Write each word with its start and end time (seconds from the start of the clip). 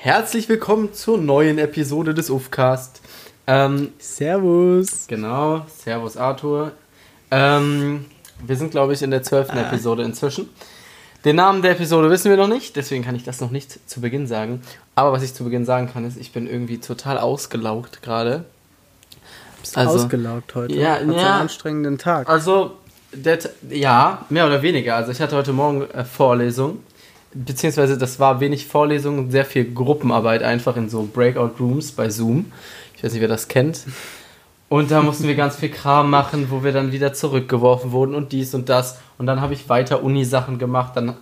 Herzlich 0.00 0.48
willkommen 0.48 0.94
zur 0.94 1.18
neuen 1.18 1.58
Episode 1.58 2.14
des 2.14 2.30
UFCast. 2.30 3.00
Ähm, 3.48 3.90
Servus. 3.98 5.08
Genau, 5.08 5.66
Servus 5.66 6.16
Arthur. 6.16 6.70
Ähm, 7.32 8.04
wir 8.46 8.54
sind, 8.54 8.70
glaube 8.70 8.92
ich, 8.92 9.02
in 9.02 9.10
der 9.10 9.24
zwölften 9.24 9.58
ah. 9.58 9.66
Episode 9.66 10.04
inzwischen. 10.04 10.50
Den 11.24 11.34
Namen 11.34 11.62
der 11.62 11.72
Episode 11.72 12.10
wissen 12.10 12.30
wir 12.30 12.36
noch 12.36 12.46
nicht, 12.46 12.76
deswegen 12.76 13.02
kann 13.02 13.16
ich 13.16 13.24
das 13.24 13.40
noch 13.40 13.50
nicht 13.50 13.90
zu 13.90 14.00
Beginn 14.00 14.28
sagen. 14.28 14.62
Aber 14.94 15.10
was 15.10 15.24
ich 15.24 15.34
zu 15.34 15.42
Beginn 15.42 15.64
sagen 15.64 15.90
kann, 15.92 16.04
ist, 16.04 16.16
ich 16.16 16.30
bin 16.30 16.46
irgendwie 16.46 16.78
total 16.78 17.18
ausgelaugt 17.18 18.00
gerade. 18.00 18.44
Bist 19.60 19.74
du 19.74 19.80
also, 19.80 19.94
ausgelaugt 19.94 20.54
heute? 20.54 20.76
Ja, 20.76 20.92
Hat 20.92 21.00
ja. 21.00 21.06
einen 21.06 21.18
anstrengenden 21.18 21.98
Tag. 21.98 22.28
Also, 22.28 22.76
der, 23.12 23.40
ja, 23.68 24.24
mehr 24.28 24.46
oder 24.46 24.62
weniger. 24.62 24.94
Also 24.94 25.10
ich 25.10 25.20
hatte 25.20 25.34
heute 25.34 25.52
Morgen 25.52 25.90
äh, 25.90 26.04
Vorlesung 26.04 26.84
beziehungsweise 27.34 27.98
das 27.98 28.18
war 28.18 28.40
wenig 28.40 28.66
Vorlesungen, 28.66 29.30
sehr 29.30 29.44
viel 29.44 29.72
Gruppenarbeit 29.72 30.42
einfach 30.42 30.76
in 30.76 30.88
so 30.88 31.08
Breakout 31.12 31.52
Rooms 31.60 31.92
bei 31.92 32.10
Zoom. 32.10 32.52
Ich 32.96 33.04
weiß 33.04 33.12
nicht, 33.12 33.20
wer 33.20 33.28
das 33.28 33.48
kennt. 33.48 33.84
Und 34.68 34.90
da 34.90 35.02
mussten 35.02 35.26
wir 35.26 35.34
ganz 35.34 35.56
viel 35.56 35.70
Kram 35.70 36.10
machen, 36.10 36.50
wo 36.50 36.62
wir 36.62 36.72
dann 36.72 36.92
wieder 36.92 37.14
zurückgeworfen 37.14 37.92
wurden 37.92 38.14
und 38.14 38.32
dies 38.32 38.54
und 38.54 38.68
das. 38.68 38.98
Und 39.16 39.26
dann 39.26 39.40
habe 39.40 39.54
ich 39.54 39.68
weiter 39.68 40.02
Uni-Sachen 40.02 40.58
gemacht. 40.58 40.92
Dann 40.94 41.16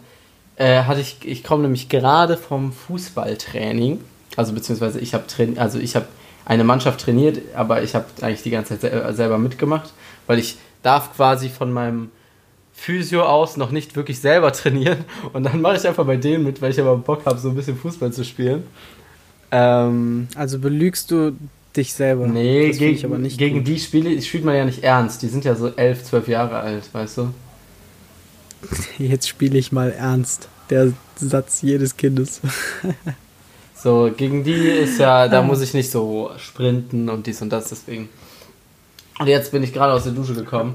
äh, 0.56 0.82
hatte 0.82 1.00
ich, 1.00 1.18
ich 1.24 1.44
komme 1.44 1.62
nämlich 1.62 1.88
gerade 1.88 2.36
vom 2.36 2.72
Fußballtraining. 2.72 4.00
Also 4.36 4.52
beziehungsweise 4.52 4.98
ich 4.98 5.14
habe 5.14 5.24
also 5.56 5.78
ich 5.78 5.94
habe 5.94 6.06
eine 6.44 6.64
Mannschaft 6.64 7.00
trainiert, 7.00 7.38
aber 7.54 7.82
ich 7.82 7.94
habe 7.94 8.06
eigentlich 8.20 8.42
die 8.42 8.50
ganze 8.50 8.78
Zeit 8.78 9.16
selber 9.16 9.38
mitgemacht, 9.38 9.92
weil 10.26 10.38
ich 10.38 10.58
darf 10.82 11.14
quasi 11.14 11.48
von 11.48 11.72
meinem 11.72 12.10
Physio 12.78 13.24
aus 13.24 13.56
noch 13.56 13.72
nicht 13.72 13.96
wirklich 13.96 14.20
selber 14.20 14.52
trainieren 14.52 14.98
und 15.32 15.44
dann 15.44 15.60
mache 15.60 15.76
ich 15.76 15.88
einfach 15.88 16.04
bei 16.04 16.16
denen 16.16 16.44
mit, 16.44 16.60
weil 16.60 16.70
ich 16.70 16.80
aber 16.80 16.96
Bock 16.98 17.24
habe, 17.24 17.38
so 17.38 17.48
ein 17.48 17.56
bisschen 17.56 17.76
Fußball 17.76 18.12
zu 18.12 18.22
spielen. 18.22 18.64
Ähm, 19.50 20.28
also 20.36 20.58
belügst 20.58 21.10
du 21.10 21.32
dich 21.74 21.94
selber? 21.94 22.28
Nee, 22.28 22.68
das 22.68 22.78
gegen, 22.78 23.04
aber 23.04 23.18
nicht 23.18 23.38
gegen 23.38 23.64
die 23.64 23.80
Spiele 23.80 24.20
spielt 24.20 24.44
man 24.44 24.54
ja 24.54 24.64
nicht 24.64 24.84
ernst. 24.84 25.22
Die 25.22 25.28
sind 25.28 25.44
ja 25.44 25.54
so 25.54 25.68
elf, 25.68 26.04
zwölf 26.04 26.28
Jahre 26.28 26.58
alt, 26.58 26.84
weißt 26.92 27.18
du? 27.18 27.34
Jetzt 28.98 29.26
spiele 29.26 29.58
ich 29.58 29.72
mal 29.72 29.90
ernst. 29.90 30.48
Der 30.68 30.92
Satz 31.16 31.62
jedes 31.62 31.96
Kindes. 31.96 32.40
so, 33.74 34.12
gegen 34.14 34.44
die 34.44 34.52
ist 34.52 34.98
ja, 34.98 35.28
da 35.28 35.42
muss 35.42 35.62
ich 35.62 35.74
nicht 35.74 35.90
so 35.90 36.30
sprinten 36.36 37.08
und 37.08 37.26
dies 37.26 37.40
und 37.40 37.50
das, 37.50 37.70
deswegen. 37.70 38.10
Und 39.18 39.28
jetzt 39.28 39.50
bin 39.50 39.62
ich 39.62 39.72
gerade 39.72 39.94
aus 39.94 40.04
der 40.04 40.12
Dusche 40.12 40.34
gekommen 40.34 40.74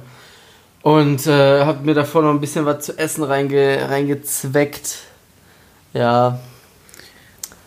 und 0.81 1.27
äh, 1.27 1.63
habe 1.63 1.85
mir 1.85 1.93
davor 1.93 2.23
noch 2.23 2.31
ein 2.31 2.39
bisschen 2.39 2.65
was 2.65 2.85
zu 2.85 2.97
essen 2.97 3.23
reinge 3.23 3.89
reingezweckt. 3.89 4.99
Ja. 5.93 6.39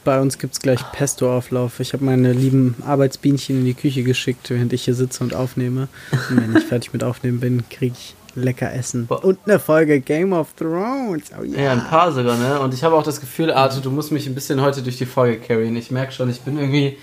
Bei 0.05 0.21
uns 0.21 0.39
gibt 0.39 0.55
es 0.55 0.61
gleich 0.61 0.81
Pesto-Auflauf. 0.93 1.81
Ich 1.81 1.95
habe 1.95 2.05
meine 2.05 2.33
lieben 2.33 2.77
Arbeitsbienchen 2.87 3.61
in 3.61 3.65
die 3.65 3.75
Küche 3.75 4.03
geschickt, 4.03 4.51
während 4.51 4.73
ich 4.73 4.85
hier 4.85 4.95
sitze 4.95 5.25
und 5.25 5.35
aufnehme. 5.35 5.89
Und 6.29 6.43
wenn 6.43 6.57
ich 6.57 6.65
fertig 6.69 6.93
mit 6.93 7.03
Aufnehmen 7.03 7.41
bin, 7.41 7.65
kriege 7.71 7.95
ich 7.99 8.15
lecker 8.35 8.73
Essen. 8.73 9.07
Und 9.07 9.39
eine 9.47 9.59
Folge 9.59 10.01
Game 10.01 10.33
of 10.33 10.53
Thrones. 10.55 11.31
Oh, 11.39 11.43
yeah. 11.43 11.63
Ja, 11.63 11.73
ein 11.73 11.85
paar 11.85 12.13
sogar, 12.13 12.37
ne? 12.37 12.61
Und 12.61 12.75
ich 12.75 12.85
habe 12.85 12.95
auch 12.97 13.03
das 13.03 13.21
Gefühl, 13.21 13.51
Arthur, 13.51 13.81
du 13.81 13.91
musst 13.91 14.13
mich 14.13 14.27
ein 14.27 14.35
bisschen 14.35 14.61
heute 14.61 14.83
durch 14.83 14.99
die 14.99 15.07
Folge 15.07 15.39
carryen. 15.39 15.77
Ich 15.77 15.91
merke 15.91 16.13
schon, 16.13 16.29
ich 16.29 16.41
bin 16.41 16.59
irgendwie. 16.59 16.99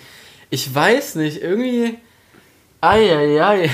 Ich 0.50 0.74
weiß 0.74 1.16
nicht, 1.16 1.42
irgendwie. 1.42 1.98
Eieiei. 2.82 3.70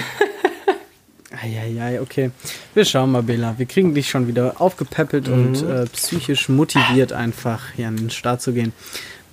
Eieiei, 1.32 2.02
okay. 2.02 2.32
Wir 2.74 2.86
schauen 2.86 3.12
mal, 3.12 3.24
Bela. 3.24 3.56
Wir 3.58 3.66
kriegen 3.66 3.94
dich 3.94 4.10
schon 4.10 4.28
wieder 4.28 4.62
aufgepäppelt 4.62 5.28
mhm. 5.28 5.34
und 5.34 5.64
äh, 5.64 5.86
psychisch 5.88 6.48
motiviert, 6.48 7.12
einfach 7.12 7.72
hier 7.76 7.90
an 7.90 7.98
den 7.98 8.10
Start 8.10 8.42
zu 8.42 8.54
gehen. 8.54 8.72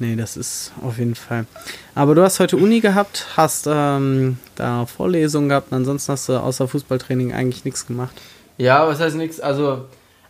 Nee, 0.00 0.16
das 0.16 0.36
ist 0.36 0.72
auf 0.82 0.98
jeden 0.98 1.14
Fall. 1.14 1.46
Aber 1.94 2.16
du 2.16 2.22
hast 2.22 2.40
heute 2.40 2.56
Uni 2.56 2.80
gehabt, 2.80 3.26
hast 3.36 3.68
ähm, 3.70 4.38
da 4.56 4.86
Vorlesungen 4.86 5.48
gehabt 5.48 5.70
und 5.70 5.78
ansonsten 5.78 6.12
hast 6.12 6.28
du 6.28 6.32
außer 6.32 6.66
Fußballtraining 6.66 7.32
eigentlich 7.32 7.64
nichts 7.64 7.86
gemacht. 7.86 8.20
Ja, 8.58 8.88
was 8.88 8.98
heißt 8.98 9.14
nichts? 9.14 9.38
Also, 9.38 9.84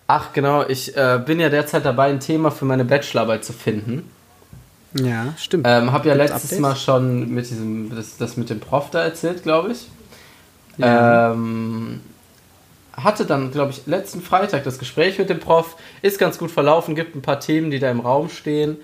ach 0.06 0.34
genau, 0.34 0.66
ich 0.68 0.94
äh, 0.96 1.18
bin 1.24 1.40
ja 1.40 1.48
derzeit 1.48 1.86
dabei, 1.86 2.10
ein 2.10 2.20
Thema 2.20 2.50
für 2.50 2.66
meine 2.66 2.84
Bachelorarbeit 2.84 3.42
zu 3.42 3.54
finden. 3.54 4.10
Ja, 4.92 5.34
stimmt. 5.38 5.66
Ähm, 5.66 5.92
hab 5.92 6.04
ja 6.04 6.14
letztes 6.14 6.44
Updates? 6.44 6.60
Mal 6.60 6.76
schon 6.76 7.34
mit 7.34 7.48
diesem, 7.48 7.94
das, 7.94 8.18
das 8.18 8.36
mit 8.36 8.50
dem 8.50 8.60
Prof 8.60 8.90
da 8.90 9.02
erzählt, 9.02 9.42
glaube 9.42 9.72
ich. 9.72 9.88
Ähm, 10.80 12.00
hatte 12.92 13.26
dann, 13.26 13.50
glaube 13.50 13.72
ich, 13.72 13.86
letzten 13.86 14.22
Freitag 14.22 14.64
das 14.64 14.78
Gespräch 14.78 15.18
mit 15.18 15.28
dem 15.28 15.40
Prof. 15.40 15.76
Ist 16.02 16.18
ganz 16.18 16.38
gut 16.38 16.50
verlaufen, 16.50 16.94
gibt 16.94 17.14
ein 17.14 17.22
paar 17.22 17.40
Themen, 17.40 17.70
die 17.70 17.78
da 17.78 17.90
im 17.90 18.00
Raum 18.00 18.28
stehen. 18.28 18.78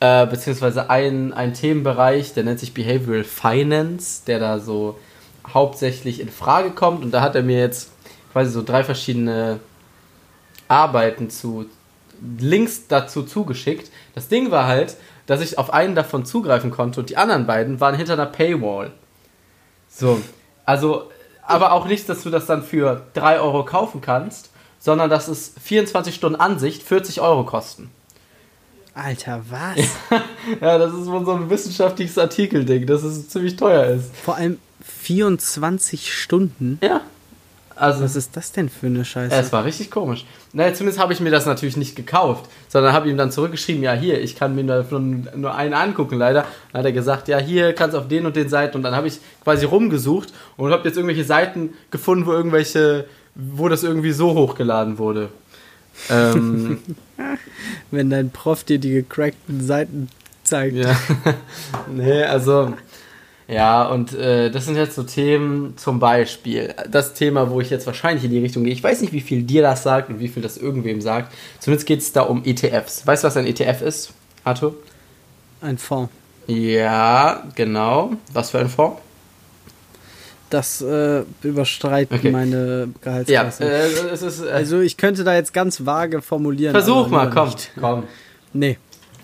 Äh, 0.00 0.26
beziehungsweise 0.26 0.90
ein, 0.90 1.32
ein 1.32 1.54
Themenbereich, 1.54 2.34
der 2.34 2.44
nennt 2.44 2.60
sich 2.60 2.74
Behavioral 2.74 3.24
Finance, 3.24 4.22
der 4.26 4.38
da 4.38 4.58
so 4.58 4.98
hauptsächlich 5.52 6.20
in 6.20 6.28
Frage 6.28 6.70
kommt. 6.70 7.04
Und 7.04 7.12
da 7.12 7.20
hat 7.20 7.36
er 7.36 7.42
mir 7.42 7.58
jetzt 7.58 7.92
quasi 8.32 8.50
so 8.50 8.62
drei 8.62 8.82
verschiedene 8.82 9.60
Arbeiten 10.68 11.30
zu 11.30 11.66
Links 12.38 12.88
dazu 12.88 13.22
zugeschickt. 13.22 13.90
Das 14.14 14.28
Ding 14.28 14.50
war 14.50 14.66
halt, 14.66 14.96
dass 15.26 15.40
ich 15.40 15.58
auf 15.58 15.72
einen 15.72 15.94
davon 15.94 16.24
zugreifen 16.24 16.70
konnte 16.70 17.00
und 17.00 17.10
die 17.10 17.16
anderen 17.16 17.46
beiden 17.46 17.80
waren 17.80 17.94
hinter 17.94 18.14
einer 18.14 18.26
Paywall. 18.26 18.92
So, 19.88 20.20
also 20.64 21.10
aber 21.46 21.72
auch 21.72 21.86
nicht, 21.86 22.08
dass 22.08 22.22
du 22.22 22.30
das 22.30 22.46
dann 22.46 22.62
für 22.62 23.02
3 23.14 23.40
Euro 23.40 23.64
kaufen 23.64 24.00
kannst, 24.00 24.50
sondern 24.78 25.10
dass 25.10 25.28
es 25.28 25.52
24 25.62 26.14
Stunden 26.14 26.38
Ansicht 26.38 26.82
40 26.82 27.20
Euro 27.20 27.44
kosten. 27.44 27.90
Alter, 28.94 29.42
was? 29.50 29.78
ja, 30.60 30.78
das 30.78 30.92
ist 30.92 31.04
so 31.04 31.32
ein 31.32 31.50
wissenschaftliches 31.50 32.16
Artikelding, 32.16 32.86
dass 32.86 33.02
es 33.02 33.28
ziemlich 33.28 33.56
teuer 33.56 33.86
ist. 33.86 34.14
Vor 34.14 34.36
allem 34.36 34.58
24 34.84 36.12
Stunden? 36.12 36.78
Ja. 36.82 37.00
Also, 37.76 38.04
Was 38.04 38.14
ist 38.14 38.36
das 38.36 38.52
denn 38.52 38.68
für 38.68 38.86
eine 38.86 39.04
Scheiße? 39.04 39.34
Es 39.34 39.52
war 39.52 39.64
richtig 39.64 39.90
komisch. 39.90 40.24
Naja, 40.52 40.72
zumindest 40.74 41.00
habe 41.00 41.12
ich 41.12 41.20
mir 41.20 41.30
das 41.30 41.46
natürlich 41.46 41.76
nicht 41.76 41.96
gekauft, 41.96 42.48
sondern 42.68 42.92
habe 42.92 43.08
ihm 43.08 43.16
dann 43.16 43.32
zurückgeschrieben, 43.32 43.82
ja 43.82 43.92
hier, 43.92 44.20
ich 44.20 44.36
kann 44.36 44.54
mir 44.54 44.64
davon 44.64 45.28
nur 45.34 45.54
einen 45.54 45.74
angucken 45.74 46.16
leider. 46.18 46.46
Dann 46.72 46.80
hat 46.80 46.86
er 46.86 46.92
gesagt, 46.92 47.28
ja 47.28 47.38
hier 47.38 47.72
kannst 47.72 47.94
du 47.94 47.98
auf 47.98 48.08
den 48.08 48.26
und 48.26 48.36
den 48.36 48.48
Seiten 48.48 48.76
und 48.76 48.82
dann 48.82 48.94
habe 48.94 49.08
ich 49.08 49.18
quasi 49.42 49.64
rumgesucht 49.64 50.32
und 50.56 50.70
habe 50.70 50.86
jetzt 50.86 50.96
irgendwelche 50.96 51.24
Seiten 51.24 51.74
gefunden, 51.90 52.26
wo 52.26 52.32
irgendwelche, 52.32 53.06
wo 53.34 53.68
das 53.68 53.82
irgendwie 53.82 54.12
so 54.12 54.34
hochgeladen 54.34 54.98
wurde. 54.98 55.30
Ähm, 56.10 56.78
Wenn 57.90 58.10
dein 58.10 58.30
Prof 58.30 58.64
dir 58.64 58.78
die 58.78 58.90
gecrackten 58.90 59.64
Seiten 59.64 60.08
zeigt. 60.42 60.76
Ja. 60.76 60.96
nee, 61.92 62.22
also 62.22 62.74
ja, 63.46 63.86
und 63.86 64.14
äh, 64.14 64.50
das 64.50 64.64
sind 64.64 64.76
jetzt 64.76 64.94
so 64.94 65.02
Themen, 65.02 65.76
zum 65.76 65.98
Beispiel 65.98 66.74
das 66.90 67.12
Thema, 67.12 67.50
wo 67.50 67.60
ich 67.60 67.68
jetzt 67.68 67.86
wahrscheinlich 67.86 68.24
in 68.24 68.30
die 68.30 68.38
Richtung 68.38 68.64
gehe. 68.64 68.72
Ich 68.72 68.82
weiß 68.82 69.02
nicht, 69.02 69.12
wie 69.12 69.20
viel 69.20 69.42
dir 69.42 69.62
das 69.62 69.82
sagt 69.82 70.08
und 70.08 70.18
wie 70.18 70.28
viel 70.28 70.42
das 70.42 70.56
irgendwem 70.56 71.00
sagt. 71.02 71.32
Zumindest 71.60 71.86
geht 71.86 72.00
es 72.00 72.12
da 72.12 72.22
um 72.22 72.42
ETFs. 72.44 73.06
Weißt 73.06 73.22
du, 73.22 73.26
was 73.26 73.36
ein 73.36 73.46
ETF 73.46 73.82
ist, 73.82 74.12
Arthur? 74.44 74.74
Ein 75.60 75.76
Fonds. 75.76 76.10
Ja, 76.46 77.42
genau. 77.54 78.12
Was 78.32 78.50
für 78.50 78.60
ein 78.60 78.68
Fonds? 78.68 79.00
Das 80.48 80.80
äh, 80.80 81.24
überstreitet 81.42 82.18
okay. 82.18 82.30
meine 82.30 82.88
Gehaltsklasse. 83.00 83.64
Ja, 83.64 83.70
äh, 83.70 84.12
es 84.12 84.22
ist, 84.22 84.42
äh, 84.42 84.50
also 84.50 84.80
ich 84.80 84.96
könnte 84.96 85.24
da 85.24 85.34
jetzt 85.34 85.52
ganz 85.52 85.84
vage 85.84 86.22
formulieren. 86.22 86.72
Versuch 86.72 87.08
mal, 87.08 87.28
komm, 87.28 87.48
nicht. 87.48 87.72
komm. 87.78 88.04
Nee. 88.52 88.78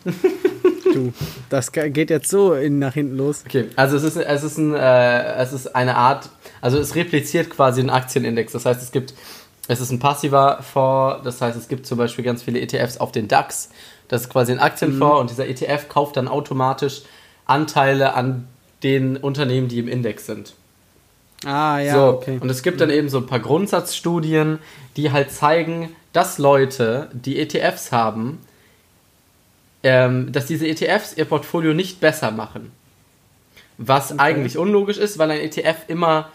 du, 0.95 1.13
das 1.49 1.73
geht 1.73 2.11
jetzt 2.11 2.29
so 2.29 2.55
in, 2.55 2.79
nach 2.79 2.95
hinten 2.95 3.17
los. 3.17 3.45
Okay, 3.47 3.67
also 3.77 3.97
es 3.97 4.05
ist, 4.05 4.17
es, 4.17 4.43
ist 4.43 4.59
ein, 4.59 4.75
äh, 4.75 5.35
es 5.35 5.53
ist 5.53 5.75
eine 5.75 5.97
Art, 5.97 6.29
also 6.61 6.79
es 6.79 6.95
repliziert 6.95 7.51
quasi 7.51 7.81
einen 7.81 7.91
Aktienindex. 7.91 8.53
Das 8.53 8.67
heißt, 8.67 8.83
es 8.83 8.93
gibt, 8.93 9.15
es 9.69 9.81
ist 9.81 9.91
ein 9.91 9.99
passiver 9.99 10.63
Fonds, 10.63 11.25
das 11.25 11.41
heißt, 11.41 11.57
es 11.57 11.69
gibt 11.69 11.87
zum 11.87 11.99
Beispiel 11.99 12.25
ganz 12.25 12.43
viele 12.43 12.61
ETFs 12.61 12.99
auf 12.99 13.13
den 13.13 13.29
DAX. 13.29 13.71
Das 14.09 14.23
ist 14.23 14.29
quasi 14.29 14.53
ein 14.53 14.59
Aktienfonds 14.59 15.15
mhm. 15.15 15.21
und 15.21 15.31
dieser 15.31 15.47
ETF 15.47 15.89
kauft 15.89 16.17
dann 16.17 16.27
automatisch 16.27 17.03
Anteile 17.47 18.15
an 18.15 18.49
den 18.83 19.17
Unternehmen, 19.17 19.69
die 19.69 19.79
im 19.79 19.89
Index 19.89 20.27
sind. 20.27 20.55
Ah, 21.45 21.79
ja, 21.79 21.95
so, 21.95 22.07
okay. 22.09 22.39
Und 22.41 22.51
es 22.51 22.63
gibt 22.63 22.81
dann 22.81 22.91
eben 22.91 23.09
so 23.09 23.19
ein 23.19 23.27
paar 23.27 23.41
Grundsatzstudien, 23.41 24.59
die 24.97 25.11
halt 25.11 25.31
zeigen, 25.31 25.95
dass 26.13 26.39
Leute, 26.39 27.09
die 27.13 27.39
ETFs 27.39 27.93
haben, 27.93 28.39
ähm, 29.83 30.33
dass 30.33 30.47
diese 30.47 30.67
ETFs 30.67 31.17
ihr 31.17 31.25
Portfolio 31.25 31.75
nicht 31.75 32.01
besser 32.01 32.31
machen. 32.31 32.73
Was 33.79 34.13
okay. 34.13 34.21
eigentlich 34.21 34.59
unlogisch 34.59 34.99
ist, 34.99 35.19
weil 35.19 35.31
ein 35.31 35.41
ETF 35.41 35.89
immer 35.89 36.31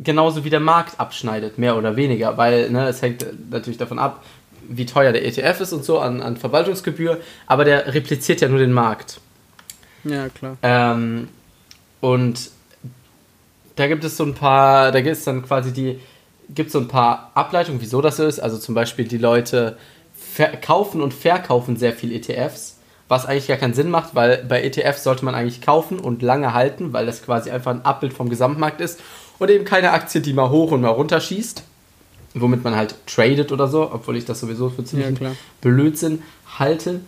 genauso 0.00 0.44
wie 0.44 0.50
der 0.50 0.60
Markt 0.60 0.98
abschneidet, 0.98 1.58
mehr 1.58 1.76
oder 1.76 1.96
weniger, 1.96 2.36
weil 2.36 2.70
ne, 2.70 2.88
es 2.88 3.02
hängt 3.02 3.26
natürlich 3.50 3.78
davon 3.78 3.98
ab, 3.98 4.24
wie 4.68 4.86
teuer 4.86 5.12
der 5.12 5.24
ETF 5.24 5.60
ist 5.60 5.72
und 5.72 5.84
so 5.84 5.98
an, 5.98 6.20
an 6.22 6.36
Verwaltungsgebühr, 6.36 7.20
aber 7.46 7.64
der 7.64 7.94
repliziert 7.94 8.40
ja 8.40 8.48
nur 8.48 8.58
den 8.58 8.72
Markt. 8.72 9.20
Ja, 10.04 10.28
klar. 10.28 10.56
Ähm, 10.62 11.28
und 12.00 12.50
da 13.76 13.86
gibt 13.86 14.04
es 14.04 14.16
so 14.16 14.24
ein 14.24 14.34
paar, 14.34 14.92
da 14.92 15.00
gibt 15.00 15.16
es 15.16 15.24
dann 15.24 15.42
quasi 15.42 15.72
die, 15.72 16.00
gibt 16.50 16.70
so 16.70 16.78
ein 16.78 16.88
paar 16.88 17.30
Ableitungen, 17.34 17.80
wieso 17.80 18.00
das 18.00 18.16
so 18.16 18.26
ist. 18.26 18.40
Also 18.40 18.58
zum 18.58 18.74
Beispiel 18.74 19.06
die 19.06 19.18
Leute 19.18 19.78
kaufen 20.62 21.00
und 21.00 21.14
verkaufen 21.14 21.76
sehr 21.76 21.92
viel 21.92 22.12
ETFs 22.12 22.77
was 23.08 23.24
eigentlich 23.26 23.48
gar 23.48 23.56
keinen 23.56 23.74
Sinn 23.74 23.90
macht, 23.90 24.14
weil 24.14 24.44
bei 24.48 24.62
ETFs 24.62 25.02
sollte 25.02 25.24
man 25.24 25.34
eigentlich 25.34 25.60
kaufen 25.62 25.98
und 25.98 26.20
lange 26.22 26.52
halten, 26.52 26.92
weil 26.92 27.06
das 27.06 27.22
quasi 27.22 27.50
einfach 27.50 27.70
ein 27.72 27.84
Abbild 27.84 28.12
vom 28.12 28.28
Gesamtmarkt 28.28 28.80
ist 28.82 29.00
und 29.38 29.50
eben 29.50 29.64
keine 29.64 29.92
Aktie, 29.92 30.20
die 30.20 30.32
mal 30.34 30.50
hoch 30.50 30.72
und 30.72 30.82
mal 30.82 30.88
runter 30.90 31.20
schießt, 31.20 31.62
womit 32.34 32.62
man 32.64 32.76
halt 32.76 32.94
tradet 33.06 33.50
oder 33.50 33.66
so, 33.68 33.90
obwohl 33.92 34.16
ich 34.16 34.24
das 34.26 34.40
sowieso 34.40 34.68
für 34.68 34.84
ziemlich 34.84 35.18
Ja. 35.20 35.30
Blödsinn 35.62 36.22
halte. 36.58 37.00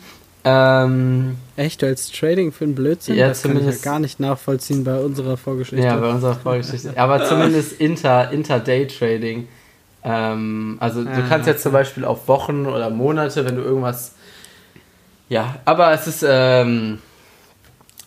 Ähm, 0.43 1.37
Echt, 1.57 1.85
als 1.85 2.11
Trading 2.11 2.51
für 2.53 2.65
einen 2.65 2.75
Blödsinn? 2.75 3.15
Ja, 3.17 3.29
das 3.29 3.43
kann 3.43 3.51
ich 3.51 3.57
ja 3.57 3.61
zumindest- 3.61 3.85
gar 3.85 3.99
nicht 3.99 4.21
nachvollziehen 4.21 4.85
bei 4.85 4.99
unserer 4.99 5.37
Vorgeschichte. 5.37 5.85
Ja, 5.85 5.97
bei 5.97 6.09
unserer 6.09 6.35
Vorgeschichte. 6.35 6.95
Aber 6.97 7.23
zumindest 7.29 7.79
Inter, 7.79 8.31
Inter-Day-Trading. 8.33 9.49
Ähm, 10.03 10.79
also 10.81 11.05
du 11.05 11.11
Ah, 11.11 11.25
kannst 11.29 11.47
jetzt 11.47 11.63
zum 11.63 11.73
Beispiel 11.73 12.07
auf 12.07 12.27
Wochen 12.27 12.65
oder 12.65 12.89
Monate, 12.89 13.45
wenn 13.45 13.57
du 13.57 13.61
irgendwas. 13.63 14.15
Ja, 15.31 15.61
aber 15.65 15.93
es 15.93 16.07
ist 16.09 16.25
ähm, 16.29 16.99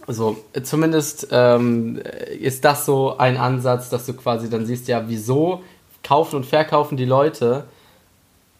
so, 0.07 0.37
zumindest 0.61 1.29
ähm, 1.31 1.99
ist 2.39 2.65
das 2.65 2.85
so 2.85 3.17
ein 3.17 3.37
Ansatz, 3.37 3.89
dass 3.89 4.05
du 4.05 4.13
quasi 4.13 4.49
dann 4.49 4.65
siehst, 4.65 4.87
ja, 4.89 5.05
wieso 5.07 5.63
kaufen 6.03 6.35
und 6.35 6.45
verkaufen 6.45 6.97
die 6.97 7.05
Leute 7.05 7.63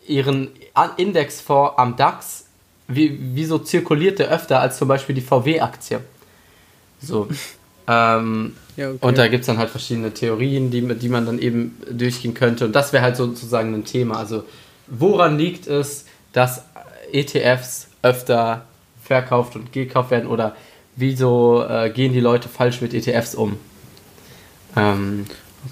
ihren 0.07 0.47
An- 0.73 0.91
Indexfonds 0.95 1.73
am 1.77 1.97
DAX, 1.97 2.45
wie, 2.87 3.19
wieso 3.35 3.59
zirkuliert 3.59 4.19
der 4.19 4.29
öfter 4.29 4.59
als 4.61 4.77
zum 4.77 4.87
Beispiel 4.87 5.13
die 5.15 5.21
VW-Aktie? 5.21 5.99
So. 7.01 7.27
ähm, 7.87 8.55
Ja, 8.77 8.91
okay. 8.91 8.97
und 9.01 9.17
da 9.17 9.27
gibt 9.27 9.41
es 9.41 9.47
dann 9.47 9.57
halt 9.57 9.71
verschiedene 9.71 10.13
Theorien, 10.13 10.71
die, 10.71 10.81
die 10.95 11.09
man 11.09 11.25
dann 11.25 11.39
eben 11.39 11.77
durchgehen 11.91 12.33
könnte. 12.33 12.63
Und 12.65 12.73
das 12.73 12.93
wäre 12.93 13.03
halt 13.03 13.17
sozusagen 13.17 13.73
ein 13.73 13.83
Thema. 13.83 14.17
Also, 14.17 14.45
woran 14.87 15.37
liegt 15.37 15.67
es, 15.67 16.05
dass 16.31 16.63
ETFs 17.11 17.87
öfter 18.03 18.65
verkauft 19.03 19.55
und 19.55 19.73
gekauft 19.73 20.11
werden? 20.11 20.29
Oder 20.29 20.55
wieso 20.95 21.63
äh, 21.67 21.89
gehen 21.89 22.13
die 22.13 22.19
Leute 22.19 22.47
falsch 22.47 22.81
mit 22.81 22.93
ETFs 22.93 23.33
um? 23.33 23.57
Ähm, 24.75 25.25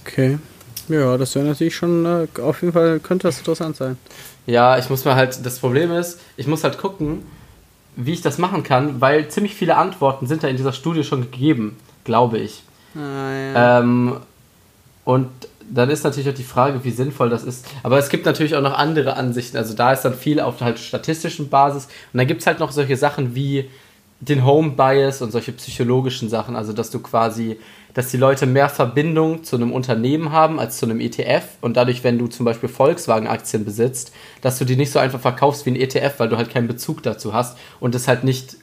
Okay. 0.06 0.40
Ja, 0.88 1.18
das 1.18 1.36
wäre 1.36 1.46
natürlich 1.46 1.76
schon, 1.76 2.06
äh, 2.06 2.28
auf 2.42 2.62
jeden 2.62 2.74
Fall 2.74 3.00
könnte 3.00 3.28
das 3.28 3.38
interessant 3.40 3.76
sein. 3.76 3.98
ja, 4.46 4.78
ich 4.78 4.90
muss 4.90 5.06
mir 5.06 5.16
halt, 5.16 5.46
das 5.46 5.60
Problem 5.60 5.92
ist, 5.92 6.20
ich 6.38 6.48
muss 6.48 6.64
halt 6.64 6.78
gucken, 6.78 7.24
wie 7.96 8.14
ich 8.14 8.22
das 8.22 8.38
machen 8.38 8.64
kann, 8.64 9.02
weil 9.02 9.28
ziemlich 9.28 9.54
viele 9.54 9.76
Antworten 9.76 10.28
sind 10.28 10.44
da 10.44 10.48
in 10.48 10.56
dieser 10.58 10.72
Studie 10.74 11.04
schon 11.04 11.22
gegeben, 11.30 11.78
glaube 12.06 12.38
ich. 12.40 12.64
Ah, 12.96 13.00
ja. 13.34 13.80
Ähm, 13.80 14.18
und 15.04 15.30
dann 15.74 15.90
ist 15.90 16.04
natürlich 16.04 16.30
auch 16.30 16.34
die 16.34 16.44
Frage, 16.44 16.84
wie 16.84 16.92
sinnvoll 16.92 17.30
das 17.30 17.44
ist. 17.44 17.66
Aber 17.84 17.98
es 17.98 18.10
gibt 18.10 18.26
natürlich 18.26 18.56
auch 18.56 18.62
noch 18.62 18.78
andere 18.78 19.16
Ansichten. 19.16 19.58
Also 19.58 19.74
da 19.74 19.94
ist 19.94 20.02
dann 20.02 20.14
viel 20.14 20.40
auf 20.40 20.60
halt 20.60 20.80
statistischen 20.80 21.50
Basis. 21.50 21.86
Und 21.86 22.18
dann 22.18 22.28
gibt 22.28 22.42
es 22.42 22.48
halt 22.48 22.60
noch 22.60 22.72
solche 22.72 22.98
Sachen 22.98 23.36
wie 23.36 23.70
den 24.20 24.46
Home 24.46 24.72
Bias 24.72 25.22
und 25.22 25.32
solche 25.32 25.54
psychologischen 25.54 26.30
Sachen. 26.30 26.56
Also 26.56 26.74
dass 26.74 26.92
du 26.92 27.00
quasi, 27.00 27.58
dass 27.94 28.12
die 28.12 28.18
Leute 28.18 28.46
mehr 28.46 28.68
Verbindung 28.68 29.46
zu 29.46 29.56
einem 29.56 29.72
Unternehmen 29.72 30.32
haben 30.34 30.60
als 30.60 30.78
zu 30.78 30.86
einem 30.86 31.00
ETF. 31.00 31.44
Und 31.62 31.78
dadurch, 31.78 32.04
wenn 32.04 32.20
du 32.20 32.28
zum 32.28 32.46
Beispiel 32.46 32.70
Volkswagen-Aktien 32.70 33.64
besitzt, 33.64 34.14
dass 34.42 34.60
du 34.60 34.66
die 34.66 34.76
nicht 34.76 34.92
so 34.92 35.00
einfach 35.00 35.22
verkaufst 35.22 35.66
wie 35.66 35.72
ein 35.72 35.76
ETF, 35.78 36.16
weil 36.18 36.28
du 36.28 36.36
halt 36.36 36.50
keinen 36.50 36.68
Bezug 36.68 37.02
dazu 37.02 37.34
hast. 37.34 37.58
Und 37.80 37.96
es 37.96 38.10
halt 38.10 38.26
nicht, 38.26 38.58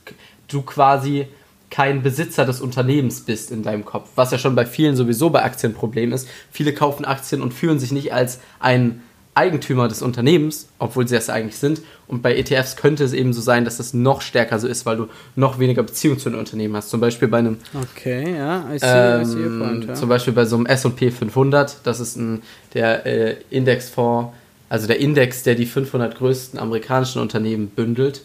du 0.49 0.61
quasi 0.61 1.27
kein 1.71 2.03
Besitzer 2.03 2.45
des 2.45 2.61
Unternehmens 2.61 3.21
bist 3.21 3.51
in 3.51 3.63
deinem 3.63 3.85
Kopf, 3.85 4.09
was 4.15 4.31
ja 4.31 4.39
schon 4.39 4.55
bei 4.55 4.67
vielen 4.67 4.97
sowieso 4.97 5.31
bei 5.31 5.43
Aktien 5.43 5.73
ein 5.73 5.75
Problem 5.75 6.13
ist. 6.13 6.29
Viele 6.51 6.73
kaufen 6.73 7.05
Aktien 7.05 7.43
und 7.43 7.53
fühlen 7.53 7.79
sich 7.79 7.93
nicht 7.93 8.13
als 8.13 8.41
ein 8.59 9.03
Eigentümer 9.39 9.87
des 9.87 10.03
Unternehmens, 10.03 10.69
obwohl 10.81 11.07
sie 11.07 11.15
das 11.15 11.31
eigentlich 11.31 11.59
sind. 11.59 11.81
Und 12.09 12.23
bei 12.23 12.37
ETFs 12.37 12.75
könnte 12.75 13.05
es 13.05 13.13
eben 13.13 13.33
so 13.33 13.41
sein, 13.41 13.65
dass 13.65 13.77
das 13.77 13.95
noch 13.95 14.21
stärker 14.21 14.59
so 14.59 14.67
ist, 14.67 14.85
weil 14.85 14.97
du 14.97 15.09
noch 15.37 15.61
weniger 15.61 15.85
Beziehung 15.85 16.19
zu 16.19 16.29
einem 16.29 16.41
Unternehmen 16.41 16.75
hast. 16.75 16.91
Zum 16.91 17.01
Beispiel 17.01 17.29
bei 17.29 17.39
einem 17.39 17.59
Okay, 17.93 18.35
ja, 18.37 18.65
I 18.73 18.79
see, 18.81 19.23
I 19.23 19.25
see 19.25 19.39
your 19.39 19.47
ähm, 19.47 19.59
point, 19.61 19.85
ja. 19.87 19.95
Zum 19.95 20.09
Beispiel 20.09 20.33
bei 20.33 20.45
so 20.45 20.57
einem 20.57 20.67
S&P 20.67 21.13
500, 21.13 21.77
das 21.85 22.01
ist 22.01 22.17
ein, 22.17 22.43
der 22.75 23.07
äh, 23.07 23.37
Indexfonds, 23.51 24.33
also 24.69 24.89
der 24.89 24.99
Index, 24.99 25.45
der 25.45 25.55
die 25.55 25.67
500 25.67 26.17
größten 26.17 26.59
amerikanischen 26.59 27.23
Unternehmen 27.23 27.69
bündelt. 27.69 28.23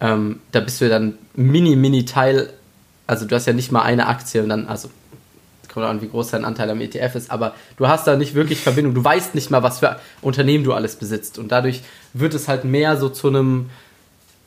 Ähm, 0.00 0.38
da 0.52 0.60
bist 0.60 0.80
du 0.80 0.84
ja 0.84 0.90
dann 0.90 1.18
mini, 1.34 1.74
mini 1.74 2.04
Teil, 2.04 2.50
also 3.12 3.26
du 3.26 3.34
hast 3.34 3.46
ja 3.46 3.52
nicht 3.52 3.70
mal 3.70 3.82
eine 3.82 4.06
Aktie 4.08 4.42
und 4.42 4.48
dann, 4.48 4.66
also 4.66 4.90
kommt 5.72 5.86
auch 5.86 5.90
an, 5.90 6.02
wie 6.02 6.08
groß 6.08 6.30
dein 6.32 6.44
Anteil 6.44 6.68
am 6.70 6.80
ETF 6.80 7.14
ist, 7.14 7.30
aber 7.30 7.54
du 7.76 7.88
hast 7.88 8.06
da 8.06 8.16
nicht 8.16 8.34
wirklich 8.34 8.60
Verbindung, 8.60 8.94
du 8.94 9.02
weißt 9.04 9.34
nicht 9.34 9.50
mal, 9.50 9.62
was 9.62 9.78
für 9.78 9.98
Unternehmen 10.20 10.64
du 10.64 10.72
alles 10.74 10.96
besitzt 10.96 11.38
und 11.38 11.50
dadurch 11.52 11.82
wird 12.12 12.34
es 12.34 12.48
halt 12.48 12.64
mehr 12.64 12.96
so 12.96 13.08
zu 13.08 13.28
einem 13.28 13.70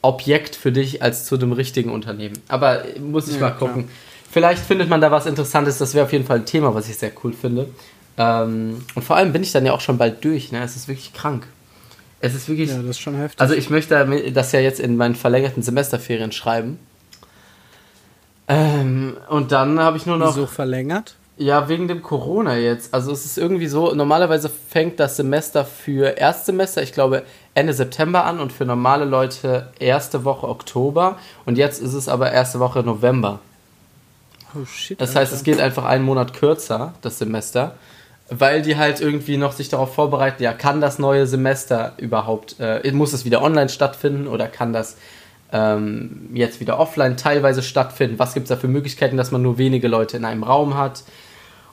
Objekt 0.02 0.56
für 0.56 0.72
dich 0.72 1.02
als 1.02 1.26
zu 1.26 1.36
einem 1.36 1.52
richtigen 1.52 1.90
Unternehmen. 1.92 2.38
Aber 2.48 2.84
muss 3.00 3.28
ich 3.28 3.36
Ja, 3.36 3.42
mal 3.42 3.52
klar. 3.52 3.70
gucken. 3.72 3.88
Vielleicht 4.32 4.64
findet 4.64 4.88
man 4.90 5.02
da 5.02 5.10
was 5.10 5.26
Interessantes. 5.26 5.80
Das 5.80 5.94
wäre 5.96 6.06
auf 6.06 6.12
jeden 6.14 6.26
Fall 6.26 6.38
ein 6.38 6.46
Thema, 6.46 6.76
was 6.76 6.88
ich 6.90 6.98
sehr 6.98 7.12
cool 7.24 7.34
finde. 7.34 7.70
Ähm, 8.18 8.84
und 8.94 9.02
vor 9.04 9.16
allem 9.16 9.34
bin 9.34 9.42
ich 9.42 9.52
dann 9.52 9.66
ja 9.66 9.74
auch 9.74 9.82
schon 9.82 9.98
bald 9.98 10.24
durch. 10.24 10.52
Ne? 10.52 10.62
Es 10.64 10.76
ist 10.76 10.88
wirklich 10.88 11.14
krank. 11.14 11.48
Es 12.20 12.36
ist 12.36 12.48
wirklich. 12.48 12.70
ja, 12.70 12.78
das 12.78 12.86
ist 12.86 13.00
schon 13.00 13.16
heftig. 13.16 13.40
also 13.42 13.56
ich 13.56 13.70
möchte 13.72 14.32
das 14.32 14.52
ja 14.52 14.60
jetzt 14.60 14.80
in 14.80 14.96
meinen 14.96 15.16
verlängerten 15.16 15.64
Semesterferien 15.64 16.32
schreiben. 16.32 16.78
Ähm, 18.48 19.18
und 19.30 19.52
dann 19.52 19.80
habe 19.80 19.98
ich 19.98 20.06
nur 20.06 20.18
noch. 20.18 20.36
Wieso 20.36 20.48
verlängert? 20.48 21.16
Ja, 21.38 21.68
wegen 21.68 21.90
dem 21.90 22.02
Corona 22.02 22.56
jetzt. 22.56 22.94
Also 22.94 23.12
es 23.12 23.26
ist 23.26 23.38
irgendwie 23.38 23.68
so, 23.68 23.94
normalerweise 23.94 24.50
fängt 24.50 25.00
das 25.02 25.18
Semester 25.18 25.66
für 25.66 26.18
Erstsemester, 26.18 26.82
ich 26.82 26.94
glaube, 26.94 27.24
Ende 27.54 27.74
September 27.74 28.24
an 28.24 28.40
und 28.40 28.54
für 28.54 28.64
normale 28.64 29.04
Leute 29.04 29.68
erste 29.80 30.24
Woche 30.24 30.48
Oktober. 30.48 31.18
Und 31.46 31.58
jetzt 31.58 31.82
ist 31.82 31.94
es 31.94 32.08
aber 32.08 32.32
erste 32.32 32.60
Woche 32.60 32.84
November. 32.84 33.40
Oh 34.56 34.66
shit. 34.66 35.00
Das 35.02 35.16
heißt, 35.16 35.34
es 35.34 35.44
geht 35.44 35.60
einfach 35.60 35.84
einen 35.84 36.06
Monat 36.06 36.34
kürzer, 36.34 36.94
das 37.02 37.20
Semester, 37.20 37.76
weil 38.30 38.62
die 38.62 38.78
halt 38.78 39.02
irgendwie 39.02 39.36
noch 39.36 39.52
sich 39.52 39.68
darauf 39.68 39.94
vorbereiten, 39.94 40.42
ja, 40.42 40.54
kann 40.54 40.80
das 40.80 41.00
neue 41.00 41.28
Semester 41.28 41.94
überhaupt, 41.98 42.56
äh, 42.60 42.90
muss 42.94 43.12
es 43.12 43.26
wieder 43.26 43.42
online 43.42 43.70
stattfinden 43.70 44.28
oder 44.28 44.48
kann 44.48 44.72
das 44.72 44.96
ähm, 45.52 46.30
jetzt 46.34 46.60
wieder 46.60 46.80
offline 46.80 47.18
teilweise 47.18 47.62
stattfinden? 47.62 48.20
Was 48.20 48.34
gibt 48.34 48.46
es 48.46 48.50
da 48.50 48.56
für 48.56 48.68
Möglichkeiten, 48.68 49.18
dass 49.18 49.32
man 49.32 49.42
nur 49.42 49.58
wenige 49.58 49.88
Leute 49.88 50.18
in 50.18 50.26
einem 50.26 50.44
Raum 50.44 50.76
hat? 50.76 51.04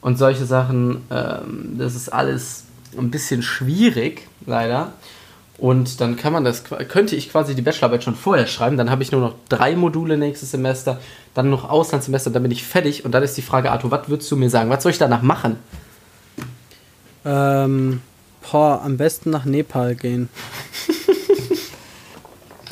Und 0.01 0.19
solche 0.19 0.45
Sachen, 0.45 1.03
ähm, 1.11 1.77
das 1.79 1.95
ist 1.95 2.09
alles 2.09 2.65
ein 2.99 3.11
bisschen 3.11 3.43
schwierig, 3.43 4.27
leider. 4.47 4.93
Und 5.59 6.01
dann 6.01 6.17
kann 6.17 6.33
man 6.33 6.45
das, 6.45 6.65
könnte 6.65 7.15
ich 7.15 7.31
quasi 7.31 7.55
die 7.55 7.63
Bachelorarbeit 7.63 8.03
schon 8.03 8.17
vorher 8.17 8.49
schreiben. 8.49 8.77
Dann 8.77 8.91
habe 8.91 9.05
ich 9.05 9.13
nur 9.13 9.21
noch 9.21 9.35
drei 9.49 9.77
Module 9.77 10.17
nächstes 10.17 10.51
Semester, 10.51 10.99
dann 11.35 11.51
noch 11.51 11.71
Auslandssemester, 11.71 12.31
dann 12.31 12.43
bin 12.43 12.51
ich 12.51 12.65
fertig. 12.65 13.05
Und 13.05 13.13
dann 13.13 13.23
ist 13.23 13.37
die 13.37 13.43
Frage, 13.43 13.71
Arthur, 13.71 13.93
was 13.93 14.09
würdest 14.09 14.31
du 14.33 14.37
mir 14.37 14.51
sagen? 14.51 14.71
Was 14.71 14.83
soll 14.83 14.91
ich 14.91 14.99
danach 14.99 15.23
machen? 15.23 15.57
Ähm, 17.25 18.01
boah, 18.51 18.83
am 18.85 18.97
besten 18.97 19.31
nach 19.31 19.45
Nepal 19.45 19.95
gehen. 19.95 20.29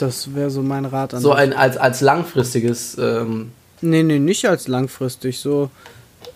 das 0.02 0.35
wäre 0.35 0.50
so 0.50 0.62
mein 0.62 0.85
Rat 0.85 1.14
an 1.14 1.21
So 1.21 1.33
ein 1.33 1.52
als, 1.52 1.76
als 1.76 2.00
langfristiges, 2.00 2.97
ähm, 2.99 3.52
Nee, 3.83 4.02
nee, 4.02 4.19
nicht 4.19 4.47
als 4.47 4.69
langfristig. 4.69 5.38
So. 5.38 5.71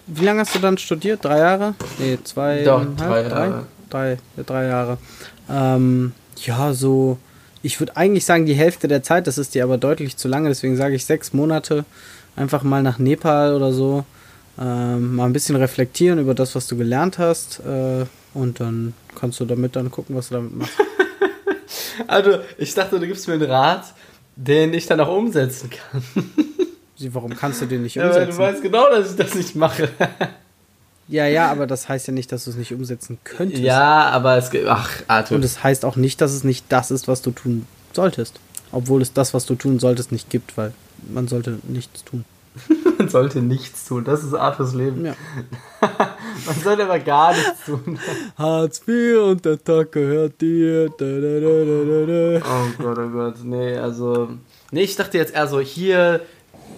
Wie 0.06 0.24
lange 0.24 0.40
hast 0.40 0.54
du 0.54 0.58
dann 0.58 0.78
studiert? 0.78 1.24
Drei 1.24 1.38
Jahre? 1.38 1.74
Nee, 1.98 2.18
zwei. 2.24 2.62
Doch, 2.62 2.84
drei 2.96 3.22
Jahre. 3.22 3.66
Drei, 3.90 4.18
ja, 4.36 4.42
drei 4.44 4.66
Jahre. 4.66 4.98
Ähm, 5.50 6.12
ja, 6.44 6.72
so. 6.72 7.18
Ich 7.62 7.80
würde 7.80 7.96
eigentlich 7.96 8.24
sagen, 8.24 8.44
die 8.44 8.54
Hälfte 8.54 8.88
der 8.88 9.02
Zeit, 9.02 9.26
das 9.26 9.38
ist 9.38 9.54
dir 9.54 9.64
aber 9.64 9.78
deutlich 9.78 10.16
zu 10.16 10.28
lange, 10.28 10.48
deswegen 10.48 10.76
sage 10.76 10.94
ich 10.94 11.06
sechs 11.06 11.32
Monate. 11.32 11.84
Einfach 12.36 12.62
mal 12.62 12.82
nach 12.82 12.98
Nepal 12.98 13.54
oder 13.54 13.72
so. 13.72 14.04
Ähm, 14.58 15.16
mal 15.16 15.26
ein 15.26 15.32
bisschen 15.32 15.56
reflektieren 15.56 16.18
über 16.18 16.34
das, 16.34 16.54
was 16.54 16.66
du 16.66 16.76
gelernt 16.76 17.18
hast. 17.18 17.60
Äh, 17.60 18.04
und 18.34 18.60
dann 18.60 18.94
kannst 19.18 19.40
du 19.40 19.44
damit 19.44 19.76
dann 19.76 19.90
gucken, 19.90 20.16
was 20.16 20.28
du 20.28 20.34
damit 20.34 20.56
machst. 20.56 20.74
Also, 22.06 22.38
ich 22.58 22.74
dachte, 22.74 22.98
du 22.98 23.06
gibst 23.06 23.26
mir 23.28 23.34
einen 23.34 23.50
Rat, 23.50 23.94
den 24.36 24.74
ich 24.74 24.86
dann 24.86 25.00
auch 25.00 25.14
umsetzen 25.16 25.70
kann. 25.70 26.02
Sie, 26.96 27.12
Warum 27.14 27.34
kannst 27.36 27.60
du 27.60 27.66
den 27.66 27.82
nicht 27.82 27.96
Ja, 27.96 28.04
weil 28.04 28.12
du 28.12 28.20
umsetzen? 28.20 28.38
weißt 28.38 28.62
genau, 28.62 28.88
dass 28.88 29.10
ich 29.10 29.16
das 29.16 29.34
nicht 29.34 29.56
mache. 29.56 29.88
Ja, 31.08 31.26
ja, 31.26 31.50
aber 31.50 31.66
das 31.66 31.88
heißt 31.88 32.06
ja 32.06 32.12
nicht, 32.12 32.30
dass 32.32 32.44
du 32.44 32.50
es 32.50 32.56
nicht 32.56 32.72
umsetzen 32.72 33.18
könntest. 33.24 33.62
Ja, 33.62 34.08
aber 34.10 34.36
es 34.36 34.50
gibt. 34.50 34.66
Ach, 34.68 34.90
Arthur. 35.08 35.36
Und 35.36 35.44
es 35.44 35.62
heißt 35.62 35.84
auch 35.84 35.96
nicht, 35.96 36.20
dass 36.20 36.32
es 36.32 36.44
nicht 36.44 36.64
das 36.70 36.90
ist, 36.90 37.08
was 37.08 37.20
du 37.20 37.30
tun 37.32 37.66
solltest. 37.92 38.40
Obwohl 38.72 39.02
es 39.02 39.12
das, 39.12 39.34
was 39.34 39.44
du 39.44 39.54
tun 39.54 39.78
solltest, 39.80 40.12
nicht 40.12 40.30
gibt, 40.30 40.56
weil 40.56 40.72
man 41.12 41.28
sollte 41.28 41.58
nichts 41.64 42.04
tun. 42.04 42.24
Man 42.98 43.08
sollte 43.08 43.42
nichts 43.42 43.84
tun. 43.84 44.04
Das 44.04 44.22
ist 44.22 44.32
Arthurs 44.32 44.74
Leben. 44.74 45.04
Ja. 45.04 45.16
Man 46.46 46.56
sollte 46.62 46.84
aber 46.84 46.98
gar 46.98 47.32
nichts 47.32 47.64
tun. 47.66 47.98
Hartz 48.36 48.82
IV 48.86 49.18
und 49.18 49.44
der 49.44 49.62
Tag 49.62 49.92
gehört 49.92 50.40
dir. 50.40 50.88
Da, 50.90 51.04
da, 51.04 51.40
da. 51.40 52.46
Oh 52.46 52.82
Gott, 52.82 52.98
oh 52.98 53.08
Gott. 53.10 53.34
Nee, 53.44 53.76
also. 53.76 54.30
Nee, 54.70 54.82
ich 54.82 54.96
dachte 54.96 55.18
jetzt 55.18 55.34
eher 55.34 55.46
so, 55.46 55.60
hier 55.60 56.20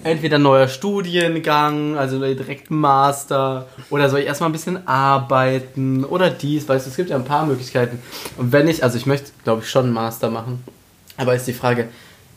entweder 0.03 0.39
neuer 0.39 0.69
Studiengang, 0.69 1.97
also 1.97 2.21
direkt 2.21 2.71
Master, 2.71 3.67
oder 3.91 4.09
soll 4.09 4.21
ich 4.21 4.27
erstmal 4.27 4.51
ein 4.51 4.53
bisschen 4.53 4.87
arbeiten 4.87 6.05
oder 6.05 6.31
dies, 6.31 6.69
weißt 6.69 6.87
du, 6.87 6.91
es 6.91 6.97
gibt 6.97 7.11
ja 7.11 7.17
ein 7.17 7.25
paar 7.25 7.47
Möglichkeiten. 7.47 8.01
Und 8.37 8.53
wenn 8.53 8.69
ich, 8.69 8.85
also 8.85 8.97
ich 8.97 9.07
möchte, 9.07 9.33
glaube 9.45 9.63
ich, 9.63 9.71
schon 9.71 9.87
einen 9.87 9.95
Master 9.95 10.31
machen, 10.31 10.63
aber 11.17 11.35
ist 11.35 11.47
die 11.47 11.53
Frage, 11.53 11.89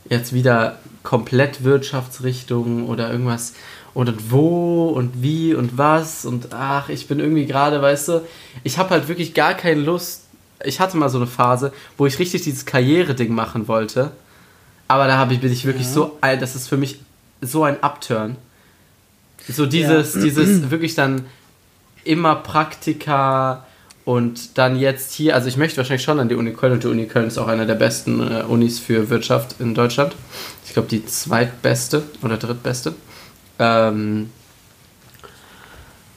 jetzt 0.10 0.34
wieder 0.34 0.80
komplett 1.04 1.64
Wirtschaftsrichtung 1.64 2.88
oder 2.88 3.12
irgendwas 3.12 3.54
und 3.94 4.32
wo 4.32 4.90
und 4.90 5.22
wie 5.22 5.54
und 5.54 5.78
was 5.78 6.26
und 6.26 6.54
ach, 6.54 6.90
ich 6.90 7.08
bin 7.08 7.20
irgendwie 7.20 7.46
gerade, 7.46 7.82
weißt 7.82 8.08
du, 8.10 8.22
ich 8.64 8.78
habe 8.78 8.92
halt 8.92 9.08
wirklich 9.08 9.34
gar 9.34 9.54
keine 9.54 9.82
Lust. 9.82 10.26
Ich 10.64 10.80
hatte 10.80 10.98
mal 10.98 11.10
so 11.10 11.18
eine 11.18 11.28
Phase, 11.28 11.72
wo 11.98 12.06
ich 12.06 12.20
richtig 12.20 12.44
dieses 12.44 12.66
Karriere-Ding 12.66 13.34
machen 13.34 13.68
wollte. 13.68 14.12
Aber 14.88 15.08
da 15.08 15.18
habe 15.18 15.34
ich, 15.34 15.40
bin 15.40 15.52
ich 15.52 15.66
wirklich 15.66 15.88
ja. 15.88 15.94
so 15.94 16.18
alt, 16.22 16.42
das 16.42 16.56
ist 16.56 16.68
für 16.68 16.78
mich 16.78 17.00
so 17.42 17.64
ein 17.64 17.82
Upturn. 17.82 18.36
So 19.48 19.66
dieses, 19.66 20.16
ja. 20.16 20.22
dieses 20.22 20.70
wirklich 20.72 20.96
dann 20.96 21.26
immer 22.04 22.36
Praktika 22.36 23.66
und 24.06 24.58
dann 24.58 24.80
jetzt 24.80 25.14
hier, 25.14 25.36
also 25.36 25.48
ich 25.48 25.58
möchte 25.58 25.78
wahrscheinlich 25.78 26.04
schon 26.04 26.20
an 26.20 26.30
die 26.30 26.36
Uni 26.36 26.54
Köln 26.54 26.74
und 26.74 26.84
die 26.84 26.88
Uni 26.88 27.06
Köln 27.06 27.28
ist 27.28 27.38
auch 27.38 27.48
einer 27.48 27.66
der 27.66 27.76
besten 27.76 28.20
äh, 28.20 28.44
Unis 28.44 28.80
für 28.80 29.10
Wirtschaft 29.10 29.58
in 29.60 29.76
Deutschland. 29.76 30.16
Ich 30.66 30.74
glaube 30.74 30.88
die 30.88 31.06
zweitbeste 31.06 32.04
oder 32.24 32.38
drittbeste. 32.38 32.96
Ähm, 33.60 34.30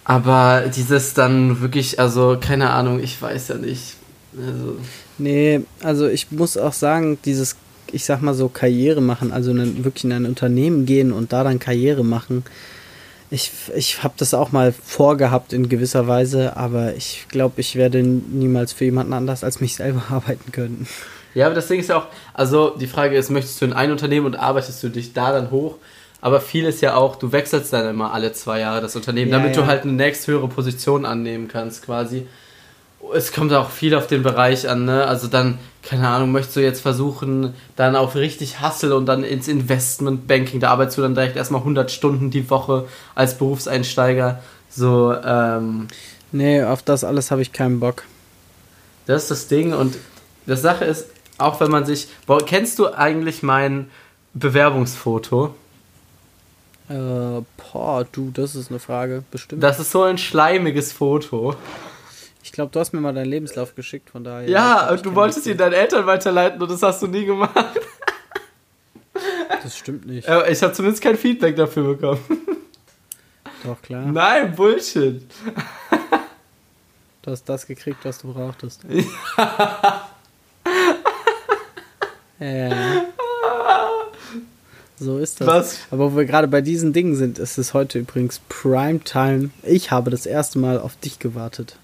aber 0.04 0.64
dieses 0.75 1.14
dann 1.14 1.61
wirklich, 1.61 2.00
also 2.00 2.38
keine 2.40 2.70
Ahnung, 2.70 3.00
ich 3.00 3.20
weiß 3.20 3.49
ja 3.49 3.56
nicht. 3.56 3.96
Also. 4.37 4.76
Nee, 5.18 5.62
also 5.82 6.08
ich 6.08 6.32
muss 6.32 6.56
auch 6.56 6.72
sagen, 6.72 7.18
dieses, 7.25 7.56
ich 7.92 8.04
sag 8.04 8.22
mal 8.22 8.34
so, 8.34 8.49
Karriere 8.49 9.00
machen, 9.00 9.32
also 9.32 9.50
in, 9.50 9.84
wirklich 9.84 10.04
in 10.04 10.12
ein 10.12 10.26
Unternehmen 10.26 10.87
gehen 10.87 11.12
und 11.12 11.32
da 11.32 11.44
dann 11.44 11.58
Karriere 11.58 12.04
machen, 12.04 12.44
ich, 13.30 13.50
ich 13.75 14.02
habe 14.02 14.14
das 14.18 14.34
auch 14.34 14.52
mal 14.52 14.72
vorgehabt 14.72 15.54
in 15.54 15.70
gewisser 15.70 16.06
Weise, 16.06 16.56
aber 16.56 16.94
ich 16.94 17.26
glaube, 17.28 17.62
ich 17.62 17.76
werde 17.76 18.02
niemals 18.02 18.75
für 18.75 18.84
jemanden 18.84 19.14
anders 19.14 19.42
als 19.42 19.61
mich 19.61 19.76
selber 19.76 20.02
arbeiten 20.11 20.52
können. 20.52 20.87
Ja, 21.34 21.46
aber 21.46 21.54
das 21.54 21.66
Ding 21.66 21.80
ist 21.80 21.88
ja 21.88 21.96
auch, 21.96 22.08
also 22.34 22.76
die 22.76 22.87
Frage 22.87 23.16
ist, 23.16 23.30
möchtest 23.30 23.61
du 23.61 23.64
in 23.64 23.72
ein 23.72 23.90
Unternehmen 23.90 24.26
und 24.26 24.37
arbeitest 24.37 24.82
du 24.82 24.90
dich 24.90 25.14
da 25.14 25.32
dann 25.32 25.50
hoch? 25.50 25.76
Aber 26.23 26.41
viel 26.41 26.64
ist 26.67 26.81
ja 26.81 26.95
auch, 26.95 27.17
du 27.17 27.33
wechselst 27.33 27.73
dann 27.73 27.85
immer 27.91 28.14
alle 28.14 28.33
zwei 28.33 28.61
Jahre 28.61 28.81
das 28.81 28.95
Unternehmen, 28.95 29.33
ja, 29.33 29.38
damit 29.38 29.57
ja. 29.57 29.62
du 29.62 29.69
halt 29.69 29.83
eine 29.83 29.93
nächsthöhere 29.93 30.47
Position 30.47 31.05
annehmen 31.05 31.49
kannst 31.49 31.85
quasi. 31.85 32.29
Es 33.12 33.33
kommt 33.33 33.52
auch 33.52 33.71
viel 33.71 33.97
auf 33.97 34.07
den 34.07 34.23
Bereich 34.23 34.69
an, 34.69 34.85
ne? 34.85 35.05
Also 35.05 35.26
dann, 35.26 35.59
keine 35.83 36.07
Ahnung, 36.07 36.31
möchtest 36.31 36.55
du 36.55 36.61
jetzt 36.61 36.81
versuchen, 36.81 37.55
dann 37.75 37.97
auf 37.97 38.14
richtig 38.14 38.62
Hustle 38.62 38.95
und 38.95 39.07
dann 39.07 39.25
ins 39.25 39.49
Investmentbanking, 39.49 40.61
da 40.61 40.71
arbeitest 40.71 40.99
du 40.99 41.02
dann 41.02 41.17
direkt 41.17 41.35
erstmal 41.35 41.62
100 41.62 41.91
Stunden 41.91 42.31
die 42.31 42.49
Woche 42.49 42.87
als 43.17 43.37
Berufseinsteiger. 43.37 44.41
So, 44.71 45.12
ähm. 45.12 45.88
Nee, 46.31 46.62
auf 46.62 46.85
das 46.85 47.02
alles 47.02 47.33
habe 47.33 47.43
ich 47.43 47.52
keinen 47.52 47.81
Bock. 47.81 48.05
Das 49.07 49.25
ist 49.25 49.31
das 49.33 49.49
Ding 49.49 49.75
und 49.75 49.97
das 50.47 50.62
Sache 50.62 50.85
ist, 50.85 51.09
auch 51.38 51.59
wenn 51.59 51.73
man 51.73 51.85
sich. 51.85 52.07
Boah, 52.26 52.47
kennst 52.47 52.79
du 52.79 52.95
eigentlich 52.95 53.43
mein 53.43 53.91
Bewerbungsfoto? 54.35 55.52
Äh, 56.92 57.42
boah, 57.72 58.04
du, 58.12 58.30
das 58.30 58.54
ist 58.54 58.70
eine 58.70 58.78
Frage, 58.78 59.25
bestimmt. 59.30 59.62
Das 59.62 59.80
ist 59.80 59.90
so 59.92 60.02
ein 60.02 60.18
schleimiges 60.18 60.92
Foto. 60.92 61.56
Ich 62.42 62.52
glaube, 62.52 62.70
du 62.70 62.80
hast 62.80 62.92
mir 62.92 63.00
mal 63.00 63.14
deinen 63.14 63.30
Lebenslauf 63.30 63.75
geschickt, 63.75 64.11
von 64.11 64.25
daher. 64.25 64.49
Ja, 64.49 64.90
und 64.90 65.06
du 65.06 65.14
wolltest 65.14 65.46
ihn 65.46 65.56
deinen 65.56 65.72
Eltern 65.72 66.04
weiterleiten 66.06 66.61
und 66.61 66.70
das 66.70 66.82
hast 66.82 67.00
du 67.02 67.06
nie 67.06 67.25
gemacht. 67.25 67.52
Das 69.62 69.78
stimmt 69.78 70.06
nicht. 70.06 70.26
Ich 70.26 70.62
habe 70.62 70.72
zumindest 70.72 71.00
kein 71.02 71.16
Feedback 71.16 71.54
dafür 71.54 71.94
bekommen. 71.94 72.18
Doch, 73.62 73.80
klar. 73.80 74.06
Nein, 74.06 74.56
Bullshit. 74.56 75.22
Du 77.20 77.30
hast 77.30 77.44
das 77.44 77.64
gekriegt, 77.64 77.99
was 78.02 78.18
du 78.18 78.32
brauchtest. 78.32 78.80
Ja. 82.40 82.68
ja. 82.68 82.91
So 85.02 85.18
ist 85.18 85.40
das. 85.40 85.49
Was? 85.49 85.78
Aber 85.90 86.12
wo 86.12 86.16
wir 86.16 86.25
gerade 86.26 86.47
bei 86.47 86.61
diesen 86.61 86.92
Dingen 86.92 87.16
sind, 87.16 87.38
ist 87.38 87.59
es 87.59 87.75
heute 87.75 87.99
übrigens 87.99 88.40
Primetime. 88.49 89.50
Ich 89.64 89.90
habe 89.90 90.11
das 90.11 90.26
erste 90.26 90.61
Mal 90.61 90.78
auf 90.78 90.97
dich 90.97 91.18
gewartet. 91.18 91.76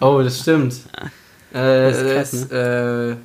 Oh, 0.00 0.20
das 0.22 0.40
stimmt. 0.40 0.74
äh, 1.52 1.90
das 1.90 1.98
krass, 1.98 2.32
es, 2.32 2.50
ne? 2.50 3.18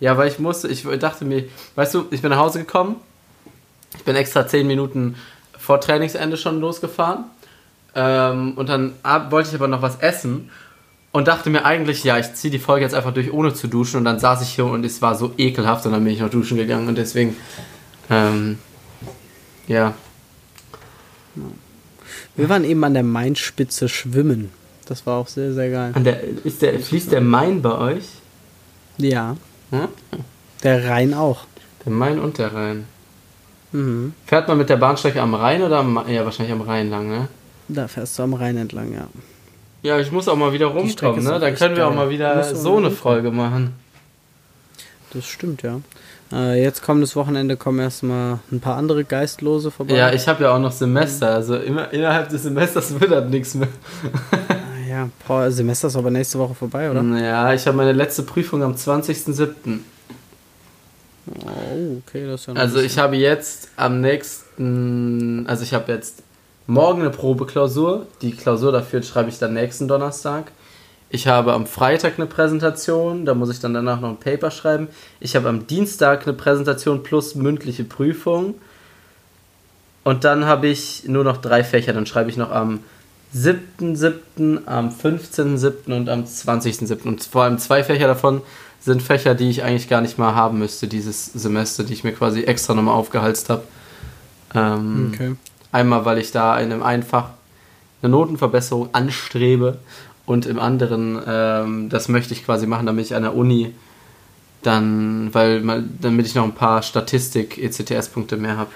äh, 0.00 0.04
ja, 0.04 0.16
weil 0.18 0.28
ich 0.28 0.40
musste, 0.40 0.66
ich 0.66 0.82
dachte 0.98 1.24
mir, 1.24 1.44
weißt 1.76 1.94
du, 1.94 2.06
ich 2.10 2.22
bin 2.22 2.30
nach 2.30 2.38
Hause 2.38 2.58
gekommen. 2.58 2.96
Ich 3.96 4.02
bin 4.02 4.16
extra 4.16 4.48
zehn 4.48 4.66
Minuten 4.66 5.14
vor 5.56 5.80
Trainingsende 5.80 6.36
schon 6.36 6.60
losgefahren. 6.60 7.24
Ähm, 7.94 8.54
und 8.56 8.68
dann 8.68 8.94
wollte 9.30 9.50
ich 9.50 9.54
aber 9.54 9.68
noch 9.68 9.82
was 9.82 9.96
essen 10.00 10.50
und 11.12 11.28
dachte 11.28 11.50
mir 11.50 11.64
eigentlich, 11.64 12.02
ja, 12.02 12.18
ich 12.18 12.34
ziehe 12.34 12.50
die 12.50 12.58
Folge 12.58 12.84
jetzt 12.84 12.94
einfach 12.94 13.14
durch, 13.14 13.32
ohne 13.32 13.54
zu 13.54 13.68
duschen. 13.68 13.98
Und 13.98 14.06
dann 14.06 14.18
saß 14.18 14.42
ich 14.42 14.48
hier 14.48 14.64
und 14.64 14.84
es 14.84 15.02
war 15.02 15.14
so 15.14 15.34
ekelhaft 15.38 15.86
und 15.86 15.92
dann 15.92 16.02
bin 16.02 16.12
ich 16.12 16.20
noch 16.20 16.30
duschen 16.30 16.56
gegangen 16.56 16.88
und 16.88 16.98
deswegen 16.98 17.36
ähm, 18.10 18.58
ja. 19.72 19.94
Wir 22.36 22.48
waren 22.48 22.64
eben 22.64 22.84
an 22.84 22.94
der 22.94 23.02
Mainspitze 23.02 23.88
schwimmen. 23.88 24.50
Das 24.86 25.06
war 25.06 25.18
auch 25.18 25.28
sehr, 25.28 25.52
sehr 25.52 25.70
geil. 25.70 25.92
An 25.94 26.04
der, 26.04 26.22
ist 26.44 26.62
der, 26.62 26.78
fließt 26.78 27.12
der 27.12 27.20
Main 27.20 27.62
bei 27.62 27.76
euch? 27.78 28.04
Ja. 28.98 29.36
Hm? 29.70 29.88
Der 30.62 30.88
Rhein 30.88 31.14
auch. 31.14 31.46
Der 31.84 31.92
Main 31.92 32.18
und 32.18 32.38
der 32.38 32.52
Rhein. 32.52 32.86
Mhm. 33.72 34.12
Fährt 34.26 34.48
man 34.48 34.58
mit 34.58 34.68
der 34.68 34.76
Bahnstrecke 34.76 35.20
am 35.20 35.34
Rhein 35.34 35.62
oder 35.62 35.78
am, 35.78 36.04
ja, 36.08 36.24
wahrscheinlich 36.24 36.52
am 36.52 36.60
Rhein 36.60 36.90
lang, 36.90 37.08
ne? 37.08 37.28
Da 37.68 37.88
fährst 37.88 38.18
du 38.18 38.24
am 38.24 38.34
Rhein 38.34 38.56
entlang, 38.58 38.92
ja. 38.92 39.08
Ja, 39.82 39.98
ich 39.98 40.12
muss 40.12 40.28
auch 40.28 40.36
mal 40.36 40.52
wieder 40.52 40.66
rumkommen, 40.66 41.24
ne? 41.24 41.40
Dann 41.40 41.54
können 41.54 41.76
wir 41.76 41.88
auch 41.88 41.94
mal 41.94 42.10
wieder 42.10 42.54
so 42.54 42.76
eine 42.76 42.90
Folge 42.90 43.30
machen. 43.30 43.72
Das 45.12 45.26
stimmt, 45.26 45.62
ja. 45.62 45.80
Äh, 46.32 46.62
jetzt 46.62 46.82
kommendes 46.82 47.14
Wochenende 47.14 47.56
kommen 47.56 47.78
erstmal 47.78 48.38
ein 48.50 48.60
paar 48.60 48.76
andere 48.76 49.04
Geistlose 49.04 49.70
vorbei. 49.70 49.94
Ja, 49.94 50.12
ich 50.12 50.26
habe 50.26 50.44
ja 50.44 50.54
auch 50.54 50.58
noch 50.58 50.72
Semester, 50.72 51.28
also 51.28 51.56
immer 51.56 51.92
innerhalb 51.92 52.30
des 52.30 52.44
Semesters 52.44 52.98
wird 52.98 53.10
halt 53.10 53.30
nichts 53.30 53.54
mehr. 53.54 53.68
Ah 54.48 54.88
ja, 54.88 55.08
boah, 55.26 55.50
Semester 55.50 55.88
ist 55.88 55.96
aber 55.96 56.10
nächste 56.10 56.38
Woche 56.38 56.54
vorbei, 56.54 56.90
oder? 56.90 57.02
Ja, 57.02 57.52
ich 57.52 57.66
habe 57.66 57.76
meine 57.76 57.92
letzte 57.92 58.22
Prüfung 58.22 58.62
am 58.62 58.74
20.07. 58.74 59.80
Oh, 61.44 62.00
okay, 62.06 62.26
das 62.26 62.40
ist 62.42 62.46
ja 62.48 62.54
Also 62.54 62.80
ich 62.80 62.98
habe 62.98 63.16
jetzt 63.16 63.68
am 63.76 64.00
nächsten, 64.00 65.44
also 65.46 65.62
ich 65.62 65.74
habe 65.74 65.92
jetzt 65.92 66.22
morgen 66.66 67.00
eine 67.00 67.10
Probeklausur. 67.10 68.06
Die 68.22 68.32
Klausur 68.32 68.72
dafür 68.72 69.02
schreibe 69.02 69.28
ich 69.28 69.38
dann 69.38 69.54
nächsten 69.54 69.86
Donnerstag. 69.86 70.50
Ich 71.14 71.26
habe 71.26 71.52
am 71.52 71.66
Freitag 71.66 72.14
eine 72.16 72.26
Präsentation, 72.26 73.26
da 73.26 73.34
muss 73.34 73.50
ich 73.50 73.60
dann 73.60 73.74
danach 73.74 74.00
noch 74.00 74.08
ein 74.08 74.16
Paper 74.16 74.50
schreiben. 74.50 74.88
Ich 75.20 75.36
habe 75.36 75.46
am 75.50 75.66
Dienstag 75.66 76.26
eine 76.26 76.32
Präsentation 76.32 77.02
plus 77.02 77.34
mündliche 77.34 77.84
Prüfung. 77.84 78.54
Und 80.04 80.24
dann 80.24 80.46
habe 80.46 80.68
ich 80.68 81.04
nur 81.06 81.22
noch 81.22 81.36
drei 81.36 81.64
Fächer. 81.64 81.92
Dann 81.92 82.06
schreibe 82.06 82.30
ich 82.30 82.38
noch 82.38 82.50
am 82.50 82.78
7.7., 83.36 84.60
am 84.64 84.88
15.7. 84.88 85.94
und 85.94 86.08
am 86.08 86.24
20.7. 86.24 87.02
Und 87.02 87.22
vor 87.24 87.42
allem 87.42 87.58
zwei 87.58 87.84
Fächer 87.84 88.06
davon 88.06 88.40
sind 88.80 89.02
Fächer, 89.02 89.34
die 89.34 89.50
ich 89.50 89.62
eigentlich 89.62 89.90
gar 89.90 90.00
nicht 90.00 90.16
mal 90.16 90.34
haben 90.34 90.58
müsste, 90.58 90.88
dieses 90.88 91.26
Semester, 91.26 91.84
die 91.84 91.92
ich 91.92 92.04
mir 92.04 92.12
quasi 92.12 92.44
extra 92.44 92.72
nochmal 92.72 92.94
aufgehalst 92.94 93.50
habe. 93.50 93.64
Ähm, 94.54 95.12
okay. 95.12 95.36
Einmal, 95.72 96.06
weil 96.06 96.16
ich 96.16 96.32
da 96.32 96.58
in 96.58 96.72
einem 96.72 96.82
Einfach 96.82 97.28
eine 98.00 98.10
Notenverbesserung 98.10 98.88
anstrebe 98.94 99.76
und 100.26 100.46
im 100.46 100.58
anderen, 100.58 101.20
ähm, 101.26 101.88
das 101.88 102.08
möchte 102.08 102.32
ich 102.34 102.44
quasi 102.44 102.66
machen, 102.66 102.86
damit 102.86 103.06
ich 103.06 103.14
an 103.14 103.22
der 103.22 103.34
Uni 103.34 103.74
dann, 104.62 105.34
weil 105.34 105.62
damit 106.00 106.26
ich 106.26 106.34
noch 106.34 106.44
ein 106.44 106.54
paar 106.54 106.82
Statistik 106.82 107.58
ECTS-Punkte 107.58 108.36
mehr 108.36 108.56
habe. 108.56 108.70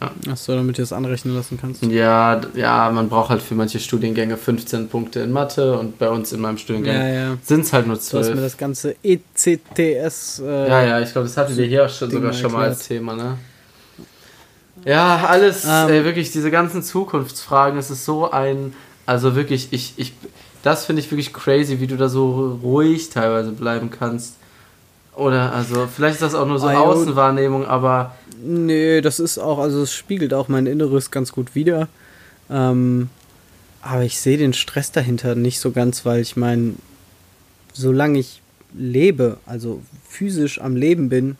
Ja. 0.00 0.32
Achso, 0.32 0.54
damit 0.56 0.78
du 0.78 0.82
das 0.82 0.92
anrechnen 0.92 1.34
lassen 1.34 1.58
kannst. 1.60 1.84
Ja, 1.84 2.40
ja, 2.54 2.90
man 2.90 3.08
braucht 3.08 3.30
halt 3.30 3.40
für 3.40 3.54
manche 3.54 3.78
Studiengänge 3.78 4.36
15 4.36 4.88
Punkte 4.88 5.20
in 5.20 5.30
Mathe 5.30 5.78
und 5.78 5.98
bei 5.98 6.08
uns 6.08 6.32
in 6.32 6.40
meinem 6.40 6.58
Studiengang 6.58 6.96
ja, 6.96 7.08
ja. 7.08 7.38
sind 7.42 7.60
es 7.60 7.72
halt 7.72 7.86
nur 7.86 8.00
12. 8.00 8.10
Du 8.10 8.30
hast 8.30 8.36
mir 8.36 8.42
das 8.42 8.56
ganze 8.56 8.96
ECTS. 9.02 10.40
Äh, 10.40 10.68
ja, 10.68 10.84
ja, 10.84 11.00
ich 11.00 11.12
glaube, 11.12 11.28
das 11.28 11.36
hatten 11.36 11.56
wir 11.56 11.66
hier 11.66 11.84
auch 11.84 11.90
schon, 11.90 12.10
sogar 12.10 12.32
schon 12.32 12.52
mal 12.52 12.68
als 12.68 12.88
Thema, 12.88 13.14
ne? 13.14 13.38
Ja, 14.84 15.26
alles, 15.28 15.64
ähm, 15.64 15.88
ey, 15.90 16.04
wirklich, 16.04 16.32
diese 16.32 16.50
ganzen 16.50 16.82
Zukunftsfragen, 16.82 17.78
es 17.78 17.90
ist 17.90 18.04
so 18.04 18.30
ein, 18.30 18.74
also 19.06 19.36
wirklich, 19.36 19.68
ich, 19.70 19.94
ich, 19.96 20.14
das 20.62 20.84
finde 20.84 21.00
ich 21.00 21.10
wirklich 21.10 21.32
crazy, 21.32 21.80
wie 21.80 21.86
du 21.86 21.96
da 21.96 22.08
so 22.08 22.58
ruhig 22.62 23.10
teilweise 23.10 23.52
bleiben 23.52 23.90
kannst. 23.90 24.36
Oder, 25.14 25.52
also, 25.52 25.86
vielleicht 25.94 26.14
ist 26.14 26.22
das 26.22 26.34
auch 26.34 26.46
nur 26.46 26.58
so 26.58 26.68
ah, 26.68 26.80
Außenwahrnehmung, 26.80 27.66
aber. 27.66 28.14
Nee, 28.42 29.00
das 29.02 29.20
ist 29.20 29.38
auch, 29.38 29.58
also 29.58 29.82
es 29.82 29.92
spiegelt 29.92 30.32
auch 30.32 30.48
mein 30.48 30.66
Inneres 30.66 31.10
ganz 31.10 31.32
gut 31.32 31.54
wider. 31.54 31.88
Ähm, 32.48 33.10
aber 33.82 34.04
ich 34.04 34.20
sehe 34.20 34.38
den 34.38 34.52
Stress 34.52 34.92
dahinter 34.92 35.34
nicht 35.34 35.60
so 35.60 35.72
ganz, 35.72 36.06
weil 36.06 36.20
ich 36.20 36.36
meine, 36.36 36.74
solange 37.72 38.18
ich 38.18 38.40
lebe, 38.74 39.38
also 39.44 39.82
physisch 40.08 40.60
am 40.60 40.76
Leben 40.76 41.08
bin, 41.08 41.36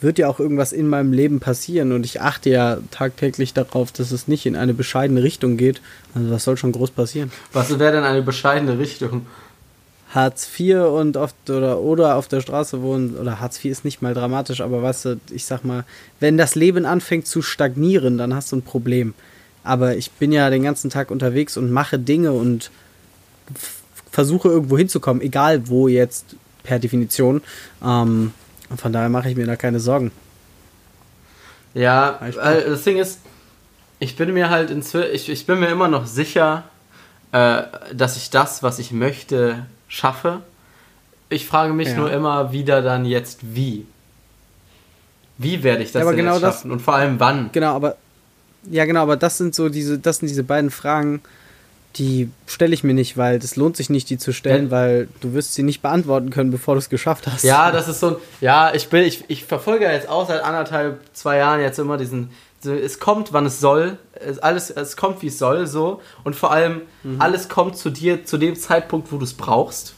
wird 0.00 0.18
ja 0.18 0.28
auch 0.28 0.38
irgendwas 0.38 0.72
in 0.72 0.86
meinem 0.86 1.12
Leben 1.12 1.40
passieren 1.40 1.92
und 1.92 2.04
ich 2.04 2.20
achte 2.20 2.50
ja 2.50 2.78
tagtäglich 2.90 3.52
darauf, 3.52 3.90
dass 3.90 4.12
es 4.12 4.28
nicht 4.28 4.46
in 4.46 4.54
eine 4.54 4.74
bescheidene 4.74 5.22
Richtung 5.22 5.56
geht. 5.56 5.80
Also 6.14 6.30
was 6.30 6.44
soll 6.44 6.56
schon 6.56 6.72
groß 6.72 6.92
passieren? 6.92 7.32
Was 7.52 7.76
wäre 7.78 7.92
denn 7.92 8.04
eine 8.04 8.22
bescheidene 8.22 8.78
Richtung? 8.78 9.26
Hartz 10.10 10.48
IV 10.58 10.76
und 10.84 11.16
oft 11.16 11.50
oder, 11.50 11.80
oder 11.80 12.16
auf 12.16 12.28
der 12.28 12.40
Straße 12.40 12.80
wohnen, 12.80 13.16
oder 13.16 13.40
Hartz 13.40 13.62
IV 13.62 13.72
ist 13.72 13.84
nicht 13.84 14.00
mal 14.00 14.14
dramatisch, 14.14 14.60
aber 14.60 14.82
weißt 14.82 15.04
du, 15.04 15.20
ich 15.30 15.44
sag 15.44 15.64
mal, 15.64 15.84
wenn 16.20 16.38
das 16.38 16.54
Leben 16.54 16.86
anfängt 16.86 17.26
zu 17.26 17.42
stagnieren, 17.42 18.16
dann 18.16 18.34
hast 18.34 18.52
du 18.52 18.56
ein 18.56 18.62
Problem. 18.62 19.14
Aber 19.64 19.96
ich 19.96 20.12
bin 20.12 20.32
ja 20.32 20.48
den 20.48 20.62
ganzen 20.62 20.88
Tag 20.88 21.10
unterwegs 21.10 21.56
und 21.56 21.70
mache 21.70 21.98
Dinge 21.98 22.32
und 22.32 22.70
versuche 24.10 24.48
irgendwo 24.48 24.78
hinzukommen, 24.78 25.22
egal 25.22 25.68
wo 25.68 25.88
jetzt 25.88 26.36
per 26.62 26.78
Definition. 26.78 27.42
Ähm, 27.84 28.32
von 28.76 28.92
daher 28.92 29.08
mache 29.08 29.30
ich 29.30 29.36
mir 29.36 29.46
da 29.46 29.56
keine 29.56 29.80
Sorgen. 29.80 30.10
Ja, 31.74 32.18
das 32.34 32.84
Ding 32.84 32.98
ist, 32.98 33.20
ich 33.98 34.16
bin 34.16 34.32
mir 34.32 34.50
halt 34.50 34.70
inzwischen, 34.70 35.14
ich, 35.14 35.28
ich 35.28 35.46
bin 35.46 35.60
mir 35.60 35.68
immer 35.68 35.88
noch 35.88 36.06
sicher, 36.06 36.64
äh, 37.32 37.62
dass 37.92 38.16
ich 38.16 38.30
das, 38.30 38.62
was 38.62 38.78
ich 38.78 38.92
möchte, 38.92 39.66
schaffe. 39.88 40.40
Ich 41.28 41.46
frage 41.46 41.72
mich 41.72 41.88
ja. 41.88 41.96
nur 41.96 42.10
immer 42.10 42.52
wieder 42.52 42.82
dann 42.82 43.04
jetzt 43.04 43.54
wie. 43.54 43.86
Wie 45.36 45.62
werde 45.62 45.82
ich 45.82 45.92
das 45.92 46.04
ja, 46.04 46.10
genau 46.12 46.32
jetzt 46.32 46.40
schaffen? 46.40 46.68
Das, 46.68 46.72
und 46.72 46.80
vor 46.80 46.94
allem 46.94 47.20
wann? 47.20 47.50
Genau, 47.52 47.74
aber 47.74 47.96
ja 48.70 48.84
genau, 48.84 49.02
aber 49.02 49.16
das 49.16 49.38
sind 49.38 49.54
so 49.54 49.68
diese, 49.68 49.98
das 49.98 50.18
sind 50.18 50.28
diese 50.28 50.42
beiden 50.42 50.70
Fragen, 50.70 51.20
die 51.96 52.30
stelle 52.46 52.74
ich 52.74 52.84
mir 52.84 52.94
nicht, 52.94 53.16
weil 53.16 53.38
das 53.38 53.56
lohnt 53.56 53.76
sich 53.76 53.90
nicht, 53.90 54.08
die 54.10 54.18
zu 54.18 54.32
stellen, 54.32 54.66
ja. 54.66 54.70
weil 54.70 55.08
du 55.20 55.32
wirst 55.34 55.54
sie 55.54 55.62
nicht 55.62 55.82
beantworten 55.82 56.30
können, 56.30 56.50
bevor 56.50 56.74
du 56.74 56.78
es 56.78 56.88
geschafft 56.88 57.26
hast. 57.26 57.42
Ja, 57.42 57.72
das 57.72 57.88
ist 57.88 58.00
so 58.00 58.08
ein, 58.08 58.16
ja, 58.40 58.72
ich 58.74 58.88
bin, 58.88 59.02
ich, 59.04 59.24
ich 59.28 59.44
verfolge 59.44 59.86
jetzt 59.86 60.08
auch 60.08 60.28
seit 60.28 60.42
anderthalb, 60.42 61.00
zwei 61.12 61.38
Jahren 61.38 61.60
jetzt 61.60 61.78
immer 61.78 61.96
diesen, 61.96 62.30
es 62.64 62.98
kommt, 63.00 63.32
wann 63.32 63.46
es 63.46 63.60
soll, 63.60 63.98
es, 64.14 64.38
alles, 64.38 64.70
es 64.70 64.96
kommt, 64.96 65.22
wie 65.22 65.28
es 65.28 65.38
soll, 65.38 65.66
so, 65.66 66.00
und 66.24 66.36
vor 66.36 66.52
allem, 66.52 66.82
mhm. 67.02 67.20
alles 67.20 67.48
kommt 67.48 67.76
zu 67.76 67.90
dir 67.90 68.24
zu 68.24 68.38
dem 68.38 68.56
Zeitpunkt, 68.56 69.12
wo 69.12 69.16
du 69.16 69.24
es 69.24 69.34
brauchst. 69.34 69.94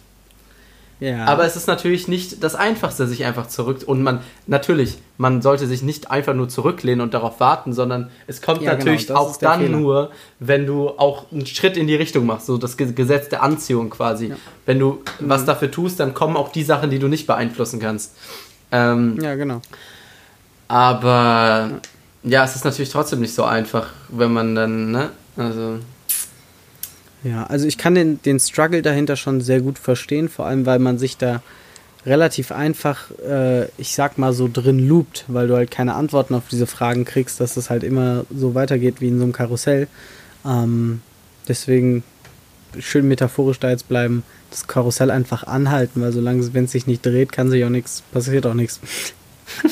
Ja. 1.01 1.25
Aber 1.25 1.45
es 1.45 1.57
ist 1.57 1.67
natürlich 1.67 2.09
nicht 2.09 2.45
das 2.45 2.55
Einfachste, 2.55 3.07
sich 3.07 3.25
einfach 3.25 3.47
zurück. 3.47 3.83
Und 3.87 4.03
man, 4.03 4.21
natürlich, 4.47 4.99
man 5.17 5.41
sollte 5.41 5.67
sich 5.67 5.83
nicht 5.83 6.11
einfach 6.11 6.35
nur 6.35 6.49
zurücklehnen 6.49 7.01
und 7.01 7.15
darauf 7.15 7.41
warten, 7.41 7.73
sondern 7.73 8.11
es 8.27 8.43
kommt 8.43 8.61
ja, 8.61 8.73
genau, 8.73 8.85
natürlich 8.85 9.07
genau, 9.07 9.21
auch 9.21 9.37
dann 9.39 9.61
Fehler. 9.61 9.79
nur, 9.79 10.11
wenn 10.39 10.67
du 10.67 10.91
auch 10.91 11.25
einen 11.33 11.47
Schritt 11.47 11.79
in 11.79 11.87
die 11.87 11.95
Richtung 11.95 12.27
machst, 12.27 12.47
so 12.47 12.59
das 12.59 12.77
Gesetz 12.77 13.31
der 13.31 13.43
Anziehung 13.43 13.89
quasi. 13.89 14.29
Ja. 14.29 14.37
Wenn 14.67 14.79
du 14.79 15.03
mhm. 15.19 15.29
was 15.29 15.47
dafür 15.47 15.71
tust, 15.71 15.99
dann 16.01 16.13
kommen 16.13 16.37
auch 16.37 16.53
die 16.53 16.63
Sachen, 16.63 16.91
die 16.91 16.99
du 16.99 17.09
nicht 17.09 17.27
beeinflussen 17.27 17.81
kannst. 17.81 18.15
Ähm, 18.71 19.19
ja, 19.21 19.35
genau. 19.35 19.63
Aber 20.69 21.81
ja, 22.23 22.45
es 22.45 22.55
ist 22.55 22.65
natürlich 22.65 22.91
trotzdem 22.91 23.21
nicht 23.21 23.35
so 23.35 23.45
einfach, 23.45 23.89
wenn 24.11 24.33
man 24.33 24.55
dann, 24.55 24.91
ne? 24.91 25.11
Also. 25.37 25.79
Ja, 27.23 27.45
also 27.45 27.67
ich 27.67 27.77
kann 27.77 27.95
den, 27.95 28.23
den 28.23 28.41
Struggle 28.41 28.83
dahinter 28.83 29.17
schon 29.17 29.41
sehr 29.41 29.61
gut 29.61 29.79
verstehen, 29.79 30.29
vor 30.29 30.47
allem 30.47 30.65
weil 30.67 30.79
man 30.79 30.99
sich 30.99 31.17
da 31.17 31.43
relativ 32.07 32.51
einfach, 32.51 33.11
äh, 33.27 33.67
ich 33.77 33.95
sag 33.95 34.17
mal 34.17 34.33
so, 34.33 34.49
drin 34.51 34.79
loopt, 34.79 35.25
weil 35.29 35.49
du 35.49 35.57
halt 35.57 35.71
keine 35.71 35.95
Antworten 35.95 36.35
auf 36.35 36.45
diese 36.51 36.67
Fragen 36.67 37.05
kriegst, 37.05 37.41
dass 37.41 37.57
es 37.59 37.69
halt 37.69 37.85
immer 37.85 38.25
so 38.35 38.55
weitergeht 38.55 39.01
wie 39.01 39.09
in 39.09 39.19
so 39.19 39.25
einem 39.25 39.33
Karussell. 39.33 39.87
Ähm, 40.47 41.03
deswegen 41.47 42.03
schön 42.79 43.07
metaphorisch 43.07 43.59
da 43.59 43.69
jetzt 43.71 43.89
bleiben, 43.89 44.23
das 44.51 44.67
Karussell 44.67 45.11
einfach 45.11 45.45
anhalten, 45.45 46.01
weil 46.01 46.13
solange 46.13 46.55
wenn 46.55 46.65
es 46.65 46.73
sich 46.73 46.87
nicht 46.87 47.05
dreht, 47.05 47.33
kann 47.33 47.51
sich 47.51 47.65
auch 47.65 47.71
nichts, 47.71 48.03
passiert 48.13 48.47
auch 48.47 48.55
nichts. 48.55 48.81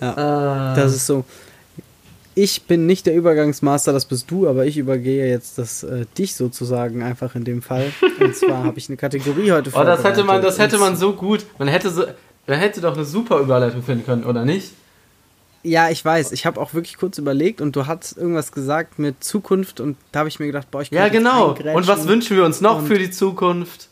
ja, 0.00 0.12
uh. 0.12 0.76
das 0.76 0.94
ist 0.94 1.06
so 1.06 1.24
ich 2.34 2.62
bin 2.62 2.86
nicht 2.86 3.06
der 3.06 3.14
Übergangsmaster, 3.14 3.92
das 3.92 4.06
bist 4.06 4.30
du, 4.30 4.48
aber 4.48 4.66
ich 4.66 4.78
übergehe 4.78 5.28
jetzt 5.28 5.58
das 5.58 5.82
äh, 5.82 6.06
dich 6.16 6.34
sozusagen 6.34 7.02
einfach 7.02 7.34
in 7.34 7.44
dem 7.44 7.62
Fall. 7.62 7.92
Und 8.20 8.34
zwar 8.34 8.64
habe 8.64 8.78
ich 8.78 8.88
eine 8.88 8.96
Kategorie 8.96 9.52
heute 9.52 9.70
Oh, 9.74 9.84
das 9.84 10.02
hätte 10.04 10.24
man, 10.24 10.40
das 10.42 10.58
hätte 10.58 10.78
man 10.78 10.96
so 10.96 11.12
gut. 11.12 11.44
Man 11.58 11.68
hätte 11.68 11.90
so, 11.90 12.04
man 12.46 12.58
hätte 12.58 12.80
doch 12.80 12.94
eine 12.94 13.04
super 13.04 13.38
Überleitung 13.38 13.82
finden 13.82 14.04
können, 14.04 14.24
oder 14.24 14.44
nicht? 14.44 14.72
Ja, 15.64 15.90
ich 15.90 16.04
weiß. 16.04 16.32
Ich 16.32 16.44
habe 16.44 16.60
auch 16.60 16.74
wirklich 16.74 16.96
kurz 16.96 17.18
überlegt 17.18 17.60
und 17.60 17.76
du 17.76 17.86
hast 17.86 18.16
irgendwas 18.16 18.50
gesagt 18.50 18.98
mit 18.98 19.22
Zukunft 19.22 19.78
und 19.80 19.96
da 20.10 20.20
habe 20.20 20.28
ich 20.28 20.40
mir 20.40 20.46
gedacht, 20.46 20.70
boah, 20.70 20.82
ich 20.82 20.90
Ja, 20.90 21.08
genau. 21.08 21.54
Und 21.74 21.86
was 21.86 22.08
wünschen 22.08 22.36
wir 22.36 22.44
uns 22.44 22.60
noch 22.60 22.84
für 22.84 22.98
die 22.98 23.10
Zukunft? 23.10 23.88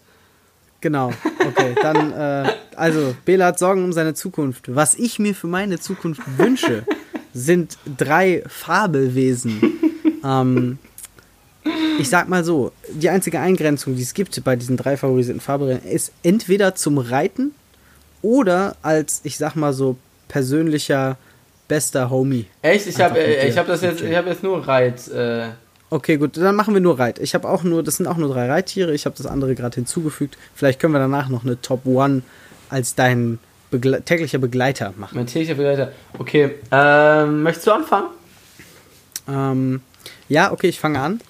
Genau, 0.81 1.13
okay. 1.47 1.75
Dann, 1.81 2.13
äh, 2.13 2.53
also, 2.75 3.15
Bela 3.27 3.47
hat 3.47 3.59
Sorgen 3.59 3.85
um 3.85 3.93
seine 3.93 4.15
Zukunft. 4.15 4.75
Was 4.75 4.95
ich 4.95 5.19
mir 5.19 5.35
für 5.35 5.47
meine 5.47 5.79
Zukunft 5.79 6.23
wünsche, 6.39 6.87
sind 7.35 7.79
drei 7.97 8.43
Fabelwesen. 8.47 9.61
ähm, 10.25 10.79
ich 11.99 12.09
sag 12.09 12.29
mal 12.29 12.45
so, 12.45 12.73
die 12.93 13.11
einzige 13.11 13.41
Eingrenzung, 13.41 13.97
die 13.97 14.03
es 14.03 14.15
gibt 14.15 14.43
bei 14.45 14.57
diesen 14.57 14.77
drei 14.77 14.97
favorisierten 14.97 15.41
Fabelwesen, 15.41 15.85
ist 15.85 16.13
entweder 16.23 16.75
zum 16.75 16.99
Reiten 16.99 17.53
oder 18.23 18.77
als, 18.83 19.21
ich 19.25 19.37
sag 19.37 19.55
mal 19.55 19.73
so, 19.73 19.97
persönlicher 20.29 21.17
bester 21.69 22.11
Homie. 22.11 22.47
Echt? 22.63 22.87
Ich 22.87 23.01
habe 23.01 23.19
ich 23.19 23.57
hab 23.57 23.67
das 23.67 23.83
jetzt, 23.83 24.03
ich 24.03 24.15
habe 24.15 24.31
jetzt 24.31 24.43
nur 24.43 24.67
Reit. 24.67 25.09
Äh 25.09 25.49
Okay, 25.93 26.19
gut, 26.19 26.37
dann 26.37 26.55
machen 26.55 26.73
wir 26.73 26.81
nur 26.81 27.01
Reit. 27.01 27.19
Ich 27.19 27.35
habe 27.35 27.49
auch 27.49 27.65
nur, 27.65 27.83
das 27.83 27.97
sind 27.97 28.07
auch 28.07 28.17
nur 28.17 28.33
drei 28.33 28.49
Reittiere. 28.49 28.95
Ich 28.95 29.07
habe 29.07 29.17
das 29.17 29.27
andere 29.27 29.57
gerade 29.57 29.75
hinzugefügt. 29.75 30.39
Vielleicht 30.55 30.79
können 30.79 30.95
wir 30.95 31.01
danach 31.01 31.29
noch 31.29 31.45
eine 31.45 31.61
Top 31.61 31.85
One 31.85 32.23
als 32.69 32.95
dein 32.95 33.41
Begle 33.71 34.03
täglicher 34.03 34.39
Begleiter 34.39 34.93
machen. 34.97 35.17
Mein 35.17 35.27
täglicher 35.27 35.55
Begleiter. 35.55 35.93
Okay, 36.19 36.57
ähm, 36.71 37.43
möchtest 37.43 37.67
du 37.67 37.73
anfangen? 37.73 38.09
Ähm, 39.29 39.81
ja, 40.29 40.53
okay, 40.53 40.69
ich 40.69 40.81
fange 40.81 41.01
an. 41.01 41.21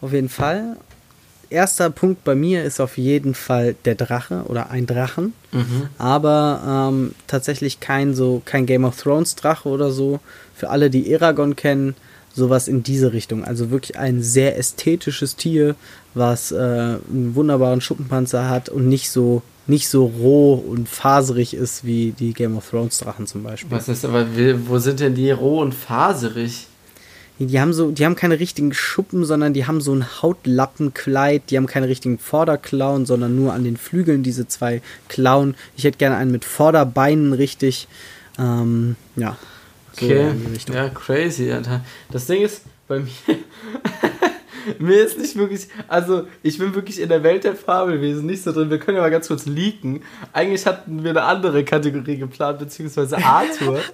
Auf 0.00 0.12
jeden 0.12 0.28
Fall. 0.28 0.76
Erster 1.50 1.90
Punkt 1.90 2.24
bei 2.24 2.34
mir 2.34 2.64
ist 2.64 2.80
auf 2.80 2.98
jeden 2.98 3.34
Fall 3.34 3.76
der 3.84 3.94
Drache 3.94 4.44
oder 4.48 4.70
ein 4.70 4.86
Drachen. 4.86 5.34
Mhm. 5.52 5.88
Aber 5.98 6.90
ähm, 6.90 7.14
tatsächlich 7.26 7.80
kein 7.80 8.14
so 8.14 8.42
kein 8.44 8.66
Game 8.66 8.84
of 8.84 9.00
Thrones 9.00 9.36
Drache 9.36 9.68
oder 9.68 9.90
so. 9.90 10.20
Für 10.54 10.70
alle, 10.70 10.90
die 10.90 11.12
Eragon 11.12 11.54
kennen, 11.54 11.94
sowas 12.34 12.66
in 12.68 12.82
diese 12.82 13.12
Richtung. 13.12 13.44
Also 13.44 13.70
wirklich 13.70 13.96
ein 13.98 14.22
sehr 14.22 14.58
ästhetisches 14.58 15.36
Tier, 15.36 15.76
was 16.14 16.52
äh, 16.52 16.56
einen 16.56 17.32
wunderbaren 17.34 17.80
Schuppenpanzer 17.80 18.48
hat 18.48 18.68
und 18.68 18.88
nicht 18.88 19.10
so 19.10 19.42
nicht 19.66 19.88
so 19.88 20.06
roh 20.06 20.54
und 20.54 20.88
faserig 20.88 21.54
ist 21.54 21.84
wie 21.84 22.12
die 22.12 22.32
Game 22.32 22.56
of 22.56 22.68
Thrones 22.68 22.98
Drachen 22.98 23.26
zum 23.26 23.42
Beispiel. 23.42 23.70
Was 23.70 23.88
ist 23.88 24.04
aber, 24.04 24.26
wo 24.66 24.78
sind 24.78 25.00
denn 25.00 25.14
die 25.14 25.30
roh 25.30 25.60
und 25.60 25.74
faserig? 25.74 26.66
Die 27.38 27.60
haben 27.60 27.72
so, 27.72 27.90
die 27.90 28.04
haben 28.04 28.14
keine 28.14 28.38
richtigen 28.38 28.72
Schuppen, 28.72 29.24
sondern 29.24 29.54
die 29.54 29.66
haben 29.66 29.80
so 29.80 29.92
ein 29.92 30.22
Hautlappenkleid. 30.22 31.50
Die 31.50 31.56
haben 31.56 31.66
keine 31.66 31.88
richtigen 31.88 32.18
Vorderklauen, 32.18 33.06
sondern 33.06 33.34
nur 33.34 33.52
an 33.52 33.64
den 33.64 33.76
Flügeln 33.76 34.22
diese 34.22 34.46
zwei 34.46 34.82
Klauen. 35.08 35.56
Ich 35.76 35.82
hätte 35.82 35.98
gerne 35.98 36.16
einen 36.16 36.30
mit 36.30 36.44
Vorderbeinen 36.44 37.32
richtig. 37.32 37.88
Ähm, 38.38 38.94
ja. 39.16 39.36
Okay. 39.92 40.30
So 40.64 40.72
ja, 40.72 40.88
crazy. 40.90 41.50
Alter. 41.50 41.84
Das 42.12 42.26
Ding 42.26 42.42
ist, 42.42 42.62
bei 42.86 43.00
mir. 43.00 43.10
mir 44.78 45.04
ist 45.04 45.18
nicht 45.18 45.36
wirklich, 45.36 45.68
also 45.88 46.26
ich 46.42 46.58
bin 46.58 46.74
wirklich 46.74 47.00
in 47.00 47.08
der 47.08 47.22
Welt 47.22 47.44
der 47.44 47.54
Fabelwesen 47.54 48.26
nicht 48.26 48.42
so 48.42 48.52
drin. 48.52 48.70
Wir 48.70 48.78
können 48.78 48.96
ja 48.96 49.02
mal 49.02 49.10
ganz 49.10 49.28
kurz 49.28 49.46
leaken. 49.46 50.02
Eigentlich 50.32 50.66
hatten 50.66 51.02
wir 51.02 51.10
eine 51.10 51.22
andere 51.22 51.64
Kategorie 51.64 52.16
geplant, 52.16 52.58
beziehungsweise 52.58 53.16
Arthur. 53.18 53.80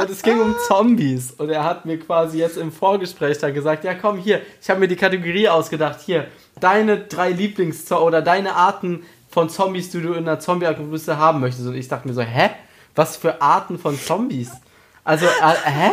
Und 0.00 0.10
es 0.10 0.22
ging 0.22 0.40
um 0.40 0.56
Zombies. 0.66 1.32
Und 1.32 1.50
er 1.50 1.62
hat 1.62 1.86
mir 1.86 1.98
quasi 2.00 2.38
jetzt 2.38 2.56
im 2.56 2.72
Vorgespräch 2.72 3.38
da 3.38 3.50
gesagt, 3.50 3.84
ja 3.84 3.94
komm 3.94 4.18
hier, 4.18 4.40
ich 4.60 4.68
habe 4.68 4.80
mir 4.80 4.88
die 4.88 4.96
Kategorie 4.96 5.48
ausgedacht. 5.48 6.00
Hier, 6.04 6.26
deine 6.58 6.98
drei 6.98 7.30
Lieblings- 7.30 7.92
oder 7.92 8.20
deine 8.20 8.54
Arten 8.54 9.04
von 9.30 9.48
Zombies, 9.48 9.90
die 9.90 10.02
du 10.02 10.14
in 10.14 10.26
einer 10.26 10.40
Zombie-Apokalypse 10.40 11.16
haben 11.16 11.40
möchtest. 11.40 11.68
Und 11.68 11.74
ich 11.74 11.86
dachte 11.86 12.08
mir 12.08 12.14
so, 12.14 12.22
hä? 12.22 12.50
Was 12.94 13.16
für 13.16 13.40
Arten 13.40 13.78
von 13.78 13.96
Zombies? 13.96 14.50
Also, 15.04 15.26
äh, 15.26 15.70
hä? 15.70 15.90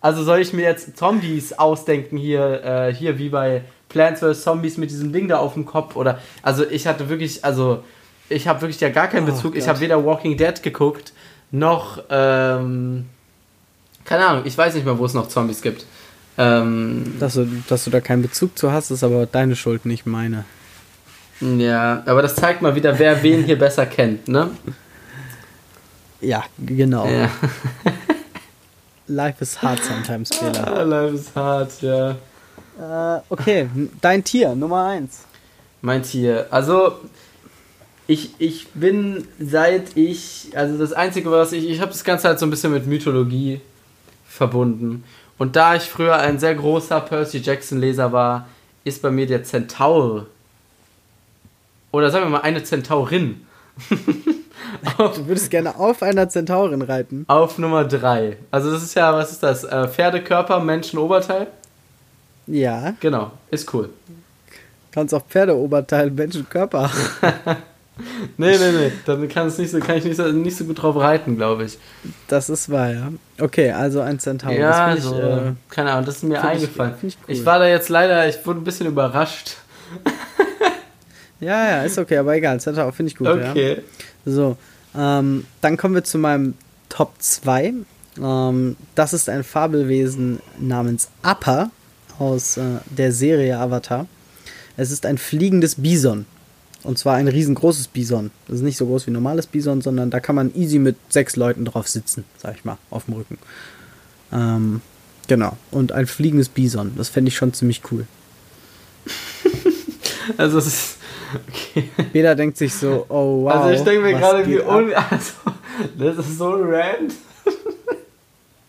Also 0.00 0.22
soll 0.22 0.40
ich 0.40 0.52
mir 0.52 0.62
jetzt 0.62 0.96
Zombies 0.96 1.52
ausdenken 1.52 2.16
hier, 2.16 2.64
äh, 2.64 2.94
hier 2.94 3.18
wie 3.18 3.30
bei 3.30 3.62
Plants 3.88 4.20
vs. 4.20 4.42
Zombies 4.42 4.76
mit 4.76 4.90
diesem 4.90 5.12
Ding 5.12 5.28
da 5.28 5.38
auf 5.38 5.54
dem 5.54 5.66
Kopf 5.66 5.96
oder 5.96 6.18
also 6.42 6.64
ich 6.68 6.86
hatte 6.86 7.08
wirklich, 7.08 7.44
also 7.44 7.82
ich 8.28 8.46
habe 8.46 8.60
wirklich 8.60 8.80
ja 8.80 8.90
gar 8.90 9.08
keinen 9.08 9.28
oh 9.28 9.32
Bezug. 9.32 9.54
Oh, 9.54 9.58
ich 9.58 9.66
habe 9.66 9.80
weder 9.80 10.04
Walking 10.04 10.36
Dead 10.36 10.62
geguckt 10.62 11.12
noch 11.50 12.02
ähm, 12.10 13.06
keine 14.08 14.26
Ahnung. 14.26 14.42
Ich 14.46 14.56
weiß 14.56 14.74
nicht 14.74 14.86
mehr, 14.86 14.98
wo 14.98 15.04
es 15.04 15.12
noch 15.12 15.28
Zombies 15.28 15.60
gibt. 15.60 15.84
Ähm, 16.38 17.16
dass, 17.20 17.34
du, 17.34 17.46
dass 17.68 17.84
du 17.84 17.90
da 17.90 18.00
keinen 18.00 18.22
Bezug 18.22 18.56
zu 18.56 18.72
hast, 18.72 18.90
ist 18.90 19.04
aber 19.04 19.26
deine 19.26 19.54
Schuld, 19.54 19.84
nicht 19.84 20.06
meine. 20.06 20.46
Ja, 21.40 22.02
aber 22.06 22.22
das 22.22 22.34
zeigt 22.34 22.62
mal 22.62 22.74
wieder, 22.74 22.98
wer 22.98 23.22
wen 23.22 23.44
hier 23.44 23.58
besser 23.58 23.84
kennt, 23.84 24.26
ne? 24.26 24.50
Ja, 26.22 26.44
genau. 26.58 27.06
Ja. 27.06 27.30
Life 29.08 29.40
is 29.40 29.62
hard 29.62 29.82
sometimes, 29.82 30.30
Fehler. 30.30 30.66
Ah, 30.66 30.82
life 30.82 31.14
is 31.14 31.30
hard, 31.34 31.70
ja. 31.80 32.10
Äh, 32.78 33.20
okay, 33.28 33.68
dein 34.00 34.22
Tier, 34.22 34.54
Nummer 34.54 34.84
eins. 34.84 35.24
Mein 35.80 36.02
Tier. 36.02 36.46
Also, 36.50 36.92
ich, 38.06 38.30
ich 38.38 38.68
bin 38.68 39.26
seit 39.40 39.96
ich, 39.96 40.50
also 40.54 40.78
das 40.78 40.92
Einzige, 40.92 41.30
was 41.30 41.52
ich, 41.52 41.68
ich 41.68 41.80
habe 41.80 41.90
das 41.90 42.04
Ganze 42.04 42.28
halt 42.28 42.38
so 42.38 42.46
ein 42.46 42.50
bisschen 42.50 42.72
mit 42.72 42.86
Mythologie 42.86 43.60
verbunden. 44.28 45.04
Und 45.38 45.56
da 45.56 45.74
ich 45.74 45.84
früher 45.84 46.16
ein 46.16 46.38
sehr 46.38 46.54
großer 46.54 47.00
Percy 47.00 47.38
Jackson 47.38 47.78
Leser 47.78 48.12
war, 48.12 48.48
ist 48.84 49.02
bei 49.02 49.10
mir 49.10 49.26
der 49.26 49.44
Zentaur 49.44 50.26
oder 51.90 52.10
sagen 52.10 52.26
wir 52.26 52.30
mal 52.30 52.40
eine 52.40 52.62
Zentaurin. 52.62 53.46
du 54.98 55.26
würdest 55.26 55.50
gerne 55.50 55.76
auf 55.76 56.02
einer 56.02 56.28
Zentaurin 56.28 56.82
reiten. 56.82 57.24
Auf 57.28 57.58
Nummer 57.58 57.84
3. 57.84 58.36
Also 58.50 58.70
das 58.70 58.82
ist 58.82 58.94
ja, 58.94 59.12
was 59.12 59.32
ist 59.32 59.42
das? 59.42 59.64
Äh, 59.64 59.88
Pferdekörper, 59.88 60.60
Menschenoberteil? 60.60 61.46
Ja. 62.46 62.94
Genau, 63.00 63.32
ist 63.50 63.72
cool. 63.74 63.90
Kannst 64.90 65.14
auch 65.14 65.24
Pferdeoberteil, 65.26 66.10
Menschenkörper. 66.10 66.90
nee, 68.36 68.56
nee, 68.56 68.72
nee. 68.72 68.92
Dann 69.04 69.28
kann, 69.28 69.48
es 69.48 69.58
nicht 69.58 69.70
so, 69.70 69.80
kann 69.80 69.98
ich 69.98 70.04
nicht 70.04 70.16
so, 70.16 70.26
nicht 70.32 70.56
so 70.56 70.64
gut 70.64 70.82
drauf 70.82 70.96
reiten, 70.96 71.36
glaube 71.36 71.64
ich. 71.64 71.78
Das 72.26 72.48
ist 72.48 72.70
wahr, 72.70 72.90
ja. 72.90 73.08
Okay, 73.38 73.70
also 73.70 74.00
ein 74.00 74.18
Zentaur. 74.18 74.52
Ja, 74.52 74.96
so, 74.96 75.14
ich, 75.14 75.22
äh, 75.22 75.52
keine 75.68 75.92
Ahnung, 75.92 76.06
das 76.06 76.16
ist 76.16 76.24
mir 76.24 76.42
eingefallen. 76.42 76.94
Ich, 77.02 77.08
ich, 77.08 77.16
cool. 77.16 77.34
ich 77.34 77.46
war 77.46 77.58
da 77.58 77.68
jetzt 77.68 77.90
leider, 77.90 78.26
ich 78.28 78.44
wurde 78.46 78.60
ein 78.60 78.64
bisschen 78.64 78.86
überrascht. 78.86 79.56
ja, 81.40 81.68
ja, 81.68 81.82
ist 81.82 81.98
okay, 81.98 82.18
aber 82.18 82.34
egal. 82.34 82.60
Centaur 82.60 82.92
finde 82.92 83.12
ich 83.12 83.16
gut. 83.16 83.28
Okay. 83.28 83.74
Ja. 83.74 83.82
So, 84.24 84.56
ähm, 84.96 85.46
dann 85.60 85.76
kommen 85.76 85.94
wir 85.94 86.04
zu 86.04 86.18
meinem 86.18 86.54
Top 86.88 87.12
2. 87.18 87.74
Ähm, 88.20 88.76
das 88.94 89.12
ist 89.12 89.28
ein 89.28 89.44
Fabelwesen 89.44 90.40
namens 90.58 91.08
Appa 91.22 91.70
aus 92.18 92.56
äh, 92.56 92.78
der 92.90 93.12
Serie 93.12 93.58
Avatar. 93.58 94.06
Es 94.76 94.90
ist 94.90 95.06
ein 95.06 95.18
fliegendes 95.18 95.76
Bison. 95.76 96.26
Und 96.84 96.96
zwar 96.98 97.16
ein 97.16 97.26
riesengroßes 97.26 97.88
Bison. 97.88 98.30
Das 98.46 98.56
ist 98.56 98.62
nicht 98.62 98.76
so 98.76 98.86
groß 98.86 99.06
wie 99.06 99.10
ein 99.10 99.14
normales 99.14 99.48
Bison, 99.48 99.82
sondern 99.82 100.10
da 100.10 100.20
kann 100.20 100.36
man 100.36 100.54
easy 100.54 100.78
mit 100.78 100.96
sechs 101.08 101.34
Leuten 101.34 101.64
drauf 101.64 101.88
sitzen, 101.88 102.24
sag 102.38 102.54
ich 102.56 102.64
mal, 102.64 102.78
auf 102.90 103.06
dem 103.06 103.14
Rücken. 103.14 103.38
Ähm, 104.32 104.80
genau. 105.26 105.56
Und 105.72 105.90
ein 105.90 106.06
fliegendes 106.06 106.48
Bison. 106.48 106.92
Das 106.96 107.08
fände 107.08 107.30
ich 107.30 107.36
schon 107.36 107.52
ziemlich 107.52 107.82
cool. 107.90 108.06
also 110.36 110.58
es 110.58 110.66
ist. 110.66 110.97
Okay. 111.34 111.90
Beda 112.12 112.34
denkt 112.34 112.56
sich 112.56 112.74
so, 112.74 113.06
oh 113.08 113.44
wow. 113.44 113.54
Also 113.54 113.70
ich 113.70 113.82
denke 113.82 114.00
mir 114.00 114.18
gerade, 114.18 114.46
wie 114.46 114.60
un 114.60 114.92
also, 115.10 115.34
Das 115.98 116.18
ist 116.18 116.38
so 116.38 116.50
rand. 116.50 117.14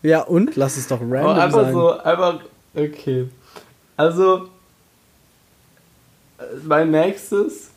ja, 0.02 0.22
und? 0.22 0.56
Lass 0.56 0.76
es 0.76 0.88
doch 0.88 1.00
random 1.00 1.26
oh, 1.26 1.40
einfach 1.40 1.62
sein. 1.62 1.72
so, 1.72 1.98
einfach. 1.98 2.40
Okay. 2.74 3.28
Also. 3.96 4.48
Mein 6.64 6.90
nächstes 6.90 7.70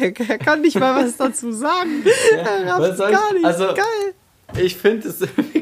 er 0.00 0.38
kann 0.38 0.60
nicht 0.60 0.78
mal 0.78 1.04
was 1.04 1.16
dazu 1.16 1.52
sagen. 1.52 2.04
Ja, 2.32 2.38
er 2.38 2.80
was 2.80 2.96
soll 2.96 3.10
gar 3.10 3.32
nicht. 3.32 3.44
Also, 3.44 3.74
Geil. 3.74 4.14
Ich 4.56 4.76
finde 4.76 5.08
es 5.08 5.20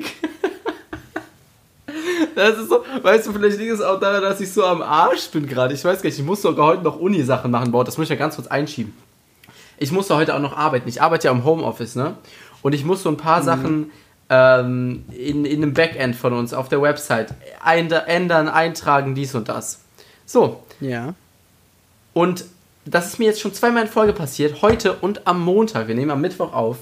Das 2.34 2.58
ist 2.58 2.68
so, 2.68 2.84
weißt 3.02 3.26
du, 3.26 3.32
vielleicht 3.32 3.58
liegt 3.58 3.72
es 3.72 3.80
auch 3.80 4.00
daran, 4.00 4.22
dass 4.22 4.40
ich 4.40 4.52
so 4.52 4.64
am 4.64 4.82
Arsch 4.82 5.28
bin 5.30 5.46
gerade. 5.46 5.74
Ich 5.74 5.84
weiß 5.84 6.02
gar 6.02 6.08
nicht, 6.08 6.18
ich 6.18 6.24
muss 6.24 6.42
sogar 6.42 6.66
heute 6.66 6.82
noch 6.82 6.98
Uni-Sachen 6.98 7.50
machen. 7.50 7.72
Boah, 7.72 7.84
das 7.84 7.98
muss 7.98 8.04
ich 8.04 8.10
ja 8.10 8.16
ganz 8.16 8.36
kurz 8.36 8.48
einschieben. 8.48 8.94
Ich 9.78 9.92
musste 9.92 10.16
heute 10.16 10.34
auch 10.34 10.40
noch 10.40 10.56
arbeiten. 10.56 10.88
Ich 10.88 11.02
arbeite 11.02 11.28
ja 11.28 11.32
im 11.32 11.44
Homeoffice, 11.44 11.96
ne? 11.96 12.16
Und 12.62 12.74
ich 12.74 12.84
muss 12.84 13.02
so 13.02 13.08
ein 13.08 13.16
paar 13.16 13.40
mhm. 13.40 13.44
Sachen 13.44 13.90
ähm, 14.30 15.04
in, 15.10 15.44
in 15.44 15.62
einem 15.62 15.74
Backend 15.74 16.16
von 16.16 16.32
uns 16.32 16.54
auf 16.54 16.68
der 16.68 16.80
Website 16.80 17.34
ändern, 17.64 18.48
eintragen, 18.48 19.14
dies 19.14 19.34
und 19.34 19.48
das. 19.48 19.80
So. 20.24 20.62
Ja. 20.80 21.14
Und 22.12 22.44
das 22.84 23.08
ist 23.08 23.18
mir 23.18 23.26
jetzt 23.26 23.40
schon 23.40 23.54
zweimal 23.54 23.84
in 23.84 23.88
Folge 23.88 24.12
passiert, 24.12 24.62
heute 24.62 24.94
und 24.94 25.26
am 25.26 25.42
Montag. 25.42 25.88
Wir 25.88 25.94
nehmen 25.94 26.10
am 26.10 26.20
Mittwoch 26.20 26.52
auf. 26.52 26.78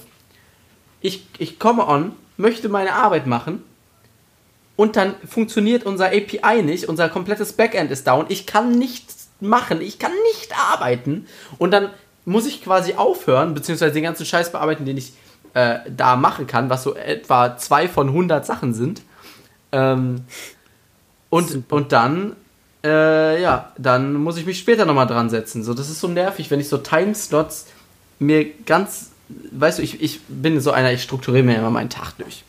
Ich, 0.99 1.25
ich 1.37 1.57
komme 1.59 1.87
on, 1.87 2.13
möchte 2.37 2.69
meine 2.69 2.93
Arbeit 2.93 3.27
machen 3.27 3.63
und 4.75 4.95
dann 4.95 5.15
funktioniert 5.27 5.85
unser 5.85 6.07
API 6.07 6.63
nicht, 6.63 6.87
unser 6.87 7.09
komplettes 7.09 7.53
Backend 7.53 7.91
ist 7.91 8.07
down. 8.07 8.25
Ich 8.29 8.45
kann 8.45 8.71
nichts 8.71 9.29
machen, 9.39 9.81
ich 9.81 9.99
kann 9.99 10.11
nicht 10.33 10.53
arbeiten 10.57 11.25
und 11.57 11.71
dann 11.71 11.89
muss 12.25 12.45
ich 12.45 12.63
quasi 12.63 12.93
aufhören, 12.93 13.53
beziehungsweise 13.53 13.93
den 13.93 14.03
ganzen 14.03 14.25
Scheiß 14.25 14.51
bearbeiten, 14.51 14.85
den 14.85 14.97
ich 14.97 15.13
äh, 15.53 15.79
da 15.89 16.15
machen 16.15 16.47
kann, 16.47 16.69
was 16.69 16.83
so 16.83 16.95
etwa 16.95 17.57
zwei 17.57 17.87
von 17.87 18.09
100 18.09 18.45
Sachen 18.45 18.73
sind. 18.73 19.01
Ähm, 19.71 20.21
und, 21.29 21.71
und 21.71 21.91
dann 21.91 22.35
äh, 22.83 23.41
ja, 23.41 23.71
dann 23.77 24.13
muss 24.13 24.37
ich 24.37 24.45
mich 24.45 24.59
später 24.59 24.85
nochmal 24.85 25.07
dran 25.07 25.29
setzen. 25.29 25.63
So, 25.63 25.73
das 25.73 25.89
ist 25.89 25.99
so 25.99 26.07
nervig, 26.07 26.49
wenn 26.49 26.59
ich 26.59 26.69
so 26.69 26.77
Timeslots 26.77 27.67
mir 28.19 28.45
ganz, 28.65 29.11
weißt 29.51 29.79
du, 29.79 29.83
ich, 29.83 30.01
ich 30.01 30.21
bin 30.27 30.59
so 30.59 30.71
einer, 30.71 30.91
ich 30.91 31.03
strukturiere 31.03 31.43
mir 31.43 31.57
immer 31.57 31.69
meinen 31.69 31.89
Tag 31.89 32.13
durch. 32.17 32.43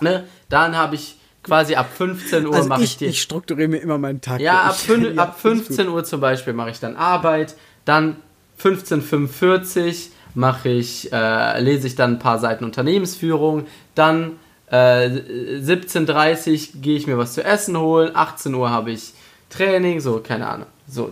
Ne? 0.00 0.24
Dann 0.48 0.76
habe 0.76 0.96
ich 0.96 1.16
quasi 1.42 1.74
ab 1.74 1.88
15 1.96 2.46
Uhr 2.46 2.54
also 2.54 2.68
mache 2.68 2.82
ich, 2.82 2.92
ich 2.92 2.96
die. 2.98 3.06
Ich 3.06 3.22
strukturiere 3.22 3.68
mir 3.68 3.78
immer 3.78 3.98
meinen 3.98 4.20
Tag. 4.20 4.40
Ja, 4.40 4.62
ab, 4.62 4.76
fün, 4.76 5.14
ja, 5.14 5.22
ab 5.22 5.40
15 5.40 5.88
Uhr 5.88 6.04
zum 6.04 6.20
Beispiel 6.20 6.52
mache 6.52 6.70
ich 6.70 6.80
dann 6.80 6.96
Arbeit, 6.96 7.56
dann 7.84 8.16
15.45 8.62 10.08
mache 10.34 10.68
ich, 10.68 11.12
äh, 11.12 11.60
lese 11.60 11.86
ich 11.86 11.96
dann 11.96 12.14
ein 12.14 12.18
paar 12.18 12.38
Seiten 12.38 12.64
Unternehmensführung, 12.64 13.66
dann 13.94 14.38
äh, 14.70 15.08
17.30 15.08 16.80
gehe 16.80 16.96
ich 16.96 17.06
mir 17.06 17.18
was 17.18 17.34
zu 17.34 17.42
essen 17.42 17.76
holen, 17.78 18.12
18 18.14 18.54
Uhr 18.54 18.70
habe 18.70 18.92
ich 18.92 19.14
Training, 19.48 20.00
so, 20.00 20.20
keine 20.20 20.46
Ahnung. 20.48 20.66
So 20.86 21.10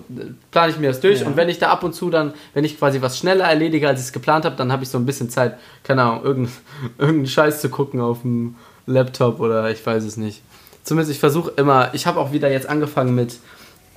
plane 0.50 0.72
ich 0.72 0.78
mir 0.78 0.88
das 0.88 1.00
durch 1.00 1.20
ja. 1.20 1.26
und 1.26 1.36
wenn 1.36 1.48
ich 1.48 1.58
da 1.58 1.70
ab 1.70 1.84
und 1.84 1.94
zu 1.94 2.10
dann, 2.10 2.34
wenn 2.52 2.64
ich 2.64 2.78
quasi 2.78 3.00
was 3.00 3.18
schneller 3.18 3.44
erledige, 3.44 3.86
als 3.86 4.00
ich 4.00 4.06
es 4.06 4.12
geplant 4.12 4.44
habe, 4.44 4.56
dann 4.56 4.72
habe 4.72 4.82
ich 4.82 4.88
so 4.88 4.98
ein 4.98 5.06
bisschen 5.06 5.30
Zeit, 5.30 5.58
keine 5.84 6.02
Ahnung, 6.02 6.22
irgendeinen 6.24 6.56
irgendein 6.98 7.26
Scheiß 7.26 7.60
zu 7.60 7.68
gucken 7.68 8.00
auf 8.00 8.22
dem 8.22 8.56
Laptop 8.88 9.40
oder 9.40 9.70
ich 9.70 9.84
weiß 9.84 10.04
es 10.04 10.16
nicht. 10.16 10.42
Zumindest 10.82 11.12
ich 11.12 11.20
versuche 11.20 11.52
immer, 11.56 11.90
ich 11.92 12.06
habe 12.06 12.18
auch 12.18 12.32
wieder 12.32 12.50
jetzt 12.50 12.68
angefangen 12.68 13.14
mit, 13.14 13.38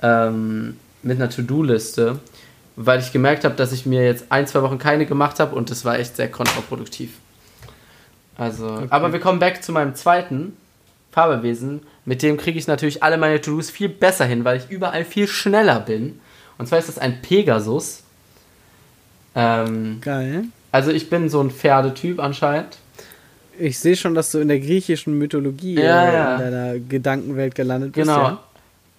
ähm, 0.02 0.76
mit 1.02 1.16
einer 1.16 1.30
To-Do-Liste, 1.30 2.20
weil 2.76 3.00
ich 3.00 3.12
gemerkt 3.12 3.44
habe, 3.44 3.54
dass 3.54 3.72
ich 3.72 3.86
mir 3.86 4.04
jetzt 4.04 4.26
ein, 4.30 4.46
zwei 4.46 4.62
Wochen 4.62 4.78
keine 4.78 5.06
gemacht 5.06 5.40
habe 5.40 5.54
und 5.54 5.70
das 5.70 5.84
war 5.84 5.98
echt 5.98 6.16
sehr 6.16 6.30
kontraproduktiv. 6.30 7.12
Also, 8.36 8.66
okay. 8.66 8.86
aber 8.90 9.12
wir 9.12 9.20
kommen 9.20 9.38
back 9.38 9.62
zu 9.62 9.72
meinem 9.72 9.94
zweiten 9.94 10.56
Fabelwesen 11.10 11.82
mit 12.04 12.22
dem 12.22 12.36
kriege 12.36 12.58
ich 12.58 12.66
natürlich 12.66 13.02
alle 13.02 13.16
meine 13.16 13.40
To-Dos 13.40 13.70
viel 13.70 13.88
besser 13.88 14.24
hin, 14.24 14.44
weil 14.44 14.58
ich 14.58 14.70
überall 14.70 15.04
viel 15.04 15.28
schneller 15.28 15.80
bin. 15.80 16.20
Und 16.58 16.66
zwar 16.66 16.78
ist 16.78 16.88
das 16.88 16.98
ein 16.98 17.22
Pegasus. 17.22 18.02
Ähm, 19.34 19.98
Geil. 20.00 20.44
Also 20.72 20.90
ich 20.90 21.10
bin 21.10 21.28
so 21.28 21.40
ein 21.40 21.50
Pferdetyp 21.50 22.18
anscheinend. 22.18 22.78
Ich 23.58 23.78
sehe 23.78 23.96
schon, 23.96 24.14
dass 24.14 24.30
du 24.32 24.38
in 24.38 24.48
der 24.48 24.60
griechischen 24.60 25.18
Mythologie 25.18 25.74
ja, 25.74 26.04
äh, 26.04 26.14
ja. 26.14 26.34
in 26.34 26.40
deiner 26.40 26.78
Gedankenwelt 26.78 27.54
gelandet 27.54 27.92
bist. 27.92 28.08
Genau. 28.08 28.38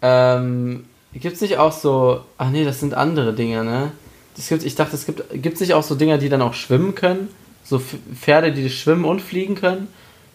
Ja? 0.02 0.38
Ähm, 0.38 0.86
gibt 1.14 1.36
es 1.36 1.42
nicht 1.42 1.58
auch 1.58 1.72
so. 1.72 2.22
Ach 2.38 2.50
nee, 2.50 2.64
das 2.64 2.80
sind 2.80 2.94
andere 2.94 3.34
Dinge, 3.34 3.64
ne? 3.64 3.92
Das 4.36 4.50
gibt, 4.50 4.64
ich 4.64 4.76
dachte, 4.76 4.96
es 4.96 5.06
gibt. 5.06 5.24
Gibt 5.32 5.56
es 5.56 5.62
nicht 5.62 5.74
auch 5.74 5.84
so 5.84 5.96
Dinger, 5.96 6.18
die 6.18 6.30
dann 6.30 6.42
auch 6.42 6.54
schwimmen 6.54 6.96
können? 6.96 7.30
So 7.64 7.80
Pferde, 7.80 8.52
die 8.52 8.70
schwimmen 8.70 9.06
und 9.06 9.22
fliegen 9.22 9.56
können? 9.56 9.88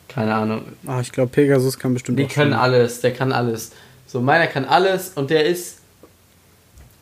Keine 0.09 0.35
Ahnung. 0.35 0.63
Ah, 0.87 1.01
ich 1.01 1.13
glaube, 1.13 1.31
Pegasus 1.31 1.79
kann 1.79 1.93
bestimmt 1.93 2.19
Die 2.19 2.27
können 2.27 2.55
alles, 2.55 3.01
der 3.01 3.13
kann 3.13 3.33
alles. 3.33 3.73
So, 4.07 4.21
meiner 4.21 4.47
kann 4.47 4.65
alles 4.65 5.13
und 5.15 5.31
der 5.31 5.45
ist. 5.45 5.79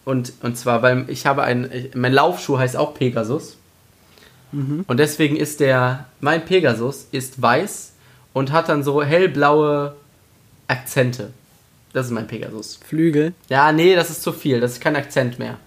Und, 0.05 0.33
und 0.43 0.57
zwar, 0.57 0.83
weil 0.83 1.05
ich 1.09 1.27
habe 1.27 1.43
einen. 1.43 1.71
Mein 1.95 2.13
Laufschuh 2.13 2.59
heißt 2.59 2.77
auch 2.77 2.95
Pegasus. 2.95 3.57
Mhm. 4.57 4.85
Und 4.87 4.99
deswegen 4.99 5.37
ist 5.37 5.61
der. 5.61 6.07
Mein 6.21 6.45
Pegasus 6.45 7.09
ist 7.13 7.41
weiß 7.41 7.93
und 8.33 8.53
hat 8.53 8.69
dann 8.69 8.83
so 8.83 9.03
hellblaue 9.03 9.97
Akzente. 10.69 11.31
Das 11.93 12.07
ist 12.07 12.13
mein 12.13 12.27
Pegasus. 12.27 12.79
Flügel? 12.87 13.33
Ja, 13.49 13.73
nee, 13.73 13.95
das 13.95 14.11
ist 14.11 14.23
zu 14.23 14.33
viel. 14.33 14.61
Das 14.61 14.73
ist 14.73 14.81
kein 14.81 14.97
Akzent 14.97 15.39
mehr 15.39 15.59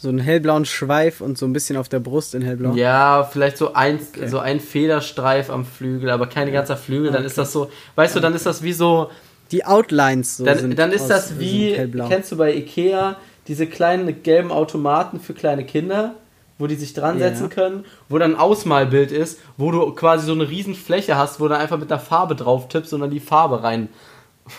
so 0.00 0.08
einen 0.08 0.18
hellblauen 0.18 0.64
Schweif 0.64 1.20
und 1.20 1.36
so 1.36 1.44
ein 1.44 1.52
bisschen 1.52 1.76
auf 1.76 1.90
der 1.90 2.00
Brust 2.00 2.34
in 2.34 2.40
hellblau. 2.40 2.72
Ja, 2.74 3.28
vielleicht 3.30 3.58
so 3.58 3.74
ein, 3.74 3.98
okay. 4.14 4.28
so 4.28 4.38
ein 4.38 4.58
Federstreif 4.58 5.50
am 5.50 5.66
Flügel, 5.66 6.08
aber 6.08 6.26
kein 6.26 6.50
ganzer 6.50 6.78
Flügel. 6.78 7.08
Okay. 7.08 7.18
Dann 7.18 7.24
ist 7.26 7.36
das 7.36 7.52
so, 7.52 7.70
weißt 7.96 8.16
du, 8.16 8.20
dann 8.20 8.34
ist 8.34 8.46
das 8.46 8.62
wie 8.62 8.72
so. 8.72 9.10
Die 9.50 9.66
Outlines 9.66 10.38
so. 10.38 10.44
Dann, 10.46 10.74
dann 10.74 10.92
ist 10.92 11.02
aus, 11.02 11.08
das 11.08 11.38
wie, 11.38 11.74
kennst 12.08 12.32
du 12.32 12.38
bei 12.38 12.54
Ikea, 12.54 13.16
diese 13.46 13.66
kleinen 13.66 14.22
gelben 14.22 14.52
Automaten 14.52 15.20
für 15.20 15.34
kleine 15.34 15.64
Kinder, 15.64 16.14
wo 16.60 16.66
die 16.66 16.76
sich 16.76 16.92
dran 16.92 17.18
setzen 17.18 17.46
yeah. 17.46 17.54
können, 17.54 17.84
wo 18.08 18.18
dann 18.18 18.34
ein 18.34 18.40
Ausmalbild 18.40 19.10
ist, 19.10 19.40
wo 19.56 19.72
du 19.72 19.90
quasi 19.92 20.26
so 20.26 20.32
eine 20.32 20.48
riesen 20.48 20.74
Fläche 20.74 21.16
hast, 21.16 21.40
wo 21.40 21.48
du 21.48 21.56
einfach 21.56 21.78
mit 21.78 21.90
der 21.90 21.98
Farbe 21.98 22.36
drauf 22.36 22.68
tippst 22.68 22.92
und 22.92 23.00
dann 23.00 23.10
die 23.10 23.20
Farbe 23.20 23.62
rein 23.62 23.88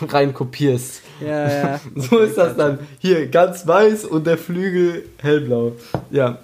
rein 0.08 0.34
kopierst. 0.34 1.02
Ja, 1.20 1.48
ja. 1.48 1.80
so 1.94 2.16
okay, 2.16 2.26
ist 2.26 2.38
das 2.38 2.56
dann. 2.56 2.78
Hier 2.98 3.28
ganz 3.28 3.66
weiß 3.66 4.04
und 4.04 4.26
der 4.26 4.38
Flügel 4.38 5.04
hellblau. 5.18 5.72
Ja. 6.10 6.38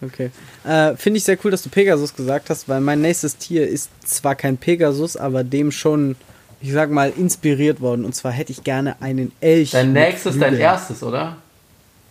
Okay. 0.00 0.30
Äh, 0.64 0.94
Finde 0.96 1.18
ich 1.18 1.24
sehr 1.24 1.36
cool, 1.44 1.50
dass 1.50 1.62
du 1.62 1.70
Pegasus 1.70 2.14
gesagt 2.14 2.50
hast, 2.50 2.68
weil 2.68 2.80
mein 2.80 3.00
nächstes 3.00 3.36
Tier 3.36 3.66
ist 3.66 3.90
zwar 4.06 4.36
kein 4.36 4.56
Pegasus, 4.56 5.16
aber 5.16 5.42
dem 5.42 5.72
schon, 5.72 6.14
ich 6.60 6.72
sag 6.72 6.90
mal, 6.90 7.12
inspiriert 7.16 7.80
worden. 7.80 8.04
Und 8.04 8.14
zwar 8.14 8.30
hätte 8.30 8.52
ich 8.52 8.62
gerne 8.62 9.02
einen 9.02 9.32
Elch. 9.40 9.72
Dein 9.72 9.92
nächstes, 9.92 10.38
dein 10.38 10.56
erstes, 10.56 11.02
oder? 11.02 11.36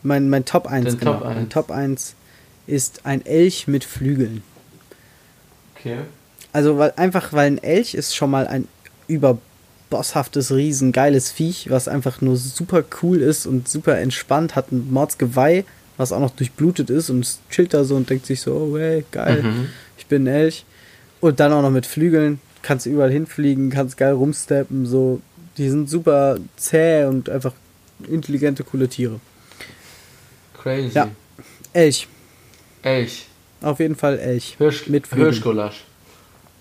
Mein, 0.03 0.29
mein 0.29 0.43
Top 0.43 0.67
1, 0.67 0.85
Dein 0.85 0.99
genau. 0.99 1.13
Top 1.13 1.25
1. 1.25 1.35
Mein 1.35 1.49
Top 1.49 1.71
1 1.71 2.15
ist 2.67 3.05
ein 3.05 3.25
Elch 3.25 3.67
mit 3.67 3.83
Flügeln. 3.83 4.43
Okay. 5.75 5.97
Also 6.53 6.77
weil, 6.77 6.93
einfach, 6.95 7.33
weil 7.33 7.47
ein 7.47 7.57
Elch 7.63 7.93
ist 7.93 8.15
schon 8.15 8.29
mal 8.31 8.47
ein 8.47 8.67
über 9.07 9.37
bosshaftes, 9.89 10.51
riesen, 10.51 10.91
geiles 10.91 11.31
Viech, 11.31 11.69
was 11.69 11.87
einfach 11.87 12.19
nur 12.19 12.35
super 12.35 12.83
cool 13.01 13.21
ist 13.21 13.45
und 13.45 13.67
super 13.69 13.97
entspannt, 13.99 14.55
hat 14.55 14.71
ein 14.71 14.91
Mordsgeweih, 14.91 15.63
was 15.95 16.11
auch 16.11 16.19
noch 16.19 16.31
durchblutet 16.31 16.89
ist 16.89 17.09
und 17.09 17.25
chillt 17.49 17.73
da 17.73 17.83
so 17.85 17.95
und 17.95 18.09
denkt 18.09 18.25
sich 18.25 18.41
so, 18.41 18.53
oh 18.53 18.77
hey, 18.77 19.05
geil, 19.11 19.43
Mhm. 19.43 19.69
ich 19.97 20.05
bin 20.07 20.23
ein 20.23 20.27
Elch. 20.27 20.65
Und 21.21 21.39
dann 21.39 21.53
auch 21.53 21.61
noch 21.61 21.71
mit 21.71 21.85
Flügeln, 21.85 22.39
kannst 22.61 22.85
du 22.85 22.89
überall 22.89 23.11
hinfliegen, 23.11 23.69
kannst 23.69 23.97
geil 23.97 24.13
rumsteppen, 24.13 24.85
so. 24.85 25.21
Die 25.57 25.69
sind 25.69 25.89
super 25.89 26.37
zäh 26.57 27.05
und 27.05 27.29
einfach 27.31 27.53
intelligente, 28.07 28.63
coole 28.63 28.87
Tiere. 28.87 29.19
Crazy. 30.61 30.91
Ja. 30.93 31.09
Elch, 31.73 32.07
Elch. 32.83 33.25
auf 33.61 33.79
jeden 33.79 33.95
Fall 33.95 34.19
Elch. 34.19 34.55
Hirsch, 34.57 34.87
Mit 34.87 35.07
Flügeln. 35.07 35.31
Hirschgulasch. 35.31 35.83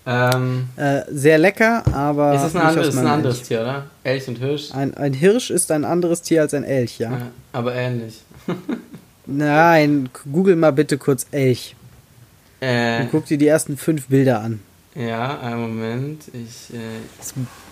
Ähm, 0.05 0.69
Äh, 0.77 1.01
sehr 1.11 1.37
lecker, 1.37 1.83
aber. 1.93 2.33
ist 2.35 2.41
das 2.43 2.55
ein, 2.55 2.79
aus 2.79 2.87
ist 2.87 2.97
ein 2.97 3.07
anderes 3.07 3.39
Elch. 3.39 3.47
Tier, 3.49 3.61
oder? 3.61 3.85
Elch 4.03 4.27
und 4.29 4.37
Hirsch. 4.39 4.71
Ein, 4.73 4.93
ein 4.95 5.13
Hirsch 5.13 5.49
ist 5.49 5.69
ein 5.71 5.83
anderes 5.83 6.21
Tier 6.21 6.41
als 6.43 6.53
ein 6.53 6.63
Elch, 6.63 6.97
ja? 6.99 7.11
Ja, 7.11 7.21
aber 7.51 7.75
ähnlich. 7.75 8.21
Nein, 9.25 10.09
google 10.31 10.55
mal 10.55 10.71
bitte 10.71 10.97
kurz 10.97 11.27
Elch. 11.31 11.75
Äh, 12.61 13.01
Und 13.01 13.11
guck 13.11 13.25
dir 13.25 13.37
die 13.37 13.47
ersten 13.47 13.77
fünf 13.77 14.07
Bilder 14.07 14.41
an. 14.41 14.61
ja, 14.95 15.39
einen 15.41 15.61
Moment. 15.61 16.23
Ich, 16.33 16.73
äh, 16.73 16.79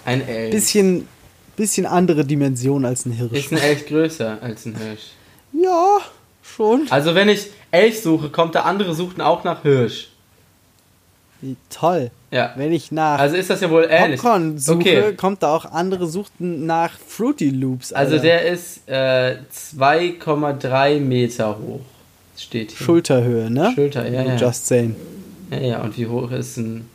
ein 0.05 0.27
Elch. 0.27 0.51
Bisschen, 0.51 1.07
bisschen 1.55 1.85
andere 1.85 2.25
Dimension 2.25 2.83
als 2.85 3.05
ein 3.05 3.11
Hirsch. 3.13 3.31
Ist 3.31 3.51
ein 3.53 3.57
Elch 3.59 3.85
größer 3.87 4.37
als 4.41 4.65
ein 4.65 4.75
Hirsch? 4.75 5.11
ja, 5.53 5.97
schon. 6.43 6.85
Also 6.89 7.15
wenn 7.15 7.29
ich 7.29 7.49
Elch 7.75 8.01
suche, 8.01 8.29
kommt 8.29 8.55
der 8.55 8.65
andere 8.65 8.93
suchten 8.95 9.21
auch 9.21 9.43
nach 9.43 9.61
Hirsch. 9.63 10.09
Wie 11.41 11.57
toll. 11.69 12.11
Ja. 12.31 12.53
Wenn 12.55 12.71
ich 12.71 12.91
nach 12.91 13.19
Also 13.19 13.35
ist 13.35 13.49
das 13.49 13.61
ja 13.61 13.69
wohl 13.69 13.87
ähnlich. 13.89 14.19
Popcorn 14.21 14.57
suche, 14.57 14.77
Okay. 14.77 15.13
kommt 15.15 15.43
da 15.43 15.53
auch 15.55 15.65
andere 15.65 16.07
suchten 16.07 16.65
nach 16.65 16.91
Fruity 17.07 17.49
Loops. 17.49 17.91
Also 17.93 18.13
Alter. 18.13 18.23
der 18.23 18.45
ist 18.45 18.87
äh, 18.87 19.37
2,3 19.53 20.99
Meter 20.99 21.57
hoch. 21.59 21.81
Steht 22.37 22.71
hier. 22.71 22.85
Schulterhöhe, 22.85 23.49
ne? 23.49 23.71
Schulter, 23.75 24.07
ja, 24.09 24.23
ja. 24.23 24.35
Just 24.35 24.67
saying. 24.67 24.95
Ja, 25.51 25.57
ja, 25.59 25.81
und 25.81 25.97
wie 25.97 26.07
hoch 26.07 26.31
ist 26.31 26.57
ein, 26.57 26.89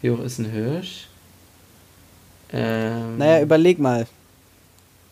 wie 0.00 0.10
hoch 0.10 0.20
ist 0.20 0.38
ein 0.38 0.46
Hirsch? 0.50 1.06
Ähm, 2.52 3.16
Naja, 3.18 3.42
überleg 3.42 3.78
mal. 3.78 4.06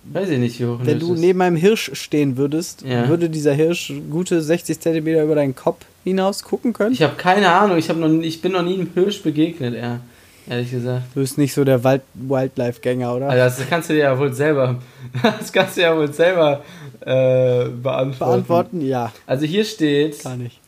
Weiß 0.05 0.29
ich 0.31 0.39
nicht, 0.39 0.59
wie 0.61 0.67
hoch 0.67 0.79
Wenn 0.83 0.99
du 0.99 1.15
ist. 1.15 1.21
neben 1.21 1.41
einem 1.43 1.57
Hirsch 1.57 1.91
stehen 1.95 2.37
würdest, 2.37 2.83
Ja. 2.83 3.09
würde 3.09 3.29
dieser 3.31 3.53
Hirsch 3.53 3.93
gute 4.11 4.41
60 4.43 4.81
Zentimeter 4.81 5.23
über 5.25 5.35
deinen 5.35 5.55
Kopf 5.55 5.85
hinaus 6.05 6.43
gucken 6.43 6.73
können? 6.73 6.93
Ich 6.95 7.03
habe 7.03 7.15
keine 7.17 7.51
Ahnung, 7.51 7.77
ich, 7.79 7.89
hab 7.91 7.97
noch, 7.97 8.09
ich 8.09 8.41
bin 8.41 8.53
noch 8.53 8.63
nie 8.63 8.75
einem 8.75 8.91
Hirsch 8.95 9.23
begegnet, 9.23 9.75
eher, 9.75 10.01
ehrlich 10.49 10.71
gesagt. 10.71 11.03
Du 11.15 11.21
bist 11.21 11.37
nicht 11.39 11.53
so 11.55 11.65
der 11.65 11.85
Wald 11.85 12.03
Wildlife-Gänger, 12.15 13.15
oder? 13.15 13.29
Also 13.29 13.59
das 13.61 13.69
kannst 13.69 13.91
du 13.91 13.95
dir 13.95 14.01
ja 14.01 14.19
wohl 14.19 14.33
selber, 14.33 14.77
das 15.23 15.53
kannst 15.53 15.77
du 15.77 15.83
ja 15.83 15.97
wohl 15.97 16.13
selber 16.13 16.63
äh, 17.01 17.67
beantworten. 17.69 18.19
Beantworten? 18.19 18.81
Ja, 18.87 19.13
Also 19.27 19.47
hier 19.47 19.65
steht, 19.65 20.23
gar 20.25 20.37
nicht. 20.37 20.59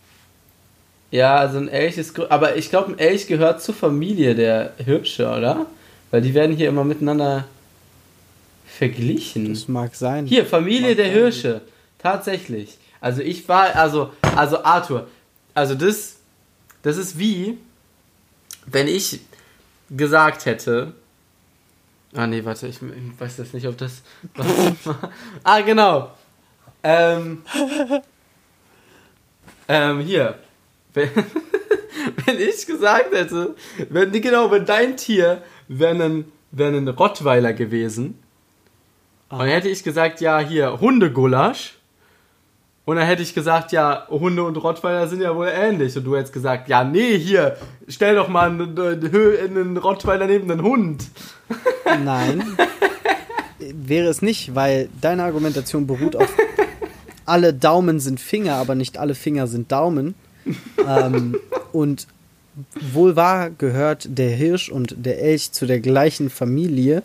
ja, 1.11 1.37
also 1.37 1.59
ein 1.59 1.69
Elch 1.69 1.99
ist, 1.99 2.19
aber 2.31 2.57
ich 2.57 2.71
glaube, 2.71 2.93
ein 2.93 2.99
Elch 2.99 3.27
gehört 3.27 3.63
zur 3.63 3.75
Familie 3.75 4.35
der 4.35 4.73
Hirsche, 4.79 5.29
oder? 5.29 5.67
Weil 6.11 6.21
die 6.23 6.35
werden 6.35 6.55
hier 6.57 6.69
immer 6.69 6.85
miteinander 6.85 7.45
verglichen. 8.79 9.51
Das 9.51 9.69
mag 9.69 9.95
sein. 9.95 10.27
Hier, 10.27 10.47
Familie 10.47 10.89
Mag 10.89 10.97
der 10.97 11.07
sein. 11.07 11.15
Hirsche. 11.15 11.61
Tatsächlich. 11.99 12.79
Also 13.01 13.21
ich 13.23 13.49
war, 13.49 13.75
also, 13.75 14.13
also 14.37 14.65
Arthur, 14.65 15.09
also 15.55 15.75
das, 15.75 16.17
das 16.83 16.97
ist 16.97 17.19
wie, 17.19 17.59
wenn 18.67 18.89
ich 18.89 19.21
gesagt 19.91 20.47
hätte, 20.47 20.95
ah 22.15 22.27
nee, 22.27 22.45
warte, 22.45 22.69
ich, 22.69 22.77
ich 22.77 23.21
weiß 23.21 23.39
jetzt 23.39 23.55
nicht, 23.55 23.67
ob 23.67 23.77
das, 23.77 24.03
ah 25.45 25.61
genau, 25.61 26.13
ähm, 26.83 27.43
ähm, 29.69 30.01
hier, 30.01 30.39
wenn, 30.95 31.11
wenn 32.25 32.41
ich 32.41 32.67
gesagt 32.67 33.13
hätte, 33.13 33.57
wenn, 33.89 34.13
genau, 34.13 34.51
wenn 34.51 34.65
dein 34.65 34.97
Tier 34.97 35.43
wäre 35.67 36.05
ein, 36.05 36.25
wär 36.53 36.69
ein 36.69 36.89
Rottweiler 36.89 37.53
gewesen, 37.53 38.22
und 39.33 39.39
dann 39.39 39.49
hätte 39.49 39.69
ich 39.69 39.83
gesagt, 39.83 40.21
ja, 40.21 40.41
hier, 40.41 40.81
Hundegulasch. 40.81 41.75
Und 42.85 42.97
dann 42.97 43.07
hätte 43.07 43.23
ich 43.23 43.33
gesagt, 43.33 43.73
ja, 43.73 44.07
Hunde 44.09 44.43
und 44.43 44.57
Rottweiler 44.57 45.09
sind 45.09 45.23
ja 45.23 45.35
wohl 45.35 45.49
ähnlich. 45.49 45.97
Und 45.97 46.05
du 46.05 46.17
hättest 46.17 46.33
gesagt, 46.33 46.69
ja, 46.69 46.85
nee, 46.85 47.17
hier, 47.19 47.57
stell 47.89 48.17
doch 48.17 48.29
mal 48.29 48.51
einen, 48.51 48.79
einen 48.79 49.57
einen 49.57 49.77
Rottweiler 49.77 50.27
neben 50.27 50.51
einen 50.51 50.63
Hund. 50.63 51.05
Nein. 52.05 52.43
Wäre 53.59 54.09
es 54.09 54.21
nicht, 54.21 54.55
weil 54.55 54.89
deine 55.01 55.23
Argumentation 55.23 55.87
beruht 55.87 56.17
auf 56.17 56.29
alle 57.25 57.55
Daumen 57.55 58.01
sind 58.01 58.21
Finger, 58.21 58.57
aber 58.57 58.75
nicht 58.75 58.99
alle 58.99 59.15
Finger 59.15 59.47
sind 59.47 59.73
Daumen. 59.73 60.15
ähm, 60.87 61.37
und 61.73 62.07
wohl 62.93 63.17
wahr 63.17 63.51
gehört 63.51 64.07
der 64.11 64.31
Hirsch 64.31 64.69
und 64.69 64.95
der 64.99 65.23
Elch 65.23 65.53
zu 65.53 65.65
der 65.67 65.81
gleichen 65.81 66.29
Familie, 66.29 67.03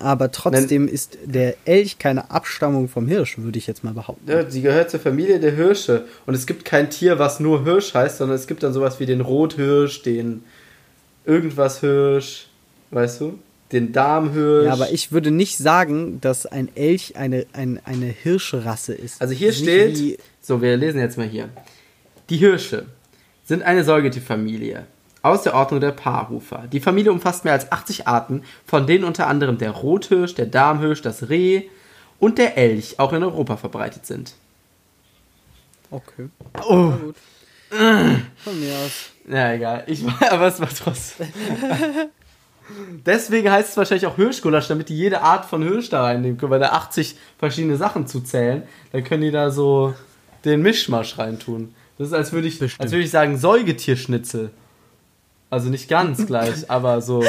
aber 0.00 0.32
trotzdem 0.32 0.88
ist 0.88 1.18
der 1.24 1.54
Elch 1.64 1.98
keine 1.98 2.30
Abstammung 2.30 2.88
vom 2.88 3.06
Hirsch, 3.06 3.38
würde 3.38 3.58
ich 3.58 3.66
jetzt 3.66 3.84
mal 3.84 3.92
behaupten. 3.92 4.30
Ja, 4.30 4.48
sie 4.50 4.62
gehört 4.62 4.90
zur 4.90 5.00
Familie 5.00 5.38
der 5.40 5.52
Hirsche. 5.52 6.06
Und 6.26 6.34
es 6.34 6.46
gibt 6.46 6.64
kein 6.64 6.90
Tier, 6.90 7.18
was 7.18 7.40
nur 7.40 7.64
Hirsch 7.64 7.94
heißt, 7.94 8.18
sondern 8.18 8.36
es 8.36 8.46
gibt 8.46 8.62
dann 8.62 8.72
sowas 8.72 9.00
wie 9.00 9.06
den 9.06 9.20
Rothirsch, 9.20 10.02
den 10.02 10.42
irgendwas 11.24 11.80
Hirsch, 11.80 12.48
weißt 12.90 13.20
du? 13.20 13.38
Den 13.72 13.92
Darmhirsch. 13.92 14.66
Ja, 14.66 14.72
aber 14.72 14.90
ich 14.90 15.12
würde 15.12 15.30
nicht 15.30 15.56
sagen, 15.56 16.20
dass 16.20 16.44
ein 16.44 16.68
Elch 16.74 17.16
eine, 17.16 17.46
ein, 17.52 17.80
eine 17.84 18.06
Hirschrasse 18.06 18.94
ist. 18.94 19.20
Also 19.20 19.32
hier 19.32 19.50
nicht 19.50 19.60
steht, 19.60 20.20
so 20.40 20.60
wir 20.60 20.76
lesen 20.76 20.98
jetzt 20.98 21.18
mal 21.18 21.26
hier. 21.26 21.48
Die 22.30 22.38
Hirsche 22.38 22.86
sind 23.44 23.62
eine 23.62 23.84
Säugetierfamilie 23.84 24.86
aus 25.22 25.42
der 25.42 25.54
Ordnung 25.54 25.80
der 25.80 25.92
Paarhufer. 25.92 26.64
Die 26.72 26.80
Familie 26.80 27.12
umfasst 27.12 27.44
mehr 27.44 27.52
als 27.52 27.70
80 27.70 28.06
Arten, 28.06 28.42
von 28.66 28.86
denen 28.86 29.04
unter 29.04 29.26
anderem 29.26 29.58
der 29.58 29.70
Rothirsch, 29.70 30.34
der 30.34 30.46
Darmhirsch, 30.46 31.02
das 31.02 31.28
Reh 31.28 31.64
und 32.18 32.38
der 32.38 32.56
Elch 32.56 32.98
auch 32.98 33.12
in 33.12 33.22
Europa 33.22 33.56
verbreitet 33.56 34.06
sind. 34.06 34.34
Okay. 35.90 36.28
Oh. 36.68 36.90
Gut. 36.90 37.16
Von 37.70 38.60
mir 38.60 38.74
aus. 38.74 39.10
Na 39.26 39.54
egal, 39.54 39.84
ich 39.86 40.04
aber 40.30 40.48
es 40.48 40.60
war 40.60 40.68
trotzdem. 40.68 41.28
Deswegen 43.06 43.50
heißt 43.50 43.70
es 43.70 43.76
wahrscheinlich 43.76 44.06
auch 44.06 44.16
Hirschgulasch, 44.16 44.68
damit 44.68 44.88
die 44.88 44.96
jede 44.96 45.22
Art 45.22 45.44
von 45.44 45.62
Hirsch 45.62 45.88
da 45.88 46.04
reinnehmen 46.04 46.38
können, 46.38 46.52
weil 46.52 46.60
da 46.60 46.70
80 46.70 47.16
verschiedene 47.38 47.76
Sachen 47.76 48.06
zu 48.06 48.20
zählen, 48.20 48.62
dann 48.92 49.04
können 49.04 49.22
die 49.22 49.30
da 49.30 49.50
so 49.50 49.94
den 50.44 50.62
Mischmasch 50.62 51.18
reintun. 51.18 51.74
Das 51.98 52.08
ist, 52.08 52.14
als 52.14 52.32
würde 52.32 52.48
ich, 52.48 52.58
Bestimmt. 52.58 52.82
als 52.82 52.92
würde 52.92 53.04
ich 53.04 53.10
sagen, 53.10 53.36
Säugetierschnitzel. 53.36 54.50
Also 55.50 55.68
nicht 55.68 55.88
ganz 55.88 56.24
gleich, 56.26 56.70
aber 56.70 57.00
so 57.02 57.24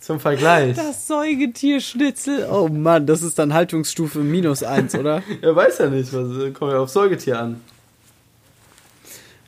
zum 0.00 0.18
Vergleich. 0.20 0.76
Das 0.76 1.06
Säugetierschnitzel. 1.06 2.48
Oh 2.50 2.68
Mann, 2.68 3.06
das 3.06 3.22
ist 3.22 3.38
dann 3.38 3.52
Haltungsstufe 3.54 4.20
minus 4.20 4.62
eins, 4.62 4.94
oder? 4.94 5.22
Er 5.42 5.54
weiß 5.54 5.78
ja 5.78 5.88
nicht, 5.88 6.12
was 6.12 6.54
kommt 6.54 6.72
ja 6.72 6.78
auf 6.78 6.88
Säugetier 6.90 7.38
an. 7.40 7.60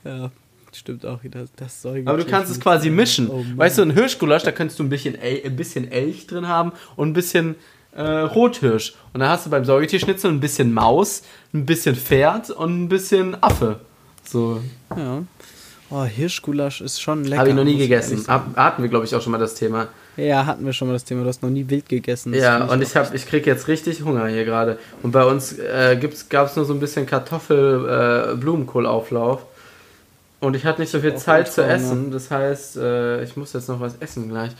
ja, 0.04 0.30
stimmt 0.72 1.04
auch 1.06 1.22
wieder. 1.24 1.46
Das 1.56 1.82
Säugetier. 1.82 2.08
Aber 2.08 2.18
du 2.18 2.24
kannst 2.28 2.50
es 2.50 2.60
quasi 2.60 2.90
mischen. 2.90 3.28
Oh 3.30 3.44
weißt 3.56 3.78
du, 3.78 3.82
ein 3.82 3.90
Hirschgulasch, 3.92 4.42
da 4.42 4.52
könntest 4.52 4.78
du 4.78 4.84
ein 4.84 4.88
bisschen, 4.88 5.14
El 5.14 5.42
ein 5.44 5.56
bisschen 5.56 5.90
Elch 5.90 6.26
drin 6.26 6.46
haben 6.48 6.72
und 6.96 7.10
ein 7.10 7.12
bisschen 7.12 7.56
äh, 7.94 8.02
Rothirsch. 8.02 8.94
Und 9.12 9.20
dann 9.20 9.28
hast 9.30 9.46
du 9.46 9.50
beim 9.50 9.64
Säugetierschnitzel 9.64 10.30
ein 10.30 10.40
bisschen 10.40 10.72
Maus, 10.72 11.22
ein 11.52 11.66
bisschen 11.66 11.96
Pferd 11.96 12.50
und 12.50 12.84
ein 12.84 12.88
bisschen 12.88 13.42
Affe. 13.42 13.80
So. 14.24 14.60
Ja. 14.96 15.22
Oh, 15.94 16.04
Hirschgulasch 16.04 16.80
ist 16.80 17.02
schon 17.02 17.24
lecker. 17.24 17.40
Habe 17.40 17.50
ich 17.50 17.54
noch 17.54 17.64
nie 17.64 17.76
gegessen. 17.76 18.24
Hab, 18.26 18.56
hatten 18.56 18.80
wir, 18.82 18.88
glaube 18.88 19.04
ich, 19.04 19.14
auch 19.14 19.20
schon 19.20 19.32
mal 19.32 19.36
das 19.38 19.54
Thema. 19.54 19.88
Ja, 20.16 20.46
hatten 20.46 20.64
wir 20.64 20.72
schon 20.72 20.88
mal 20.88 20.94
das 20.94 21.04
Thema. 21.04 21.22
Du 21.22 21.28
hast 21.28 21.42
noch 21.42 21.50
nie 21.50 21.68
wild 21.68 21.86
gegessen. 21.88 22.32
Das 22.32 22.40
ja, 22.42 22.64
und 22.64 22.80
ich, 22.82 22.96
hab, 22.96 23.12
ich 23.14 23.26
kriege 23.26 23.48
jetzt 23.50 23.68
richtig 23.68 24.02
Hunger 24.02 24.26
hier 24.28 24.44
gerade. 24.46 24.78
Und 25.02 25.12
bei 25.12 25.22
uns 25.24 25.52
äh, 25.58 25.98
gab 26.30 26.46
es 26.48 26.56
nur 26.56 26.64
so 26.64 26.72
ein 26.72 26.80
bisschen 26.80 27.04
Kartoffel-Blumenkohlauflauf. 27.06 29.42
und 30.40 30.56
ich 30.56 30.64
hatte 30.64 30.80
nicht 30.80 30.90
so 30.90 30.98
viel 31.00 31.14
Zeit 31.16 31.52
zu 31.52 31.62
essen. 31.64 32.10
Das 32.10 32.30
heißt, 32.30 32.76
äh, 32.78 33.22
ich 33.22 33.36
muss 33.36 33.52
jetzt 33.52 33.68
noch 33.68 33.80
was 33.80 33.94
essen 34.00 34.28
gleich. 34.28 34.50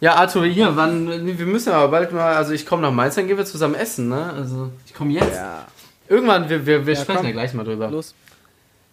Ja, 0.00 0.14
Arthur, 0.14 0.44
hier, 0.46 0.76
wann, 0.76 1.26
wir 1.38 1.46
müssen 1.46 1.72
aber 1.72 1.88
bald 1.88 2.12
mal, 2.12 2.36
also 2.36 2.52
ich 2.52 2.64
komme 2.66 2.82
nach 2.82 2.92
Mainz, 2.92 3.16
dann 3.16 3.26
gehen 3.26 3.36
wir 3.36 3.44
zusammen 3.44 3.74
essen, 3.74 4.08
ne? 4.08 4.32
Also, 4.32 4.70
ich 4.86 4.94
komme 4.94 5.10
jetzt. 5.12 5.34
Ja, 5.34 5.66
Irgendwann, 6.08 6.48
wir, 6.48 6.64
wir, 6.64 6.86
wir 6.86 6.94
Ja, 6.94 7.00
sprechen 7.00 7.16
komm. 7.18 7.26
ja 7.26 7.32
gleich 7.32 7.52
mal 7.52 7.64
drüber. 7.64 7.90
los. 7.90 8.14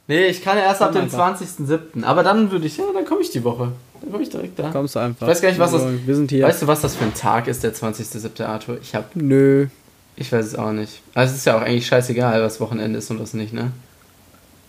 Nee, 0.08 0.28
ich 0.28 0.44
kann 0.44 0.58
ja 0.58 0.64
erst 0.66 0.82
ab 0.82 0.92
dem 0.92 1.04
einfach. 1.04 1.40
20.07. 1.42 2.04
Aber 2.04 2.22
dann 2.24 2.52
würde 2.52 2.68
ich, 2.68 2.78
ja, 2.78 2.84
dann 2.94 3.06
komme 3.06 3.22
ich 3.22 3.32
die 3.32 3.44
Woche. 3.44 3.72
Dann 4.02 4.12
komme 4.12 4.24
ich 4.24 4.30
direkt 4.30 4.60
da. 4.60 4.70
Kommst 4.72 4.96
du 4.96 5.00
einfach. 5.00 5.26
Ich 5.28 5.32
weiß 5.32 5.42
gar 5.42 5.50
nicht, 5.50 5.60
was 5.60 5.72
das- 5.72 5.84
Wir 6.06 6.16
sind 6.16 6.30
hier. 6.30 6.46
Weißt 6.46 6.62
du, 6.62 6.68
was 6.68 6.82
das 6.82 6.96
für 6.96 7.06
ein 7.06 7.14
Tag 7.16 7.48
ist, 7.48 7.64
der 7.64 7.74
20.07. 7.74 8.44
Arthur? 8.46 8.78
Ich 8.82 8.94
hab, 8.94 9.16
Nö. 9.16 9.68
ich 10.16 10.32
weiß 10.32 10.46
es 10.46 10.56
auch 10.56 10.72
nicht. 10.72 11.02
Also 11.16 11.32
es 11.32 11.40
ist 11.40 11.46
ja 11.46 11.58
auch 11.58 11.62
eigentlich 11.62 11.88
scheißegal, 11.88 12.42
was 12.44 12.60
Wochenende 12.60 13.00
ist 13.00 13.10
und 13.10 13.20
was 13.20 13.34
nicht, 13.34 13.52
ne? 13.54 13.72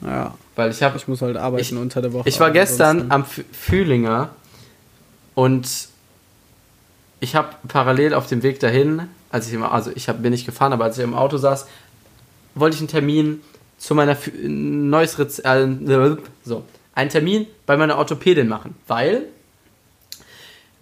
Ja, 0.03 0.35
Weil 0.57 0.71
ich 0.71 0.83
habe 0.83 0.97
ich 0.97 1.07
muss 1.09 1.21
halt 1.23 1.37
arbeiten 1.37 1.63
Ich- 1.63 1.73
unter 1.75 2.01
der 2.03 2.13
Woche. 2.15 2.29
Ich 2.29 2.39
war 2.41 2.51
gestern 2.51 3.11
am 3.11 3.25
Fühlinger 3.53 4.31
und 5.35 5.69
ich 7.21 7.35
habe 7.35 7.49
parallel 7.69 8.15
auf 8.15 8.27
dem 8.27 8.43
Weg 8.43 8.61
dahin, 8.61 9.03
als 9.31 9.49
ich 9.49 9.55
im, 9.55 9.63
also 9.65 9.91
ich 9.95 10.09
hab, 10.09 10.23
bin 10.23 10.33
nicht 10.33 10.47
gefahren, 10.47 10.73
aber 10.73 10.85
als 10.85 10.99
ich 10.99 11.05
im 11.05 11.15
Auto 11.15 11.37
saß, 11.39 11.67
wollte 12.55 12.75
ich 12.75 12.81
einen 12.81 12.89
Termin 12.89 13.41
zu 13.79 13.95
meiner 13.95 14.15
Phy- 14.17 14.33
neues 14.49 15.19
Rez 15.19 15.39
äh, 15.41 16.17
so 16.45 16.65
einen 16.95 17.11
Termin 17.11 17.47
bei 17.67 17.77
meiner 17.77 17.99
Orthopädin 17.99 18.49
machen, 18.49 18.75
weil 18.87 19.25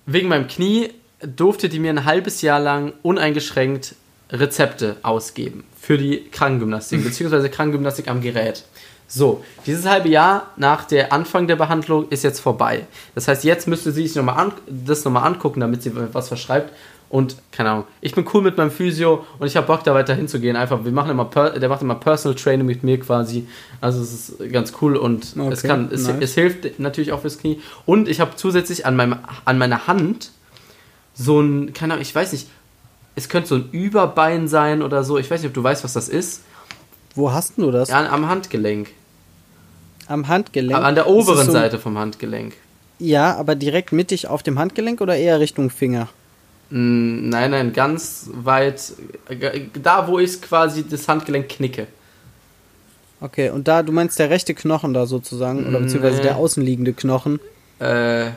wegen 0.06 0.28
meinem 0.28 0.46
Knie 0.46 0.90
durfte 1.20 1.68
die 1.68 1.78
mir 1.78 1.90
ein 1.90 2.04
halbes 2.04 2.42
Jahr 2.42 2.60
lang 2.60 2.92
uneingeschränkt 3.02 3.94
Rezepte 4.30 4.96
ausgeben 5.02 5.64
für 5.80 5.98
die 5.98 6.28
Krankengymnastik, 6.30 7.02
beziehungsweise 7.04 7.48
Krankengymnastik 7.50 8.08
am 8.08 8.20
Gerät. 8.20 8.64
So, 9.06 9.44
dieses 9.66 9.86
halbe 9.86 10.08
Jahr 10.08 10.50
nach 10.56 10.84
der 10.84 11.12
Anfang 11.12 11.46
der 11.46 11.56
Behandlung 11.56 12.08
ist 12.08 12.24
jetzt 12.24 12.40
vorbei. 12.40 12.86
Das 13.14 13.28
heißt, 13.28 13.44
jetzt 13.44 13.68
müsste 13.68 13.92
sie 13.92 14.06
sich 14.06 14.16
noch 14.16 14.24
mal 14.24 14.32
an, 14.32 14.52
das 14.66 15.04
nochmal 15.04 15.24
angucken, 15.26 15.60
damit 15.60 15.82
sie 15.82 15.92
was 16.12 16.28
verschreibt. 16.28 16.72
Und 17.08 17.36
keine 17.52 17.70
Ahnung, 17.70 17.84
ich 18.00 18.14
bin 18.14 18.26
cool 18.34 18.42
mit 18.42 18.56
meinem 18.56 18.70
Physio 18.70 19.24
und 19.38 19.46
ich 19.46 19.56
habe 19.56 19.66
Bock, 19.66 19.84
da 19.84 19.94
weiter 19.94 20.14
hinzugehen. 20.14 20.56
Einfach, 20.56 20.84
wir 20.84 20.90
machen 20.90 21.10
immer, 21.10 21.26
der 21.26 21.68
macht 21.68 21.82
immer 21.82 21.94
Personal 21.94 22.36
Training 22.36 22.66
mit 22.66 22.82
mir 22.82 22.98
quasi. 22.98 23.46
Also 23.80 24.02
es 24.02 24.30
ist 24.30 24.52
ganz 24.52 24.72
cool 24.80 24.96
und 24.96 25.34
Okay, 25.38 25.52
es 25.52 25.62
kann, 25.62 25.90
es, 25.92 26.06
nice. 26.06 26.16
es 26.20 26.34
hilft 26.34 26.80
natürlich 26.80 27.12
auch 27.12 27.20
fürs 27.20 27.38
Knie. 27.38 27.60
Und 27.86 28.08
ich 28.08 28.20
habe 28.20 28.32
zusätzlich 28.36 28.84
an 28.84 28.96
meinem, 28.96 29.16
an 29.44 29.58
meiner 29.58 29.86
Hand 29.86 30.32
so 31.14 31.40
ein, 31.40 31.72
keine 31.72 31.92
Ahnung, 31.94 32.02
ich 32.02 32.14
weiß 32.14 32.32
nicht, 32.32 32.48
es 33.14 33.28
könnte 33.28 33.48
so 33.48 33.54
ein 33.56 33.68
Überbein 33.70 34.48
sein 34.48 34.82
oder 34.82 35.04
so. 35.04 35.18
Ich 35.18 35.30
weiß 35.30 35.40
nicht, 35.40 35.48
ob 35.48 35.54
du 35.54 35.62
weißt, 35.62 35.84
was 35.84 35.92
das 35.92 36.08
ist. 36.08 36.42
Wo 37.14 37.32
hast 37.32 37.52
du 37.56 37.70
das? 37.70 37.90
Ja, 37.90 38.10
am 38.10 38.28
Handgelenk. 38.28 38.88
Am 40.08 40.26
Handgelenk. 40.26 40.82
An 40.82 40.94
der 40.96 41.06
oberen 41.06 41.46
so, 41.46 41.52
Seite 41.52 41.78
vom 41.78 41.96
Handgelenk. 41.96 42.54
Ja, 42.98 43.36
aber 43.36 43.54
direkt 43.54 43.92
mittig 43.92 44.26
auf 44.26 44.42
dem 44.42 44.58
Handgelenk 44.58 45.00
oder 45.00 45.16
eher 45.16 45.40
Richtung 45.40 45.70
Finger? 45.70 46.08
Mm, 46.70 47.28
Nein, 47.28 47.50
nein, 47.50 47.72
ganz 47.72 48.28
weit. 48.32 48.92
Da, 49.82 50.08
wo 50.08 50.18
ich 50.18 50.40
quasi 50.42 50.86
das 50.88 51.06
Handgelenk 51.08 51.48
knicke. 51.48 51.86
Okay, 53.20 53.50
und 53.50 53.68
da, 53.68 53.82
du 53.82 53.92
meinst 53.92 54.18
der 54.18 54.30
rechte 54.30 54.54
Knochen 54.54 54.92
da 54.92 55.06
sozusagen, 55.06 55.66
oder 55.66 55.80
beziehungsweise 55.80 56.16
Nee. 56.18 56.22
der 56.24 56.36
außenliegende 56.36 56.92
Knochen. 56.92 57.40
Äh, 57.78 58.30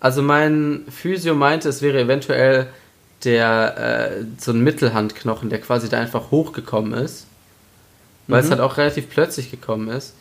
also 0.00 0.20
mein 0.22 0.84
Physio 0.90 1.34
meinte, 1.34 1.68
es 1.68 1.80
wäre 1.80 2.00
eventuell 2.00 2.66
der 3.24 4.18
äh, 4.18 4.24
so 4.38 4.52
ein 4.52 4.60
Mittelhandknochen, 4.60 5.48
der 5.48 5.60
quasi 5.60 5.88
da 5.88 5.98
einfach 5.98 6.30
hochgekommen 6.30 6.92
ist. 6.92 7.26
Weil 8.28 8.42
es 8.42 8.50
halt 8.50 8.60
auch 8.60 8.76
relativ 8.76 9.08
plötzlich 9.08 9.50
gekommen 9.52 9.88
ist. 9.88 10.14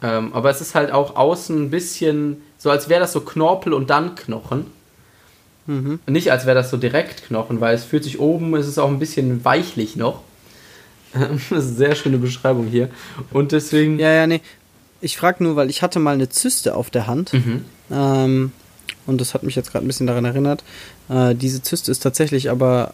Ähm, 0.00 0.32
aber 0.32 0.48
es 0.48 0.60
ist 0.60 0.76
halt 0.76 0.92
auch 0.92 1.16
außen 1.16 1.64
ein 1.64 1.70
bisschen 1.70 2.40
so, 2.56 2.70
als 2.70 2.88
wäre 2.88 3.00
das 3.00 3.12
so 3.12 3.20
Knorpel 3.20 3.72
und 3.72 3.90
dann 3.90 4.14
Knochen. 4.14 4.66
Mhm. 5.68 6.00
Nicht 6.06 6.32
als 6.32 6.46
wäre 6.46 6.56
das 6.56 6.70
so 6.70 6.76
direkt 6.76 7.24
Knochen, 7.26 7.60
weil 7.60 7.74
es 7.74 7.84
fühlt 7.84 8.02
sich 8.02 8.18
oben, 8.18 8.54
es 8.56 8.66
ist 8.66 8.78
auch 8.78 8.88
ein 8.88 8.98
bisschen 8.98 9.44
weichlich 9.44 9.94
noch. 9.96 10.22
Das 11.14 11.30
ist 11.40 11.52
eine 11.52 11.62
sehr 11.62 11.94
schöne 11.94 12.18
Beschreibung 12.18 12.66
hier. 12.66 12.90
Und 13.32 13.52
deswegen. 13.52 13.98
Ja, 13.98 14.10
ja, 14.12 14.26
nee. 14.26 14.40
Ich 15.00 15.16
frage 15.16 15.44
nur, 15.44 15.56
weil 15.56 15.70
ich 15.70 15.80
hatte 15.82 15.98
mal 16.00 16.12
eine 16.14 16.28
Zyste 16.28 16.74
auf 16.74 16.90
der 16.90 17.06
Hand. 17.06 17.32
Mhm. 17.32 17.64
Ähm, 17.90 18.52
und 19.06 19.20
das 19.20 19.32
hat 19.32 19.42
mich 19.42 19.54
jetzt 19.56 19.70
gerade 19.72 19.84
ein 19.84 19.86
bisschen 19.86 20.06
daran 20.06 20.24
erinnert. 20.24 20.64
Äh, 21.08 21.34
diese 21.34 21.62
Zyste 21.62 21.90
ist 21.90 22.00
tatsächlich 22.00 22.50
aber 22.50 22.92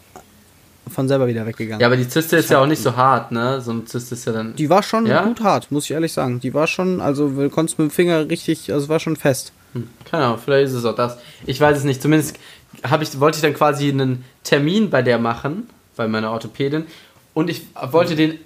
von 0.89 1.07
selber 1.07 1.27
wieder 1.27 1.45
weggegangen. 1.45 1.81
Ja, 1.81 1.87
aber 1.87 1.97
die 1.97 2.07
Zyste 2.07 2.37
ist 2.37 2.49
ja 2.51 2.59
auch 2.59 2.67
nicht 2.67 2.81
so 2.81 2.95
hart, 2.95 3.31
ne? 3.31 3.59
So 3.59 3.71
eine 3.71 3.85
Zyste 3.85 4.13
ist 4.15 4.25
ja 4.25 4.31
dann. 4.33 4.55
die 4.55 4.69
war 4.69 4.83
schon 4.83 5.07
Ja? 5.07 5.23
gut 5.25 5.41
hart, 5.41 5.71
muss 5.71 5.85
ich 5.85 5.91
ehrlich 5.91 6.13
sagen. 6.13 6.39
Die 6.39 6.53
war 6.53 6.67
schon, 6.67 7.01
also 7.01 7.27
du 7.29 7.49
konntest 7.49 7.79
mit 7.79 7.89
dem 7.89 7.91
Finger 7.91 8.29
richtig, 8.29 8.71
also 8.71 8.87
war 8.87 8.99
schon 8.99 9.15
fest. 9.15 9.51
Hm, 9.73 9.89
Keine 10.09 10.25
Ahnung, 10.25 10.39
vielleicht 10.45 10.67
ist 10.67 10.73
es 10.73 10.85
auch 10.85 10.95
das. 10.95 11.17
Ich 11.47 11.59
weiß 11.59 11.79
es 11.79 11.83
nicht. 11.83 12.01
Zumindest 12.01 12.37
hab 12.83 13.01
ich, 13.01 13.19
wollte 13.19 13.37
ich 13.37 13.41
dann 13.41 13.53
quasi 13.53 13.89
einen 13.89 14.25
Termin 14.43 14.89
bei 14.89 15.01
der 15.01 15.19
machen, 15.19 15.69
bei 15.95 16.07
meiner 16.07 16.31
Orthopädin. 16.31 16.85
Und 17.33 17.49
ich 17.49 17.63
wollte 17.91 18.15
den 18.15 18.39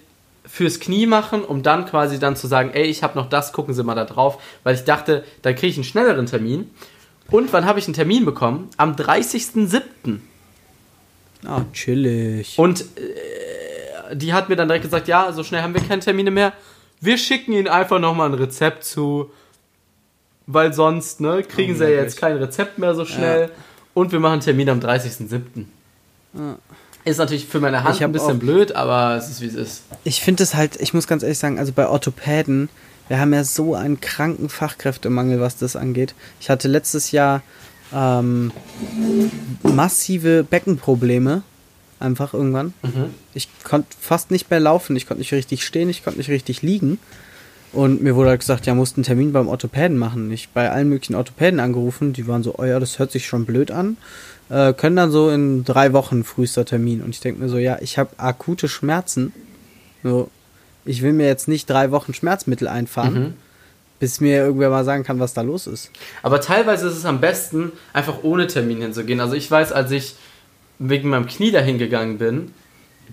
fürs 0.46 0.80
Knie 0.80 1.06
machen, 1.06 1.44
um 1.44 1.62
dann 1.62 1.86
quasi 1.86 2.20
dann 2.20 2.36
zu 2.36 2.48
sagen, 2.48 2.72
ey, 2.74 2.86
ich 2.86 3.04
habe 3.04 3.18
noch 3.18 3.30
das, 3.30 3.54
gucken 3.54 3.74
Sie 3.74 3.84
mal 3.84 3.96
da 3.96 4.06
drauf. 4.06 4.42
Weil 4.64 4.76
ich 4.76 4.84
dachte, 4.84 5.24
dann 5.42 5.56
kriege 5.56 5.68
ich 5.68 5.78
einen 5.78 5.84
schnelleren 5.84 6.26
Termin. 6.26 6.72
Und 7.30 7.54
wann 7.54 7.66
habe 7.66 7.78
ich 7.80 7.86
einen 7.86 7.94
Termin 7.94 8.26
bekommen? 8.26 8.70
Am 8.78 8.96
30.07. 8.96 10.20
Ah, 11.46 11.62
chillig. 11.72 12.58
Und 12.58 12.82
äh, 12.82 14.16
die 14.16 14.34
hat 14.34 14.50
mir 14.50 14.56
dann 14.56 14.68
direkt 14.68 14.86
gesagt, 14.86 15.08
ja, 15.08 15.32
so 15.32 15.44
schnell 15.44 15.62
haben 15.62 15.74
wir 15.74 15.82
keine 15.82 16.02
Termine 16.02 16.32
mehr. 16.32 16.54
Wir 17.00 17.18
schicken 17.18 17.54
Ihnen 17.54 17.68
einfach 17.68 18.00
nochmal 18.00 18.30
ein 18.30 18.34
Rezept 18.34 18.84
zu, 18.84 19.32
weil 20.48 20.74
sonst, 20.74 21.22
ne, 21.22 21.44
kriegen 21.44 21.76
Sie 21.76 21.84
ja 21.84 21.90
jetzt 21.92 22.20
kein 22.20 22.38
Rezept 22.38 22.78
mehr 22.78 22.96
so 22.96 23.06
schnell. 23.06 23.52
Und 23.94 24.12
wir 24.12 24.20
machen 24.20 24.34
einen 24.34 24.42
Termin 24.42 24.70
am 24.70 24.80
30.07. 24.80 25.66
Ja. 26.34 26.58
Ist 27.06 27.18
natürlich 27.18 27.46
für 27.46 27.60
meine 27.60 27.84
Hand 27.84 28.02
ein 28.02 28.12
bisschen 28.12 28.40
blöd, 28.40 28.76
aber 28.76 29.16
es 29.16 29.30
ist 29.30 29.42
wie 29.42 29.48
es 29.48 29.56
ist. 29.56 29.84
Ich 30.04 30.22
finde 30.22 30.44
es 30.44 30.54
halt, 30.54 30.80
ich 30.80 30.94
muss 30.94 31.08
ganz 31.08 31.24
ehrlich 31.24 31.40
sagen, 31.40 31.58
also 31.58 31.72
bei 31.72 31.88
Orthopäden, 31.88 32.70
wir 33.08 33.20
haben 33.20 33.34
ja 33.34 33.44
so 33.44 33.74
einen 33.74 34.00
kranken 34.00 34.50
Fachkräftemangel, 34.50 35.40
was 35.40 35.58
das 35.58 35.76
angeht. 35.76 36.14
Ich 36.40 36.50
hatte 36.50 36.68
letztes 36.68 37.12
Jahr 37.12 37.42
ähm, 37.94 38.52
massive 39.64 40.44
Beckenprobleme. 40.44 41.44
Einfach 42.00 42.34
irgendwann. 42.34 42.74
Ich 43.34 43.50
konnte 43.66 43.90
fast 44.00 44.32
nicht 44.32 44.50
mehr 44.50 44.62
laufen, 44.62 44.96
ich 44.96 45.06
konnte 45.06 45.20
nicht 45.20 45.34
richtig 45.34 45.66
stehen, 45.66 45.90
ich 45.90 46.02
konnte 46.04 46.18
nicht 46.18 46.30
richtig 46.30 46.62
liegen. 46.62 46.98
Und 47.72 48.02
mir 48.02 48.16
wurde 48.16 48.30
halt 48.30 48.40
gesagt, 48.40 48.66
ja, 48.66 48.74
musst 48.74 48.98
einen 48.98 49.04
Termin 49.04 49.32
beim 49.32 49.48
Orthopäden 49.48 49.98
machen. 49.98 50.32
Ich 50.32 50.50
bei 50.50 50.72
allen 50.72 50.90
möglichen 50.90 51.16
Orthopäden 51.16 51.60
angerufen, 51.60 52.14
die 52.14 52.28
waren 52.28 52.42
so, 52.42 52.56
oh 52.58 52.64
ja, 52.66 52.80
das 52.80 52.98
hört 52.98 53.12
sich 53.12 53.28
schon 53.28 53.46
blöd 53.46 53.70
an. 53.70 53.98
Äh, 54.50 54.74
können 54.74 54.96
dann 54.96 55.12
so 55.12 55.30
in 55.30 55.64
drei 55.64 55.94
Wochen 55.94 56.24
frühester 56.24 56.66
Termin. 56.66 57.02
Und 57.04 57.12
ich 57.12 57.20
denke 57.20 57.42
mir 57.42 57.50
so, 57.50 57.58
ja, 57.58 57.78
ich 57.82 58.00
habe 58.00 58.10
akute 58.18 58.68
Schmerzen. 58.68 59.34
So, 60.04 60.32
ich 60.86 61.04
will 61.04 61.14
mir 61.14 61.28
jetzt 61.28 61.48
nicht 61.48 61.70
drei 61.70 61.92
Wochen 61.92 62.14
Schmerzmittel 62.16 62.68
einfahren, 62.68 63.14
Mhm. 63.14 63.34
bis 64.00 64.20
mir 64.22 64.38
irgendwer 64.38 64.72
mal 64.72 64.84
sagen 64.86 65.04
kann, 65.04 65.20
was 65.20 65.34
da 65.36 65.42
los 65.42 65.68
ist. 65.68 65.92
Aber 66.24 66.42
teilweise 66.42 66.88
ist 66.88 66.98
es 66.98 67.06
am 67.06 67.20
besten, 67.22 67.72
einfach 67.94 68.24
ohne 68.24 68.48
Termin 68.48 68.82
hinzugehen. 68.82 69.20
Also 69.20 69.36
ich 69.36 69.50
weiß, 69.52 69.72
als 69.74 69.92
ich 69.92 70.16
wegen 70.80 71.10
meinem 71.10 71.28
Knie 71.28 71.52
dahin 71.52 71.78
gegangen 71.78 72.18
bin, 72.18 72.52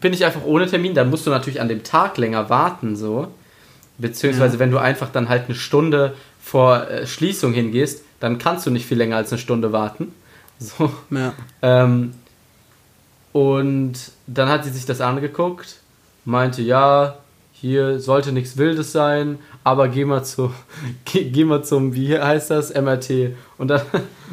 bin 0.01 0.14
ich 0.14 0.25
einfach 0.25 0.45
ohne 0.45 0.66
Termin. 0.66 0.95
Dann 0.95 1.11
musst 1.11 1.27
du 1.27 1.31
natürlich 1.31 1.61
an 1.61 1.69
dem 1.69 1.83
Tag 1.83 2.16
länger 2.16 2.49
warten, 2.49 2.97
so. 2.97 3.29
Beziehungsweise, 3.98 4.59
wenn 4.59 4.70
du 4.70 4.78
einfach 4.78 5.11
dann 5.11 5.28
halt 5.28 5.46
eine 5.46 5.54
Stunde 5.54 6.14
vor 6.42 6.88
äh, 6.88 7.06
Schließung 7.06 7.52
hingehst, 7.52 8.02
dann 8.20 8.38
kannst 8.38 8.66
du 8.66 8.70
nicht 8.70 8.87
viel 8.87 8.98
länger 8.98 9.16
als 9.16 9.32
eine 9.32 9.38
Stunde 9.38 9.72
warten. 9.72 10.12
So. 10.59 10.90
Ja. 11.11 11.35
Ähm, 11.61 12.14
und 13.32 13.92
dann 14.26 14.48
hat 14.48 14.64
sie 14.64 14.70
sich 14.70 14.87
das 14.87 15.02
angeguckt, 15.02 15.80
meinte, 16.24 16.62
ja, 16.62 17.18
hier 17.52 18.00
sollte 18.00 18.32
nichts 18.32 18.56
Wildes 18.56 18.92
sein, 18.92 19.38
aber 19.64 19.88
geh 19.88 20.06
mal, 20.06 20.24
zu, 20.24 20.54
geh, 21.04 21.24
geh 21.24 21.44
mal 21.44 21.62
zum, 21.62 21.94
wie 21.94 22.18
heißt 22.18 22.50
das, 22.50 22.72
MRT. 22.74 23.35
Und 23.59 23.68
dann, 23.68 23.82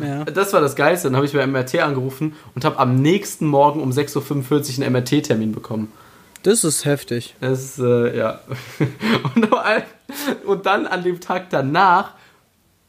Ja. 0.02 0.23
das 0.34 0.54
war 0.54 0.62
das 0.62 0.78
Geilste, 0.78 1.10
dann 1.10 1.17
habe 1.17 1.26
ich 1.26 1.34
bei 1.34 1.45
MRT 1.45 1.80
angerufen 1.80 2.36
und 2.56 2.63
habe 2.63 2.80
am 2.80 2.95
nächsten 2.95 3.47
Morgen 3.47 3.82
um 3.82 3.91
6.45 3.91 4.80
Uhr 4.80 4.86
einen 4.86 4.93
MRT-Termin 4.93 5.52
bekommen. 5.52 5.91
Das 6.43 6.63
ist 6.63 6.86
heftig. 6.86 7.36
Ist, 7.41 7.79
äh, 7.79 8.17
ja. 8.17 8.39
Und, 9.36 9.49
und 10.45 10.65
dann 10.65 10.86
an 10.86 11.03
dem 11.03 11.19
Tag 11.19 11.49
danach 11.49 12.12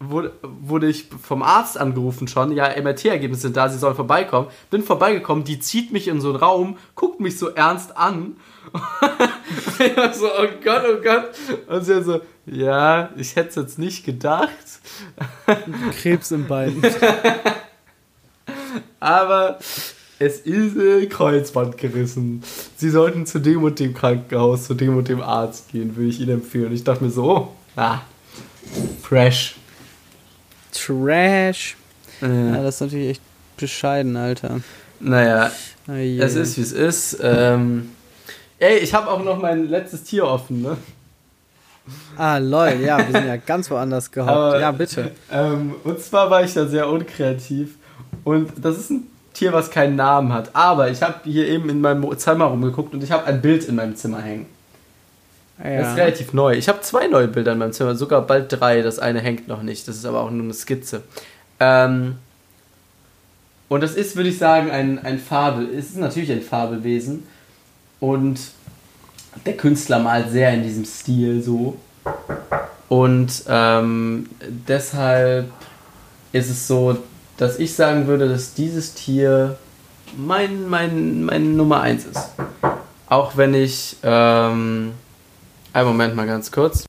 wurde, 0.01 0.33
wurde 0.43 0.89
ich 0.89 1.09
vom 1.23 1.43
Arzt 1.43 1.79
angerufen 1.79 2.29
schon, 2.29 2.53
ja, 2.53 2.69
MRT-Ergebnisse 2.69 3.43
sind 3.43 3.57
da, 3.57 3.69
sie 3.69 3.79
soll 3.79 3.95
vorbeikommen. 3.95 4.49
Bin 4.71 4.83
vorbeigekommen, 4.83 5.45
die 5.45 5.61
zieht 5.61 5.93
mich 5.93 6.09
in 6.09 6.21
so 6.21 6.31
einen 6.31 6.37
Raum, 6.37 6.79
guckt 6.95 7.21
mich 7.21 7.39
so 7.39 7.51
ernst 7.51 7.97
an. 7.97 8.37
ich 9.79 9.97
war 9.97 10.13
so, 10.13 10.27
oh 10.27 10.49
Gott, 10.63 10.83
oh 10.91 11.03
Gott. 11.03 11.31
Und 11.69 11.85
sie 11.85 11.95
hat 11.95 12.05
so, 12.05 12.21
ja, 12.47 13.11
ich 13.17 13.37
hätte 13.37 13.51
es 13.51 13.55
jetzt 13.55 13.79
nicht 13.79 14.05
gedacht, 14.05 14.51
Krebs 16.03 16.31
im 16.33 16.47
Bein. 16.47 16.83
aber 19.01 19.59
es 20.25 20.41
ist 20.41 20.77
äh, 20.77 21.07
Kreuzband 21.07 21.77
gerissen. 21.79 22.43
Sie 22.77 22.91
sollten 22.91 23.27
zu 23.27 23.39
dem 23.39 23.63
und 23.63 23.79
dem 23.79 23.95
Krankenhaus, 23.95 24.65
zu 24.67 24.75
dem 24.75 24.97
und 24.97 25.09
dem 25.09 25.21
Arzt 25.21 25.71
gehen, 25.73 25.95
würde 25.97 26.09
ich 26.09 26.21
Ihnen 26.21 26.35
empfehlen. 26.35 26.73
Ich 26.73 26.85
dachte 26.85 27.05
mir 27.05 27.11
so, 27.11 27.25
oh, 27.25 27.49
ah, 27.77 28.01
fresh. 29.03 29.57
Trash. 30.73 31.77
Ja, 32.21 32.29
Äh, 32.29 32.63
das 32.63 32.77
ist 32.77 32.81
natürlich 32.81 33.09
echt 33.11 33.23
bescheiden, 33.57 34.17
Alter. 34.17 34.61
naja, 35.01 35.51
Oh 35.87 35.93
es 35.93 36.35
ist 36.35 36.57
wie 36.57 36.63
es 36.63 36.73
ist. 36.73 37.19
Ähm, 37.23 37.91
ey, 38.59 38.79
ich 38.79 38.95
habe 38.95 39.11
auch 39.11 39.23
noch 39.23 39.41
mein 39.41 39.69
letztes 39.69 40.03
Tier 40.05 40.25
offen, 40.25 40.63
ne? 40.63 40.77
Ah, 42.17 42.39
lol, 42.39 42.81
ja, 42.83 42.97
wir 42.99 43.13
sind 43.13 43.27
ja 43.27 43.37
ganz 43.37 43.71
woanders 43.71 44.11
gehockt. 44.11 44.31
Aber- 44.33 44.59
Ja, 44.61 44.71
bitte. 44.73 45.11
Ähm, 45.31 45.75
und 45.85 46.01
zwar 46.01 46.31
war 46.31 46.43
ich 46.43 46.55
da 46.55 46.67
sehr 46.67 46.89
unkreativ. 46.89 47.75
Und 48.25 48.51
das 48.63 48.79
ist 48.79 48.91
ein 48.91 49.03
Tier, 49.35 49.53
was 49.53 49.71
keinen 49.71 49.97
Namen 49.97 50.33
hat. 50.33 50.51
Aber 50.55 50.91
ich 50.91 51.03
habe 51.03 51.17
hier 51.25 51.47
eben 51.47 51.69
in 51.69 51.81
meinem 51.81 52.17
Zimmer 52.19 52.47
rumgeguckt 52.47 52.95
und 52.95 53.03
ich 53.05 53.11
habe 53.13 53.27
ein 53.27 53.43
Bild 53.43 53.65
in 53.65 53.75
meinem 53.75 53.97
Zimmer 53.97 54.23
hängen. 54.23 54.47
Das 55.59 55.67
ist 55.91 55.97
Ja. 55.99 56.05
relativ 56.05 56.33
neu. 56.33 56.55
Ich 56.55 56.69
habe 56.69 56.81
zwei 56.81 57.07
neue 57.07 57.29
Bilder 57.29 57.53
in 57.53 57.59
meinem 57.59 57.73
Zimmer, 57.73 57.95
sogar 57.95 58.23
bald 58.23 58.47
drei. 58.51 58.81
Das 58.83 58.99
eine 58.99 59.21
hängt 59.21 59.47
noch 59.47 59.63
nicht. 59.63 59.87
Das 59.87 59.97
ist 59.97 60.05
aber 60.07 60.21
auch 60.23 60.31
nur 60.31 60.43
eine 60.45 60.55
Skizze. 60.55 61.03
Ähm, 61.61 62.17
und 63.69 63.81
das 63.83 63.95
ist, 63.95 64.17
würde 64.17 64.31
ich 64.31 64.39
sagen, 64.39 64.71
ein, 64.71 65.05
ein 65.05 65.19
Fabel. 65.19 65.69
Es 65.77 65.87
ist 65.91 65.97
natürlich 65.99 66.31
ein 66.33 66.43
Fabelwesen. 66.43 67.27
Und 68.01 68.39
der 69.47 69.57
Künstler 69.57 69.99
malt 69.99 70.31
sehr 70.31 70.53
in 70.55 70.63
diesem 70.63 70.85
Stil 70.85 71.43
so. 71.43 71.77
Und 72.89 73.45
ähm, 73.49 74.29
deshalb 74.69 75.51
ist 76.33 76.51
es 76.51 76.67
so, 76.69 76.99
dass 77.37 77.59
ich 77.59 77.75
sagen 77.75 78.07
würde, 78.07 78.29
dass 78.29 78.55
dieses 78.55 78.95
Tier 78.95 79.59
mein, 80.17 80.69
mein, 80.69 81.25
mein 81.25 81.57
Nummer 81.57 81.81
1 81.81 82.07
ist. 82.07 82.31
Auch 83.09 83.37
wenn 83.37 83.55
ich. 83.55 83.97
Ähm, 84.03 84.93
einen 85.73 85.89
Moment 85.89 86.15
mal 86.15 86.27
ganz 86.27 86.53
kurz. 86.53 86.87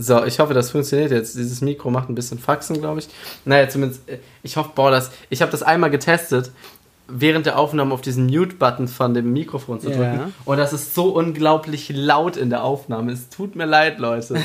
So, 0.00 0.24
ich 0.24 0.38
hoffe, 0.38 0.54
das 0.54 0.70
funktioniert 0.70 1.10
jetzt. 1.10 1.36
Dieses 1.36 1.60
Mikro 1.60 1.90
macht 1.90 2.08
ein 2.08 2.14
bisschen 2.14 2.38
Faxen, 2.38 2.80
glaube 2.80 3.00
ich. 3.00 3.08
Naja, 3.44 3.68
zumindest, 3.68 4.08
äh, 4.08 4.20
ich 4.44 4.56
hoffe, 4.56 4.70
boah, 4.74 4.92
das, 4.92 5.10
ich 5.28 5.42
habe 5.42 5.50
das 5.50 5.64
einmal 5.64 5.90
getestet, 5.90 6.52
während 7.08 7.46
der 7.46 7.58
Aufnahme 7.58 7.94
auf 7.94 8.02
diesen 8.02 8.26
Mute-Button 8.26 8.86
von 8.86 9.14
dem 9.14 9.32
Mikrofon 9.32 9.80
zu 9.80 9.88
drücken. 9.88 10.02
Ja. 10.02 10.30
Und 10.44 10.58
das 10.58 10.72
ist 10.72 10.94
so 10.94 11.08
unglaublich 11.08 11.90
laut 11.94 12.36
in 12.36 12.50
der 12.50 12.62
Aufnahme. 12.62 13.12
Es 13.12 13.30
tut 13.30 13.56
mir 13.56 13.64
leid, 13.64 13.98
Leute. 13.98 14.36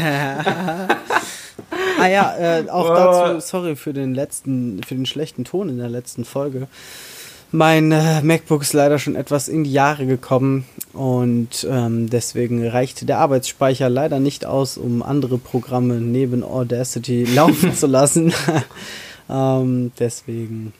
ah 1.99 2.07
ja, 2.07 2.35
äh, 2.37 2.69
auch 2.69 2.89
oh. 2.89 2.93
dazu, 2.93 3.39
sorry 3.39 3.75
für 3.75 3.93
den 3.93 4.15
letzten, 4.15 4.81
für 4.83 4.95
den 4.95 5.05
schlechten 5.05 5.43
Ton 5.43 5.69
in 5.69 5.77
der 5.77 5.89
letzten 5.89 6.25
Folge. 6.25 6.67
Mein 7.55 7.91
äh, 7.91 8.23
MacBook 8.23 8.63
ist 8.63 8.73
leider 8.73 8.97
schon 8.97 9.15
etwas 9.15 9.47
in 9.47 9.63
die 9.63 9.71
Jahre 9.71 10.07
gekommen 10.07 10.65
und 10.91 11.67
ähm, 11.69 12.09
deswegen 12.09 12.67
reicht 12.67 13.07
der 13.07 13.19
Arbeitsspeicher 13.19 13.89
leider 13.89 14.19
nicht 14.19 14.43
aus, 14.43 14.75
um 14.75 15.03
andere 15.03 15.37
Programme 15.37 16.01
neben 16.01 16.43
Audacity 16.43 17.25
laufen 17.35 17.75
zu 17.75 17.85
lassen. 17.85 18.33
ähm, 19.29 19.91
deswegen, 19.99 20.73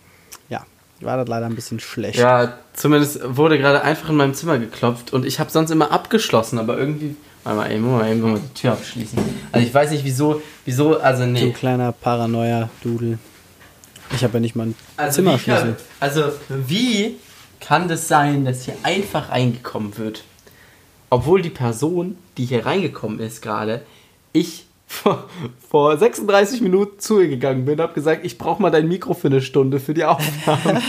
war 1.05 1.17
das 1.17 1.27
leider 1.27 1.45
ein 1.45 1.55
bisschen 1.55 1.79
schlecht. 1.79 2.19
Ja, 2.19 2.57
zumindest 2.73 3.21
wurde 3.23 3.57
gerade 3.57 3.81
einfach 3.81 4.09
in 4.09 4.15
meinem 4.15 4.33
Zimmer 4.33 4.59
geklopft 4.59 5.13
und 5.13 5.25
ich 5.25 5.39
habe 5.39 5.49
sonst 5.49 5.71
immer 5.71 5.91
abgeschlossen, 5.91 6.59
aber 6.59 6.77
irgendwie 6.77 7.15
Warte 7.43 7.57
mal, 7.57 7.71
eben, 7.71 7.91
mal 7.91 8.09
eben 8.09 8.21
mal 8.21 8.39
die 8.39 8.53
Tür 8.53 8.71
abschließen. 8.73 9.19
Also 9.51 9.67
ich 9.67 9.73
weiß 9.73 9.91
nicht, 9.91 10.05
wieso, 10.05 10.41
wieso, 10.63 10.99
also 10.99 11.25
nee. 11.25 11.47
Du 11.47 11.51
kleiner 11.51 11.91
Paranoia-Dudel. 11.91 13.19
Ich 14.15 14.23
habe 14.23 14.35
ja 14.35 14.39
nicht 14.39 14.55
mal 14.55 14.63
einen 14.63 14.75
also 14.95 15.15
Zimmerschlüssel. 15.15 15.75
also 15.99 16.23
wie 16.47 17.17
kann 17.59 17.87
das 17.87 18.07
sein, 18.07 18.45
dass 18.45 18.63
hier 18.63 18.75
einfach 18.83 19.29
reingekommen 19.29 19.97
wird? 19.97 20.23
Obwohl 21.09 21.41
die 21.41 21.49
Person, 21.49 22.17
die 22.37 22.45
hier 22.45 22.65
reingekommen 22.65 23.19
ist 23.19 23.41
gerade, 23.41 23.81
ich 24.31 24.65
vor, 24.93 25.25
vor 25.69 25.97
36 25.97 26.61
Minuten 26.61 26.99
zu 26.99 27.19
ihr 27.19 27.27
gegangen 27.27 27.65
bin, 27.65 27.79
habe 27.81 27.93
gesagt, 27.93 28.25
ich 28.25 28.37
brauche 28.37 28.61
mal 28.61 28.69
dein 28.69 28.87
Mikro 28.87 29.13
für 29.13 29.27
eine 29.27 29.41
Stunde 29.41 29.79
für 29.79 29.93
die 29.93 30.05
Aufnahme. 30.05 30.81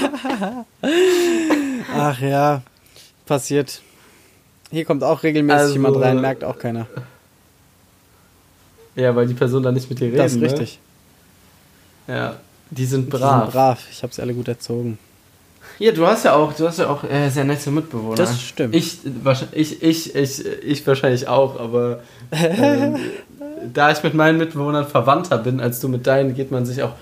Ach 1.96 2.20
ja, 2.20 2.62
passiert. 3.26 3.82
Hier 4.70 4.84
kommt 4.84 5.02
auch 5.02 5.22
regelmäßig 5.22 5.60
also, 5.60 5.72
jemand 5.74 6.00
rein, 6.00 6.20
merkt 6.20 6.44
auch 6.44 6.58
keiner. 6.58 6.86
Ja, 8.96 9.14
weil 9.16 9.26
die 9.26 9.34
Person 9.34 9.62
da 9.62 9.72
nicht 9.72 9.88
mit 9.90 10.00
dir 10.00 10.06
redet. 10.06 10.20
Das 10.20 10.32
ist 10.32 10.40
ne? 10.40 10.46
richtig. 10.46 10.78
Ja, 12.06 12.36
die 12.70 12.84
sind 12.84 13.10
brav. 13.10 13.20
Die 13.20 13.42
sind 13.42 13.52
brav. 13.52 13.78
Ich 13.90 14.02
habe 14.02 14.14
sie 14.14 14.22
alle 14.22 14.34
gut 14.34 14.48
erzogen. 14.48 14.98
Ja, 15.78 15.92
du 15.92 16.06
hast 16.06 16.24
ja 16.24 16.34
auch, 16.34 16.52
du 16.52 16.66
hast 16.66 16.78
ja 16.78 16.88
auch 16.88 17.02
äh, 17.04 17.28
sehr 17.30 17.44
nette 17.44 17.70
Mitbewohner. 17.70 18.16
Das 18.16 18.40
stimmt. 18.40 18.74
Ich, 18.74 18.98
ich, 19.52 19.82
ich, 19.82 20.14
ich, 20.14 20.46
ich 20.46 20.86
wahrscheinlich 20.86 21.26
auch, 21.26 21.58
aber 21.58 22.00
äh, 22.30 22.90
da 23.72 23.90
ich 23.90 24.02
mit 24.02 24.14
meinen 24.14 24.38
Mitbewohnern 24.38 24.86
verwandter 24.86 25.38
bin 25.38 25.60
als 25.60 25.80
du 25.80 25.88
mit 25.88 26.06
deinen, 26.06 26.34
geht 26.34 26.50
man 26.50 26.66
sich 26.66 26.82
auch 26.82 26.92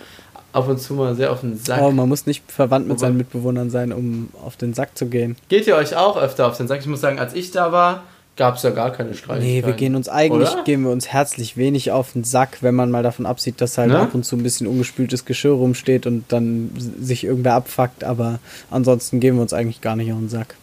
ab 0.52 0.68
und 0.68 0.78
zu 0.78 0.94
mal 0.94 1.14
sehr 1.14 1.32
auf 1.32 1.40
den 1.40 1.56
Sack. 1.56 1.80
Oh, 1.80 1.90
man 1.90 2.08
muss 2.08 2.26
nicht 2.26 2.50
verwandt 2.50 2.86
mit 2.88 2.98
seinen 2.98 3.16
Mitbewohnern 3.16 3.70
sein, 3.70 3.92
um 3.92 4.28
auf 4.44 4.56
den 4.56 4.74
Sack 4.74 4.96
zu 4.96 5.06
gehen. 5.06 5.36
Geht 5.48 5.66
ihr 5.66 5.76
euch 5.76 5.96
auch 5.96 6.16
öfter 6.16 6.46
auf 6.46 6.56
den 6.56 6.68
Sack? 6.68 6.80
Ich 6.80 6.86
muss 6.86 7.00
sagen, 7.00 7.18
als 7.18 7.34
ich 7.34 7.50
da 7.50 7.72
war, 7.72 8.02
gab 8.36 8.56
es 8.56 8.62
ja 8.62 8.70
gar 8.70 8.90
keine 8.90 9.14
Streitigkeiten. 9.14 9.60
Nee, 9.60 9.66
wir 9.66 9.74
gehen 9.74 9.94
uns 9.94 10.08
eigentlich, 10.08 10.52
Oder? 10.52 10.64
gehen 10.64 10.82
wir 10.82 10.90
uns 10.90 11.08
herzlich 11.08 11.56
wenig 11.56 11.90
auf 11.90 12.12
den 12.12 12.24
Sack, 12.24 12.58
wenn 12.62 12.74
man 12.74 12.90
mal 12.90 13.02
davon 13.02 13.26
absieht, 13.26 13.60
dass 13.60 13.76
halt 13.76 13.90
ne? 13.90 13.98
ab 13.98 14.14
und 14.14 14.24
zu 14.24 14.36
ein 14.36 14.42
bisschen 14.42 14.66
ungespültes 14.66 15.24
Geschirr 15.24 15.52
rumsteht 15.52 16.06
und 16.06 16.24
dann 16.28 16.70
sich 16.76 17.24
irgendwer 17.24 17.54
abfuckt, 17.54 18.04
aber 18.04 18.38
ansonsten 18.70 19.20
gehen 19.20 19.36
wir 19.36 19.42
uns 19.42 19.52
eigentlich 19.52 19.80
gar 19.80 19.96
nicht 19.96 20.12
auf 20.12 20.18
den 20.18 20.28
Sack. 20.28 20.54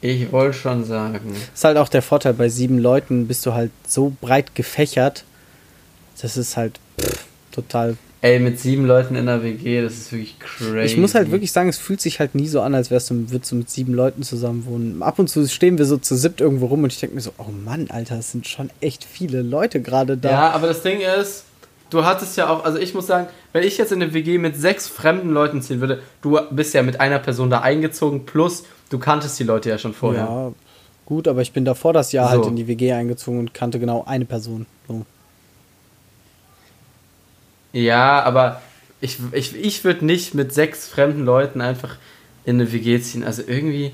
Ich 0.00 0.30
wollte 0.30 0.56
schon 0.56 0.84
sagen. 0.84 1.34
Ist 1.52 1.64
halt 1.64 1.76
auch 1.76 1.88
der 1.88 2.02
Vorteil, 2.02 2.34
bei 2.34 2.48
sieben 2.48 2.78
Leuten 2.78 3.26
bist 3.26 3.44
du 3.46 3.52
halt 3.52 3.70
so 3.86 4.12
breit 4.20 4.54
gefächert, 4.54 5.24
das 6.20 6.36
ist 6.36 6.56
halt 6.56 6.78
pff, 7.00 7.26
total 7.52 7.96
Ey, 8.20 8.40
mit 8.40 8.58
sieben 8.58 8.84
Leuten 8.84 9.14
in 9.14 9.26
der 9.26 9.44
WG, 9.44 9.80
das 9.80 9.92
ist 9.92 10.10
wirklich 10.10 10.40
crazy. 10.40 10.86
Ich 10.86 10.96
muss 10.96 11.14
halt 11.14 11.30
wirklich 11.30 11.52
sagen, 11.52 11.68
es 11.68 11.78
fühlt 11.78 12.00
sich 12.00 12.18
halt 12.18 12.34
nie 12.34 12.48
so 12.48 12.60
an, 12.62 12.74
als 12.74 12.90
wärst 12.90 13.10
du, 13.10 13.30
würdest 13.30 13.52
du 13.52 13.56
mit 13.56 13.70
sieben 13.70 13.94
Leuten 13.94 14.24
zusammen 14.24 14.66
wohnen. 14.66 15.04
Ab 15.04 15.20
und 15.20 15.28
zu 15.28 15.46
stehen 15.46 15.78
wir 15.78 15.84
so 15.84 15.98
zu 15.98 16.16
siebt 16.16 16.40
irgendwo 16.40 16.66
rum 16.66 16.82
und 16.82 16.92
ich 16.92 16.98
denke 16.98 17.14
mir 17.14 17.20
so, 17.20 17.30
oh 17.38 17.52
Mann, 17.64 17.90
Alter, 17.90 18.18
es 18.18 18.32
sind 18.32 18.48
schon 18.48 18.70
echt 18.80 19.04
viele 19.04 19.42
Leute 19.42 19.80
gerade 19.80 20.16
da. 20.16 20.30
Ja, 20.30 20.50
aber 20.50 20.66
das 20.66 20.82
Ding 20.82 20.98
ist, 21.00 21.44
du 21.90 22.04
hattest 22.04 22.36
ja 22.36 22.48
auch, 22.50 22.64
also 22.64 22.78
ich 22.78 22.92
muss 22.92 23.06
sagen, 23.06 23.28
wenn 23.52 23.62
ich 23.62 23.78
jetzt 23.78 23.92
in 23.92 24.02
eine 24.02 24.12
WG 24.12 24.38
mit 24.38 24.56
sechs 24.56 24.88
fremden 24.88 25.30
Leuten 25.30 25.62
ziehen 25.62 25.80
würde, 25.80 26.02
du 26.20 26.40
bist 26.50 26.74
ja 26.74 26.82
mit 26.82 27.00
einer 27.00 27.20
Person 27.20 27.50
da 27.50 27.60
eingezogen, 27.60 28.26
plus 28.26 28.64
du 28.90 28.98
kanntest 28.98 29.38
die 29.38 29.44
Leute 29.44 29.70
ja 29.70 29.78
schon 29.78 29.94
vorher. 29.94 30.24
Ja, 30.24 30.52
gut, 31.06 31.28
aber 31.28 31.42
ich 31.42 31.52
bin 31.52 31.64
davor 31.64 31.92
das 31.92 32.12
Jahr 32.12 32.30
halt 32.30 32.38
so. 32.38 32.42
halt 32.42 32.50
in 32.50 32.56
die 32.56 32.66
WG 32.66 32.92
eingezogen 32.92 33.38
und 33.38 33.54
kannte 33.54 33.78
genau 33.78 34.04
eine 34.06 34.24
Person. 34.24 34.66
So. 34.86 35.04
Ja, 37.72 38.22
aber 38.22 38.62
ich, 39.00 39.18
ich, 39.32 39.54
ich 39.54 39.84
würde 39.84 40.04
nicht 40.04 40.34
mit 40.34 40.52
sechs 40.52 40.88
fremden 40.88 41.24
Leuten 41.24 41.60
einfach 41.60 41.96
in 42.44 42.56
eine 42.56 42.72
WG 42.72 43.00
ziehen. 43.00 43.24
Also 43.24 43.42
irgendwie, 43.46 43.92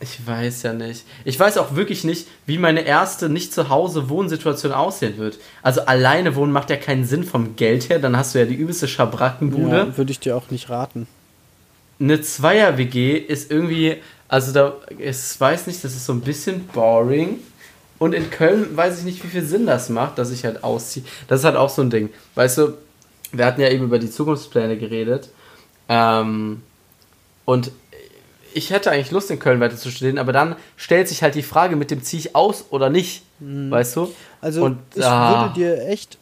ich 0.00 0.26
weiß 0.26 0.62
ja 0.62 0.72
nicht. 0.72 1.04
Ich 1.24 1.38
weiß 1.38 1.58
auch 1.58 1.74
wirklich 1.74 2.04
nicht, 2.04 2.28
wie 2.46 2.58
meine 2.58 2.82
erste 2.82 3.28
nicht 3.28 3.52
zu 3.52 3.68
Hause 3.68 4.08
Wohnsituation 4.08 4.72
aussehen 4.72 5.18
wird. 5.18 5.38
Also 5.62 5.82
alleine 5.82 6.36
wohnen 6.36 6.52
macht 6.52 6.70
ja 6.70 6.76
keinen 6.76 7.04
Sinn 7.04 7.24
vom 7.24 7.56
Geld 7.56 7.88
her, 7.90 7.98
dann 7.98 8.16
hast 8.16 8.34
du 8.34 8.38
ja 8.38 8.44
die 8.44 8.54
übelste 8.54 8.88
Schabrackenbude. 8.88 9.76
Ja, 9.76 9.96
würde 9.96 10.12
ich 10.12 10.20
dir 10.20 10.36
auch 10.36 10.50
nicht 10.50 10.70
raten. 10.70 11.06
Eine 12.00 12.20
Zweier-WG 12.20 13.16
ist 13.16 13.50
irgendwie, 13.50 13.96
also 14.28 14.52
da, 14.52 14.74
ich 14.98 15.16
weiß 15.38 15.66
nicht, 15.66 15.84
das 15.84 15.94
ist 15.94 16.06
so 16.06 16.12
ein 16.12 16.20
bisschen 16.20 16.66
boring. 16.68 17.38
Und 17.98 18.12
in 18.12 18.30
Köln 18.30 18.76
weiß 18.76 18.98
ich 18.98 19.04
nicht, 19.04 19.22
wie 19.24 19.28
viel 19.28 19.44
Sinn 19.44 19.66
das 19.66 19.88
macht, 19.88 20.18
dass 20.18 20.30
ich 20.30 20.44
halt 20.44 20.64
ausziehe. 20.64 21.04
Das 21.28 21.40
ist 21.40 21.44
halt 21.44 21.56
auch 21.56 21.70
so 21.70 21.82
ein 21.82 21.90
Ding. 21.90 22.10
Weißt 22.34 22.58
du, 22.58 22.74
wir 23.32 23.46
hatten 23.46 23.60
ja 23.60 23.68
eben 23.68 23.84
über 23.84 23.98
die 23.98 24.10
Zukunftspläne 24.10 24.76
geredet. 24.76 25.30
Ähm, 25.88 26.62
und 27.44 27.70
ich 28.54 28.70
hätte 28.70 28.90
eigentlich 28.90 29.10
Lust, 29.10 29.30
in 29.30 29.38
Köln 29.38 29.60
weiter 29.60 29.76
zu 29.76 29.90
studieren, 29.90 30.18
aber 30.18 30.32
dann 30.32 30.56
stellt 30.76 31.08
sich 31.08 31.22
halt 31.22 31.34
die 31.34 31.42
Frage, 31.42 31.76
mit 31.76 31.90
dem 31.90 32.02
ziehe 32.02 32.20
ich 32.20 32.36
aus 32.36 32.66
oder 32.70 32.88
nicht, 32.88 33.22
mhm. 33.40 33.70
weißt 33.70 33.96
du? 33.96 34.12
Also 34.40 34.64
und, 34.64 34.78
ich 34.94 35.04
ah. 35.04 35.42
würde 35.42 35.54
dir 35.54 35.88
echt, 35.88 36.18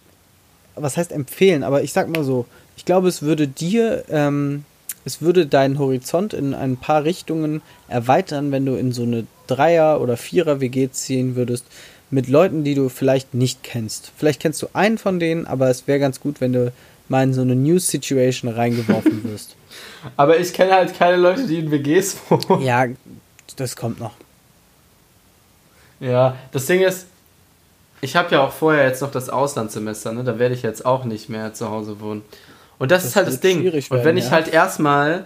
was 0.74 0.96
heißt 0.96 1.12
empfehlen, 1.12 1.62
aber 1.62 1.82
ich 1.82 1.92
sag 1.92 2.08
mal 2.08 2.24
so, 2.24 2.46
ich 2.76 2.84
glaube, 2.84 3.08
es 3.08 3.22
würde 3.22 3.46
dir, 3.46 4.04
ähm, 4.08 4.64
es 5.04 5.20
würde 5.20 5.46
deinen 5.46 5.78
Horizont 5.78 6.34
in 6.34 6.54
ein 6.54 6.76
paar 6.76 7.04
Richtungen 7.04 7.62
erweitern, 7.88 8.52
wenn 8.52 8.66
du 8.66 8.74
in 8.74 8.92
so 8.92 9.02
eine 9.02 9.26
Dreier- 9.46 10.00
oder 10.00 10.16
Vierer-WG 10.16 10.90
ziehen 10.90 11.36
würdest, 11.36 11.66
mit 12.10 12.28
Leuten, 12.28 12.62
die 12.62 12.74
du 12.74 12.88
vielleicht 12.88 13.34
nicht 13.34 13.62
kennst. 13.62 14.12
Vielleicht 14.16 14.40
kennst 14.40 14.60
du 14.62 14.68
einen 14.74 14.98
von 14.98 15.18
denen, 15.18 15.46
aber 15.46 15.70
es 15.70 15.86
wäre 15.86 15.98
ganz 15.98 16.20
gut, 16.20 16.40
wenn 16.40 16.52
du 16.52 16.72
mal 17.08 17.24
in 17.24 17.34
so 17.34 17.40
eine 17.40 17.56
News 17.56 17.88
Situation 17.88 18.50
reingeworfen 18.50 19.24
wirst. 19.30 19.56
Aber 20.16 20.38
ich 20.38 20.52
kenne 20.52 20.74
halt 20.74 20.96
keine 20.96 21.16
Leute, 21.16 21.46
die 21.46 21.58
in 21.58 21.70
WGs 21.70 22.16
wohnen. 22.28 22.62
Ja, 22.62 22.86
das 23.56 23.76
kommt 23.76 23.98
noch. 23.98 24.12
Ja, 26.00 26.36
das 26.50 26.66
Ding 26.66 26.80
ist, 26.80 27.06
ich 28.00 28.16
habe 28.16 28.34
ja 28.34 28.44
auch 28.44 28.52
vorher 28.52 28.86
jetzt 28.86 29.00
noch 29.00 29.10
das 29.10 29.30
Auslandssemester, 29.30 30.12
ne? 30.12 30.24
Da 30.24 30.38
werde 30.38 30.54
ich 30.54 30.62
jetzt 30.62 30.84
auch 30.84 31.04
nicht 31.04 31.28
mehr 31.28 31.54
zu 31.54 31.70
Hause 31.70 32.00
wohnen. 32.00 32.22
Und 32.82 32.90
das, 32.90 33.02
das 33.02 33.10
ist 33.10 33.16
halt 33.16 33.28
das 33.28 33.38
Ding. 33.38 33.62
Werden, 33.62 33.80
und 33.90 34.04
wenn 34.04 34.16
ich 34.16 34.32
halt 34.32 34.48
erstmal, 34.48 35.22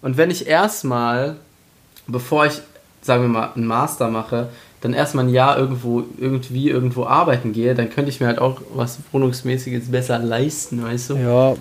und 0.00 0.16
wenn 0.16 0.30
ich 0.30 0.46
erstmal, 0.46 1.36
bevor 2.06 2.46
ich, 2.46 2.62
sagen 3.02 3.20
wir 3.20 3.28
mal, 3.28 3.50
einen 3.54 3.66
Master 3.66 4.08
mache, 4.08 4.48
dann 4.80 4.94
erstmal 4.94 5.26
ein 5.26 5.28
Jahr 5.28 5.58
irgendwo, 5.58 6.04
irgendwie 6.18 6.70
irgendwo 6.70 7.04
arbeiten 7.04 7.52
gehe, 7.52 7.74
dann 7.74 7.90
könnte 7.90 8.08
ich 8.08 8.20
mir 8.20 8.26
halt 8.26 8.38
auch 8.38 8.62
was 8.72 9.00
Wohnungsmäßiges 9.12 9.90
besser 9.90 10.18
leisten, 10.18 10.82
weißt 10.82 11.10
du? 11.10 11.16
Ja, 11.16 11.54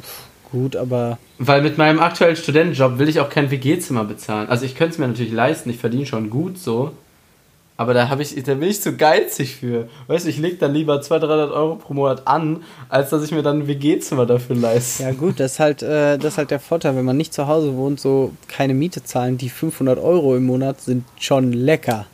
gut, 0.49 0.77
aber. 0.77 1.19
Weil 1.39 1.61
mit 1.61 1.77
meinem 1.77 1.99
aktuellen 1.99 2.37
Studentenjob 2.37 2.97
will 2.97 3.09
ich 3.09 3.19
auch 3.19 3.29
kein 3.29 3.51
WG-Zimmer 3.51 4.05
bezahlen. 4.05 4.47
Also 4.47 4.63
ich 4.63 4.75
könnte 4.75 4.93
es 4.93 4.97
mir 4.97 5.09
natürlich 5.09 5.33
leisten, 5.33 5.69
ich 5.69 5.77
verdiene 5.77 6.05
schon 6.05 6.29
gut 6.29 6.57
so. 6.57 6.93
Aber 7.75 7.93
da, 7.95 8.17
ich, 8.19 8.43
da 8.43 8.53
bin 8.53 8.69
ich 8.69 8.81
zu 8.81 8.95
geizig 8.95 9.55
für. 9.55 9.89
Weißt 10.07 10.25
du, 10.25 10.29
ich 10.29 10.37
lege 10.37 10.57
dann 10.57 10.73
lieber 10.73 11.01
200, 11.01 11.29
300 11.29 11.51
Euro 11.51 11.75
pro 11.75 11.93
Monat 11.93 12.27
an, 12.27 12.63
als 12.87 13.09
dass 13.09 13.23
ich 13.23 13.31
mir 13.31 13.41
dann 13.41 13.61
ein 13.61 13.67
WG-Zimmer 13.67 14.27
dafür 14.27 14.55
leiste. 14.55 15.03
Ja, 15.03 15.11
gut, 15.11 15.39
das 15.39 15.53
ist, 15.53 15.59
halt, 15.59 15.81
äh, 15.81 16.17
das 16.17 16.33
ist 16.33 16.37
halt 16.37 16.51
der 16.51 16.59
Vorteil, 16.59 16.95
wenn 16.95 17.05
man 17.05 17.17
nicht 17.17 17.33
zu 17.33 17.47
Hause 17.47 17.75
wohnt, 17.75 17.99
so 17.99 18.31
keine 18.47 18.75
Miete 18.75 19.03
zahlen. 19.03 19.39
Die 19.39 19.49
500 19.49 19.97
Euro 19.97 20.35
im 20.35 20.45
Monat 20.45 20.81
sind 20.81 21.03
schon 21.19 21.51
lecker. 21.51 22.05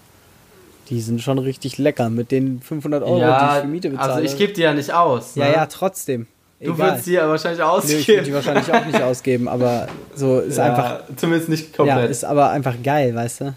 Die 0.89 1.01
sind 1.01 1.21
schon 1.21 1.37
richtig 1.37 1.77
lecker 1.77 2.09
mit 2.09 2.31
den 2.31 2.61
500 2.61 3.03
Euro, 3.03 3.19
ja, 3.19 3.37
die 3.37 3.55
ich 3.55 3.61
für 3.61 3.67
Miete 3.67 3.89
bezahle. 3.89 4.13
Also 4.13 4.25
ich 4.25 4.37
gebe 4.37 4.53
die 4.53 4.61
ja 4.61 4.73
nicht 4.73 4.93
aus. 4.93 5.35
Ne? 5.35 5.43
Ja, 5.43 5.51
ja, 5.51 5.65
trotzdem. 5.65 6.25
Du 6.61 6.77
würdest 6.77 7.05
die 7.05 7.13
ja 7.13 7.27
wahrscheinlich 7.29 7.61
ausgeben. 7.61 7.95
Nee, 7.95 8.01
ich 8.01 8.07
würde 8.07 8.23
die 8.23 8.33
wahrscheinlich 8.33 8.73
auch 8.73 8.85
nicht 8.85 9.01
ausgeben, 9.01 9.47
aber 9.47 9.87
so 10.15 10.39
ist 10.39 10.57
ja, 10.57 10.65
einfach. 10.65 11.01
Zumindest 11.15 11.49
nicht 11.49 11.75
komplett. 11.75 11.97
Ja, 11.97 12.05
ist 12.05 12.25
aber 12.25 12.49
einfach 12.49 12.75
geil, 12.81 13.13
weißt 13.13 13.41
du? 13.41 13.55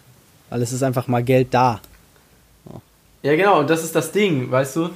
Weil 0.50 0.62
es 0.62 0.72
ist 0.72 0.82
einfach 0.82 1.06
mal 1.08 1.22
Geld 1.22 1.48
da. 1.52 1.80
Ja, 3.22 3.36
genau, 3.36 3.60
und 3.60 3.70
das 3.70 3.84
ist 3.84 3.94
das 3.94 4.12
Ding, 4.12 4.50
weißt 4.50 4.76
du? 4.76 4.90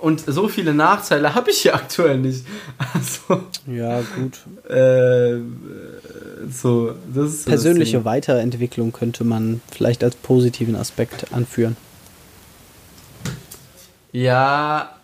Und 0.00 0.20
so 0.26 0.48
viele 0.48 0.74
Nachteile 0.74 1.34
habe 1.34 1.50
ich 1.50 1.58
hier 1.58 1.74
aktuell 1.74 2.18
nicht. 2.18 2.44
Also, 2.78 3.42
ja, 3.66 4.00
gut. 4.00 4.38
Äh, 4.70 5.40
so, 6.50 6.94
das 7.14 7.34
ist 7.34 7.46
Persönliche 7.46 7.98
das 7.98 8.04
Weiterentwicklung 8.04 8.92
könnte 8.92 9.24
man 9.24 9.60
vielleicht 9.70 10.02
als 10.02 10.16
positiven 10.16 10.74
Aspekt 10.74 11.32
anführen. 11.32 11.76
Ja, 14.12 14.99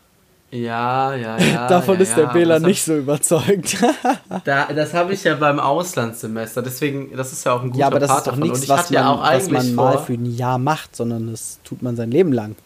ja, 0.63 1.15
ja, 1.15 1.39
ja. 1.39 1.69
Davon 1.69 1.97
ja, 1.97 2.03
ist 2.03 2.17
der 2.17 2.27
Bela 2.27 2.59
nicht 2.59 2.83
so 2.83 2.97
überzeugt. 2.97 3.77
da, 4.45 4.73
das 4.73 4.95
habe 4.95 5.13
ich 5.13 5.25
ja 5.25 5.35
beim 5.35 5.61
Auslandssemester, 5.61 6.63
deswegen, 6.63 7.17
das 7.17 7.33
ist 7.33 7.45
ja 7.45 7.53
auch 7.53 7.63
ein 7.63 7.71
guter 7.71 7.81
Ja, 7.81 7.87
aber 7.87 8.01
das 8.01 8.09
Part 8.09 8.27
ist 8.27 8.27
doch 8.27 8.37
nichts, 8.37 8.69
was 8.69 8.91
man, 8.91 8.95
ja 8.95 9.19
was 9.21 9.51
man 9.51 9.75
mal 9.75 9.99
für 9.99 10.15
ein 10.15 10.27
Jahr 10.27 10.59
macht, 10.59 10.97
sondern 10.97 11.31
das 11.31 11.59
tut 11.65 11.83
man 11.83 11.97
sein 11.97 12.11
Leben 12.11 12.33
lang. 12.33 12.57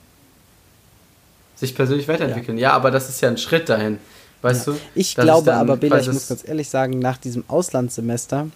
Sich 1.57 1.75
persönlich 1.75 2.09
weiterentwickeln. 2.09 2.59
Ja, 2.59 2.71
ja 2.71 2.75
aber 2.75 2.91
das 2.91 3.09
ist 3.09 3.21
ja 3.21 3.29
ein 3.29 3.39
Schritt 3.39 3.69
dahin. 3.69 3.99
Weißt 4.43 4.67
ja. 4.67 4.73
du? 4.73 4.79
Ich 4.95 5.15
glaube 5.15 5.47
dann, 5.47 5.59
aber, 5.59 5.77
Bela, 5.77 5.99
ich 5.99 6.11
muss 6.11 6.29
ganz 6.29 6.47
ehrlich 6.47 6.69
sagen, 6.69 6.99
nach 6.99 7.19
diesem 7.19 7.45
Auslandssemester, 7.49 8.49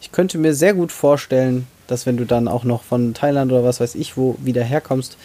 ich 0.00 0.12
könnte 0.12 0.38
mir 0.38 0.54
sehr 0.54 0.74
gut 0.74 0.92
vorstellen, 0.92 1.66
dass 1.86 2.06
wenn 2.06 2.16
du 2.16 2.24
dann 2.24 2.48
auch 2.48 2.64
noch 2.64 2.82
von 2.82 3.14
Thailand 3.14 3.52
oder 3.52 3.64
was 3.64 3.80
weiß 3.80 3.94
ich 3.94 4.16
wo 4.16 4.36
wieder 4.40 4.64
herkommst, 4.64 5.16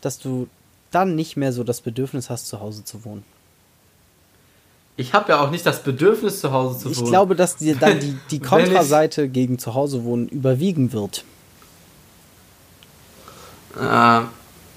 dass 0.00 0.18
du 0.18 0.48
dann 0.96 1.14
nicht 1.14 1.36
mehr 1.36 1.52
so 1.52 1.62
das 1.62 1.82
Bedürfnis 1.82 2.30
hast, 2.30 2.48
zu 2.48 2.58
Hause 2.58 2.82
zu 2.82 3.04
wohnen. 3.04 3.22
Ich 4.96 5.12
habe 5.12 5.30
ja 5.30 5.40
auch 5.40 5.50
nicht 5.50 5.66
das 5.66 5.82
Bedürfnis, 5.82 6.40
zu 6.40 6.52
Hause 6.52 6.78
zu 6.78 6.90
ich 6.90 6.96
wohnen. 6.96 7.06
Ich 7.06 7.10
glaube, 7.12 7.36
dass 7.36 7.56
dir 7.56 7.76
dann 7.76 8.00
die, 8.00 8.16
die 8.30 8.38
Kontraseite 8.52 9.28
gegen 9.28 9.58
zu 9.58 9.74
Hause 9.74 10.04
wohnen 10.04 10.26
überwiegen 10.26 10.94
wird. 10.94 11.22
Ah, 13.78 14.22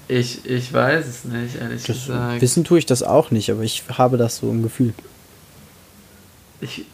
ich, 0.08 0.44
ich 0.44 0.70
weiß 0.70 1.06
es 1.06 1.24
nicht, 1.24 1.56
ehrlich 1.58 1.84
das 1.84 1.96
gesagt. 1.96 2.42
Wissen 2.42 2.64
tue 2.64 2.78
ich 2.78 2.84
das 2.84 3.02
auch 3.02 3.30
nicht, 3.30 3.50
aber 3.50 3.62
ich 3.62 3.82
habe 3.96 4.18
das 4.18 4.36
so 4.36 4.50
im 4.50 4.62
Gefühl. 4.62 4.92
Ich, 6.60 6.84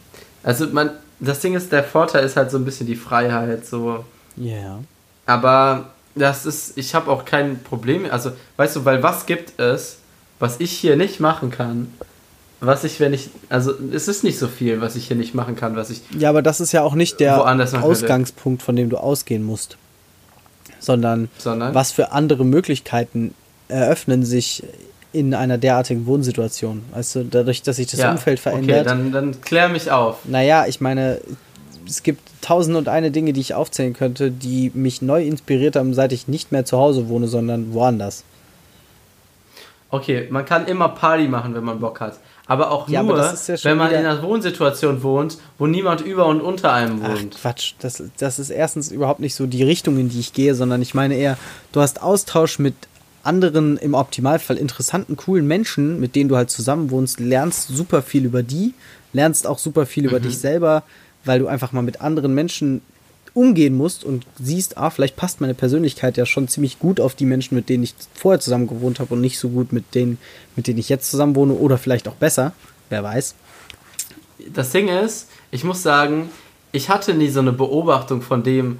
also 0.41 0.67
man, 0.67 0.91
das 1.19 1.41
Ding 1.41 1.53
ist, 1.53 1.73
der 1.73 1.83
Vorteil 1.83 2.23
ist 2.23 2.37
halt 2.37 2.49
so 2.49 2.57
ein 2.57 2.63
bisschen 2.63 2.87
die 2.87 2.95
Freiheit, 2.95 3.65
so. 3.65 4.05
Ja. 4.37 4.53
Yeah. 4.53 4.83
Aber 5.25 5.91
das 6.17 6.45
ist, 6.45 6.77
ich 6.77 6.95
habe 6.95 7.11
auch 7.11 7.25
kein 7.25 7.61
Problem, 7.63 8.07
also 8.09 8.31
weißt 8.57 8.77
du, 8.77 8.85
weil 8.85 9.03
was 9.03 9.25
gibt 9.25 9.59
es, 9.59 9.97
was 10.39 10.59
ich 10.59 10.71
hier 10.71 10.95
nicht 10.95 11.19
machen 11.19 11.51
kann, 11.51 11.93
was 12.59 12.83
ich, 12.83 12.99
wenn 12.99 13.13
ich, 13.13 13.29
also 13.49 13.73
es 13.91 14.07
ist 14.07 14.23
nicht 14.23 14.39
so 14.39 14.47
viel, 14.47 14.81
was 14.81 14.95
ich 14.95 15.07
hier 15.07 15.17
nicht 15.17 15.35
machen 15.35 15.55
kann, 15.55 15.75
was 15.75 15.89
ich. 15.89 16.01
Ja, 16.17 16.29
aber 16.29 16.41
das 16.41 16.59
ist 16.59 16.71
ja 16.71 16.83
auch 16.83 16.95
nicht 16.95 17.19
der 17.19 17.45
Ausgangspunkt, 17.83 18.63
von 18.63 18.75
dem 18.75 18.89
du 18.89 18.97
ausgehen 18.97 19.43
musst 19.43 19.77
sondern, 20.79 21.29
sondern 21.37 21.73
was 21.73 21.91
für 21.91 22.11
andere 22.11 22.45
Möglichkeiten 22.45 23.33
eröffnen 23.67 24.25
sich 24.25 24.63
in 25.13 25.33
einer 25.33 25.57
derartigen 25.57 26.05
Wohnsituation. 26.05 26.83
Also 26.93 27.23
dadurch, 27.23 27.61
dass 27.63 27.77
sich 27.77 27.87
das 27.87 27.99
ja, 27.99 28.11
Umfeld 28.11 28.39
verändert. 28.39 28.81
Okay, 28.81 28.87
dann, 28.87 29.11
dann 29.11 29.41
klär 29.41 29.69
mich 29.69 29.91
auf. 29.91 30.19
Naja, 30.25 30.65
ich 30.67 30.81
meine, 30.81 31.19
es 31.87 32.03
gibt 32.03 32.21
tausend 32.41 32.75
und 32.75 32.89
eine 32.89 33.11
Dinge, 33.11 33.33
die 33.33 33.41
ich 33.41 33.53
aufzählen 33.53 33.93
könnte, 33.93 34.31
die 34.31 34.71
mich 34.73 35.01
neu 35.01 35.23
inspiriert 35.23 35.75
haben, 35.75 35.93
seit 35.93 36.11
ich 36.11 36.27
nicht 36.27 36.51
mehr 36.51 36.65
zu 36.65 36.77
Hause 36.77 37.09
wohne, 37.09 37.27
sondern 37.27 37.73
woanders. 37.73 38.23
Okay, 39.89 40.27
man 40.29 40.43
kann 40.45 40.67
immer 40.67 40.89
Party 40.89 41.27
machen, 41.27 41.55
wenn 41.55 41.63
man 41.63 41.79
Bock 41.79 42.01
hat. 42.01 42.19
Aber 42.45 42.71
auch 42.71 42.87
ja, 42.87 43.03
nur, 43.03 43.13
aber 43.13 43.33
ja 43.33 43.55
wenn 43.63 43.77
man 43.77 43.91
in 43.91 43.97
einer 43.97 44.21
Wohnsituation 44.21 45.03
wohnt, 45.03 45.37
wo 45.57 45.67
niemand 45.67 46.01
über 46.01 46.25
und 46.25 46.41
unter 46.41 46.71
einem 46.73 47.01
wohnt. 47.01 47.35
Ach, 47.37 47.41
Quatsch, 47.41 47.73
das, 47.79 48.03
das 48.17 48.39
ist 48.39 48.49
erstens 48.49 48.91
überhaupt 48.91 49.19
nicht 49.19 49.35
so 49.35 49.47
die 49.47 49.63
Richtung, 49.63 49.97
in 49.97 50.09
die 50.09 50.19
ich 50.19 50.33
gehe, 50.33 50.55
sondern 50.55 50.81
ich 50.81 50.93
meine 50.93 51.15
eher, 51.15 51.37
du 51.73 51.81
hast 51.81 52.01
Austausch 52.01 52.59
mit 52.59 52.75
anderen, 53.23 53.77
im 53.77 53.93
Optimalfall 53.93 54.55
interessanten, 54.57 55.17
coolen 55.17 55.45
Menschen, 55.45 55.99
mit 55.99 56.15
denen 56.15 56.29
du 56.29 56.37
halt 56.37 56.49
zusammen 56.49 56.89
wohnst, 56.89 57.19
lernst 57.19 57.67
super 57.67 58.01
viel 58.01 58.23
über 58.23 58.43
die, 58.43 58.73
lernst 59.11 59.45
auch 59.45 59.59
super 59.59 59.85
viel 59.85 60.03
mhm. 60.03 60.09
über 60.09 60.19
dich 60.21 60.37
selber, 60.37 60.83
weil 61.27 61.39
du 61.39 61.47
einfach 61.47 61.71
mal 61.71 61.81
mit 61.81 62.01
anderen 62.01 62.33
Menschen 62.33 62.81
umgehen 63.33 63.75
musst 63.75 64.03
und 64.03 64.25
siehst, 64.41 64.77
ah, 64.77 64.89
vielleicht 64.89 65.15
passt 65.15 65.41
meine 65.41 65.53
Persönlichkeit 65.53 66.17
ja 66.17 66.25
schon 66.25 66.47
ziemlich 66.47 66.79
gut 66.79 66.99
auf 66.99 67.13
die 67.13 67.25
Menschen, 67.25 67.53
mit 67.55 67.69
denen 67.69 67.83
ich 67.83 67.93
vorher 68.15 68.39
zusammen 68.39 68.65
gewohnt 68.67 68.99
habe 68.99 69.13
und 69.13 69.21
nicht 69.21 69.37
so 69.37 69.49
gut 69.49 69.71
mit 69.71 69.93
denen, 69.93 70.17
mit 70.55 70.65
denen 70.65 70.79
ich 70.79 70.89
jetzt 70.89 71.11
zusammen 71.11 71.35
wohne 71.35 71.53
oder 71.53 71.77
vielleicht 71.77 72.07
auch 72.07 72.15
besser, 72.15 72.53
wer 72.89 73.03
weiß. 73.03 73.35
Das 74.53 74.71
Ding 74.71 74.87
ist, 74.87 75.29
ich 75.51 75.63
muss 75.63 75.83
sagen, 75.83 76.29
ich 76.71 76.89
hatte 76.89 77.13
nie 77.13 77.29
so 77.29 77.39
eine 77.39 77.53
Beobachtung 77.53 78.23
von 78.23 78.41
dem, 78.41 78.79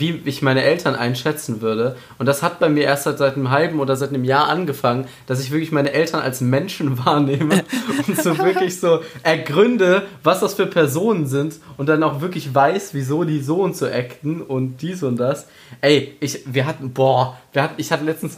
wie 0.00 0.22
ich 0.24 0.42
meine 0.42 0.62
Eltern 0.62 0.94
einschätzen 0.94 1.60
würde. 1.60 1.96
Und 2.18 2.26
das 2.26 2.42
hat 2.42 2.58
bei 2.58 2.68
mir 2.68 2.84
erst 2.84 3.04
seit, 3.04 3.18
seit 3.18 3.36
einem 3.36 3.50
halben 3.50 3.80
oder 3.80 3.96
seit 3.96 4.10
einem 4.10 4.24
Jahr 4.24 4.48
angefangen, 4.48 5.06
dass 5.26 5.40
ich 5.40 5.50
wirklich 5.50 5.72
meine 5.72 5.92
Eltern 5.92 6.20
als 6.20 6.40
Menschen 6.40 6.98
wahrnehme 7.04 7.64
und 8.06 8.20
so 8.20 8.38
wirklich 8.38 8.80
so 8.80 9.00
ergründe, 9.22 10.02
was 10.22 10.40
das 10.40 10.54
für 10.54 10.66
Personen 10.66 11.26
sind 11.26 11.56
und 11.76 11.88
dann 11.88 12.02
auch 12.02 12.20
wirklich 12.20 12.54
weiß, 12.54 12.94
wieso 12.94 13.24
die 13.24 13.40
so 13.40 13.62
und 13.62 13.76
so 13.76 13.86
acten 13.86 14.40
und 14.42 14.82
dies 14.82 15.02
und 15.02 15.16
das. 15.16 15.46
Ey, 15.80 16.16
ich, 16.20 16.42
wir 16.46 16.66
hatten, 16.66 16.92
boah, 16.92 17.38
wir 17.52 17.62
hatten, 17.62 17.74
ich 17.78 17.90
hatte 17.92 18.04
letztens 18.04 18.36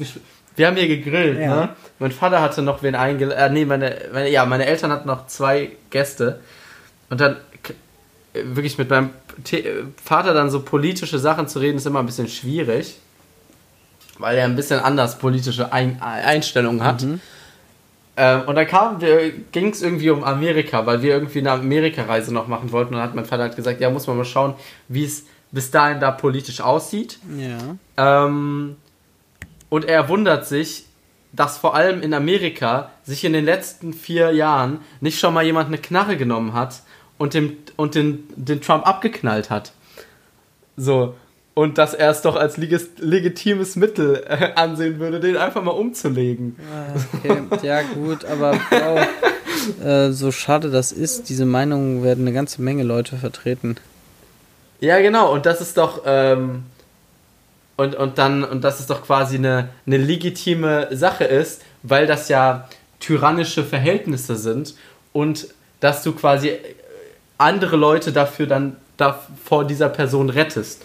wir 0.57 0.67
haben 0.67 0.77
hier 0.77 0.89
gegrillt, 0.89 1.39
ja. 1.39 1.55
ne? 1.55 1.69
Mein 1.99 2.13
Vater 2.13 2.41
hatte 2.41 2.63
noch 2.63 2.83
wen 2.83 2.95
eingeladen. 2.95 3.39
Äh, 3.39 3.51
nee, 3.51 3.65
meine, 3.67 3.97
meine, 4.13 4.31
ja, 4.31 4.47
meine 4.47 4.65
Eltern 4.65 4.91
hatten 4.91 5.07
noch 5.07 5.27
zwei 5.27 5.73
Gäste. 5.91 6.41
Und 7.11 7.21
dann 7.21 7.37
wirklich 8.45 8.79
mit 8.79 8.91
meinem 8.91 9.11
Vater 10.03 10.35
dann 10.35 10.51
so 10.51 10.61
politische 10.61 11.19
Sachen 11.19 11.49
zu 11.49 11.59
reden, 11.59 11.77
ist 11.77 11.87
immer 11.87 12.01
ein 12.01 12.07
bisschen 12.07 12.29
schwierig, 12.29 12.99
weil 14.19 14.37
er 14.37 14.45
ein 14.45 14.57
bisschen 14.57 14.81
anders 14.81 15.19
politische 15.19 15.73
ein 15.73 16.01
Einstellungen 16.01 16.83
hat. 16.83 17.03
Mhm. 17.03 17.21
Ähm, 18.17 18.43
und 18.47 18.55
dann 18.55 18.67
ging 19.53 19.69
es 19.69 19.83
irgendwie 19.83 20.11
um 20.11 20.25
Amerika, 20.25 20.87
weil 20.87 21.03
wir 21.03 21.13
irgendwie 21.13 21.41
eine 21.41 21.53
Amerika-Reise 21.53 22.33
noch 22.33 22.49
machen 22.49 22.73
wollten. 22.73 22.95
Und 22.95 23.01
dann 23.01 23.09
hat 23.09 23.15
mein 23.15 23.27
Vater 23.27 23.43
halt 23.43 23.57
gesagt, 23.57 23.81
ja, 23.81 23.91
muss 23.91 24.07
man 24.07 24.17
mal 24.17 24.25
schauen, 24.25 24.55
wie 24.89 25.05
es 25.05 25.25
bis 25.53 25.71
dahin 25.71 26.01
da 26.01 26.11
politisch 26.11 26.61
aussieht. 26.61 27.19
Ja. 27.37 28.25
Ähm, 28.27 28.77
und 29.69 29.85
er 29.85 30.09
wundert 30.09 30.47
sich, 30.47 30.87
dass 31.33 31.59
vor 31.59 31.75
allem 31.75 32.03
in 32.03 32.15
Amerika 32.15 32.91
sich 33.05 33.25
in 33.25 33.35
den 33.35 33.45
letzten 33.45 33.93
vier 33.93 34.33
Jahren 34.33 34.81
nicht 35.01 35.19
schon 35.19 35.35
mal 35.35 35.45
jemand 35.45 35.69
eine 35.69 35.79
Knarre 35.79 36.17
genommen 36.17 36.55
hat 36.55 36.83
und, 37.19 37.35
dem, 37.35 37.57
und 37.77 37.95
den, 37.95 38.25
den 38.37 38.61
Trump 38.61 38.87
abgeknallt 38.87 39.51
hat. 39.51 39.73
So. 40.77 41.15
Und 41.55 41.79
dass 41.79 41.95
er 41.95 42.11
es 42.11 42.21
doch 42.21 42.37
als 42.37 42.59
legitimes 42.59 43.77
Mittel 43.77 44.23
äh, 44.29 44.53
ansehen 44.57 44.99
würde, 44.99 45.21
den 45.21 45.39
einfach 45.39 45.63
mal 45.63 45.71
umzulegen. 45.71 46.57
Okay. 47.15 47.43
ja, 47.63 47.81
gut, 47.81 48.27
aber 48.27 48.59
oh, 48.71 49.83
äh, 49.83 50.13
so 50.13 50.33
schade 50.33 50.71
das 50.71 50.93
ist, 50.93 51.31
diese 51.31 51.47
Meinungen 51.47 52.05
werden 52.05 52.27
eine 52.27 52.35
ganze 52.35 52.61
Menge 52.61 52.83
Leute 52.83 53.17
vertreten. 53.17 53.77
Ja, 54.81 55.01
genau, 55.01 55.33
und 55.33 55.47
das 55.47 55.63
ist 55.63 55.79
doch. 55.79 56.03
Ähm, 56.05 56.65
und, 57.79 57.95
und 57.95 58.19
dann, 58.19 58.45
und 58.45 58.65
dass 58.65 58.81
es 58.81 58.87
doch 58.87 59.03
quasi 59.03 59.37
eine, 59.37 59.69
eine 59.87 59.99
legitime 59.99 60.89
Sache 60.93 61.25
ist, 61.25 61.63
weil 61.83 62.07
das 62.07 62.29
ja 62.29 62.69
tyrannische 63.01 63.65
Verhältnisse 63.65 64.37
sind 64.37 64.75
und 65.13 65.49
dass 65.81 66.03
du 66.03 66.13
quasi 66.13 66.53
andere 67.39 67.77
Leute 67.77 68.13
dafür 68.13 68.47
dann 68.47 68.77
da 68.97 69.21
vor 69.45 69.65
dieser 69.65 69.89
Person 69.89 70.31
rettest. 70.31 70.83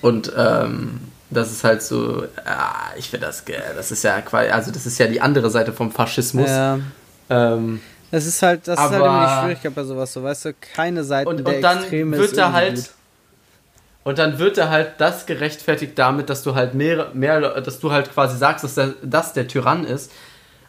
Und 0.00 0.32
ähm, 0.36 1.00
das 1.30 1.50
ist 1.50 1.64
halt 1.64 1.82
so, 1.82 2.24
ah, 2.44 2.90
ich 2.96 3.10
finde 3.10 3.26
das, 3.26 3.44
das 3.76 3.90
ist 3.90 4.04
ja 4.04 4.20
quasi, 4.20 4.50
also 4.50 4.70
das 4.70 4.86
ist 4.86 4.98
ja 4.98 5.06
die 5.06 5.20
andere 5.20 5.50
Seite 5.50 5.72
vom 5.72 5.90
Faschismus. 5.90 6.48
Ja. 6.48 6.78
Ähm, 7.30 7.80
das 8.10 8.26
ist 8.26 8.42
halt, 8.42 8.68
das 8.68 8.78
aber, 8.78 8.96
ist 8.96 9.02
halt 9.02 9.10
immer 9.10 9.26
die 9.26 9.40
Schwierigkeit 9.40 9.74
bei 9.74 9.84
sowas, 9.84 10.12
so 10.12 10.22
weißt 10.22 10.44
du, 10.44 10.54
keine 10.54 11.02
Seite 11.02 11.28
und, 11.28 11.44
der 11.44 11.56
und 11.56 11.62
dann 11.62 11.78
Extreme 11.78 12.16
wird 12.16 12.36
er 12.36 12.52
halt 12.52 12.76
gut. 12.76 12.90
und 14.04 14.18
dann 14.18 14.38
wird 14.38 14.58
er 14.58 14.70
halt 14.70 14.92
das 14.98 15.26
gerechtfertigt 15.26 15.92
damit, 15.96 16.30
dass 16.30 16.42
du 16.42 16.54
halt 16.54 16.74
mehr, 16.74 17.08
mehr 17.14 17.60
dass 17.60 17.80
du 17.80 17.90
halt 17.90 18.12
quasi 18.12 18.36
sagst, 18.36 18.62
dass 18.62 18.74
der, 18.74 18.94
dass 19.02 19.32
der 19.32 19.48
Tyrann 19.48 19.84
ist, 19.84 20.12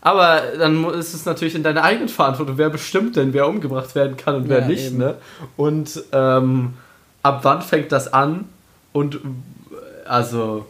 aber 0.06 0.44
dann 0.60 0.88
ist 0.94 1.16
es 1.16 1.26
natürlich 1.26 1.56
in 1.56 1.64
deiner 1.64 1.82
eigenen 1.82 2.10
Verantwortung, 2.10 2.60
wer 2.60 2.70
bestimmt 2.70 3.16
denn, 3.16 3.34
wer 3.34 3.48
umgebracht 3.48 3.96
werden 3.96 4.16
kann 4.16 4.36
und 4.36 4.50
wer 4.50 4.60
ja, 4.60 4.68
nicht. 4.68 4.94
Ne? 4.94 5.16
Und 5.58 6.00
ähm, 6.12 6.76
ab 7.24 7.40
wann 7.42 7.64
fängt 7.64 7.92
das 7.92 8.14
an? 8.14 8.48
Und 8.94 9.20
also 10.08 10.68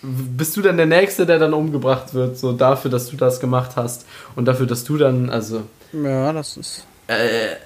bist 0.00 0.56
du 0.56 0.62
dann 0.62 0.78
der 0.78 0.86
Nächste, 0.86 1.26
der 1.26 1.38
dann 1.38 1.52
umgebracht 1.52 2.14
wird, 2.14 2.38
so 2.38 2.52
dafür, 2.52 2.90
dass 2.90 3.10
du 3.10 3.18
das 3.18 3.40
gemacht 3.40 3.72
hast 3.76 4.06
und 4.36 4.46
dafür, 4.46 4.64
dass 4.64 4.84
du 4.84 4.96
dann, 4.96 5.28
also. 5.28 5.64
Ja, 5.92 6.32
das 6.32 6.56
ist. 6.56 6.86
Äh, 7.08 7.56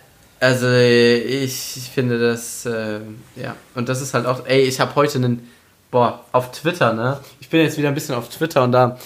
also 0.41 0.72
ich 0.72 1.88
finde 1.95 2.18
das, 2.18 2.66
äh, 2.66 2.99
ja. 3.36 3.55
Und 3.76 3.88
das 3.88 4.03
ist 4.03 4.12
halt 4.12 4.26
auch, 4.26 4.45
ey, 4.45 4.62
ich 4.62 4.80
habe 4.80 4.97
heute 4.97 5.18
einen, 5.18 5.49
boah, 5.93 6.24
auf 6.32 6.51
Twitter, 6.51 6.95
ne? 6.95 7.20
Ich 7.38 7.49
bin 7.49 7.61
jetzt 7.61 7.78
wieder 7.78 7.88
ein 7.88 7.95
bisschen 7.95 8.16
auf 8.16 8.28
Twitter 8.28 8.64
und 8.64 8.72
da 8.72 8.99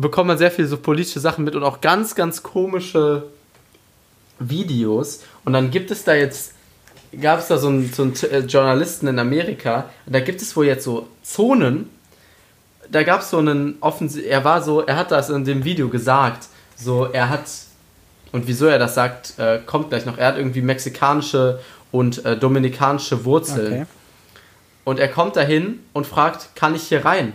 bekommt 0.00 0.28
man 0.28 0.38
sehr 0.38 0.50
viele 0.50 0.68
so 0.68 0.76
politische 0.76 1.20
Sachen 1.20 1.44
mit 1.44 1.54
und 1.54 1.62
auch 1.62 1.80
ganz, 1.80 2.14
ganz 2.14 2.42
komische 2.42 3.24
Videos 4.38 5.22
und 5.44 5.54
dann 5.54 5.70
gibt 5.70 5.90
es 5.90 6.04
da 6.04 6.14
jetzt, 6.14 6.52
gab 7.18 7.38
es 7.38 7.48
da 7.48 7.56
so 7.56 7.68
einen, 7.68 7.90
so 7.90 8.02
einen 8.02 8.14
äh, 8.30 8.40
Journalisten 8.40 9.06
in 9.06 9.18
Amerika, 9.18 9.88
da 10.04 10.20
gibt 10.20 10.42
es 10.42 10.54
wohl 10.54 10.66
jetzt 10.66 10.84
so 10.84 11.08
Zonen, 11.22 11.88
da 12.90 13.02
gab 13.04 13.22
es 13.22 13.30
so 13.30 13.38
einen 13.38 13.76
offensiv, 13.80 14.24
er 14.26 14.44
war 14.44 14.62
so, 14.62 14.82
er 14.82 14.96
hat 14.96 15.10
das 15.10 15.30
in 15.30 15.46
dem 15.46 15.64
Video 15.64 15.88
gesagt, 15.88 16.48
so 16.76 17.06
er 17.06 17.30
hat, 17.30 17.48
und 18.32 18.46
wieso 18.46 18.66
er 18.66 18.78
das 18.78 18.94
sagt, 18.94 19.38
äh, 19.38 19.60
kommt 19.64 19.88
gleich 19.88 20.04
noch, 20.04 20.18
er 20.18 20.28
hat 20.28 20.36
irgendwie 20.36 20.60
mexikanische 20.60 21.60
und 21.90 22.22
äh, 22.26 22.36
dominikanische 22.36 23.24
Wurzeln. 23.24 23.72
Okay. 23.72 23.86
Und 24.84 25.00
er 25.00 25.08
kommt 25.08 25.36
dahin 25.36 25.80
und 25.94 26.06
fragt, 26.06 26.54
kann 26.54 26.74
ich 26.74 26.82
hier 26.82 27.04
rein? 27.04 27.32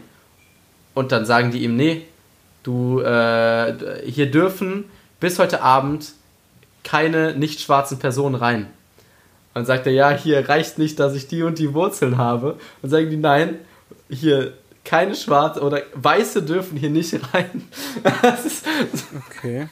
Und 0.94 1.12
dann 1.12 1.26
sagen 1.26 1.52
die 1.52 1.64
ihm, 1.64 1.76
nee, 1.76 2.06
du, 2.64 3.00
äh, 3.02 3.74
hier 4.06 4.30
dürfen 4.30 4.86
bis 5.20 5.40
heute 5.40 5.62
Abend 5.62 6.14
keine 6.84 7.36
nicht 7.36 7.62
schwarzen 7.62 8.00
Personen 8.00 8.36
rein. 8.36 8.68
Und 9.54 9.66
sagt 9.66 9.86
er, 9.86 9.94
ja, 9.94 10.12
hier 10.12 10.48
reicht 10.48 10.78
nicht, 10.78 11.00
dass 11.00 11.14
ich 11.14 11.28
die 11.28 11.44
und 11.44 11.60
die 11.60 11.74
Wurzeln 11.74 12.18
habe. 12.18 12.58
Und 12.82 12.90
sagen 12.90 13.10
die, 13.10 13.18
nein, 13.18 13.58
hier 14.10 14.54
keine 14.84 15.16
schwarze 15.16 15.62
oder 15.62 15.82
weiße 15.94 16.44
dürfen 16.44 16.78
hier 16.78 16.90
nicht 16.90 17.14
rein. 17.34 17.68
Das 18.22 18.46
ist, 18.46 18.66
okay. 19.28 19.68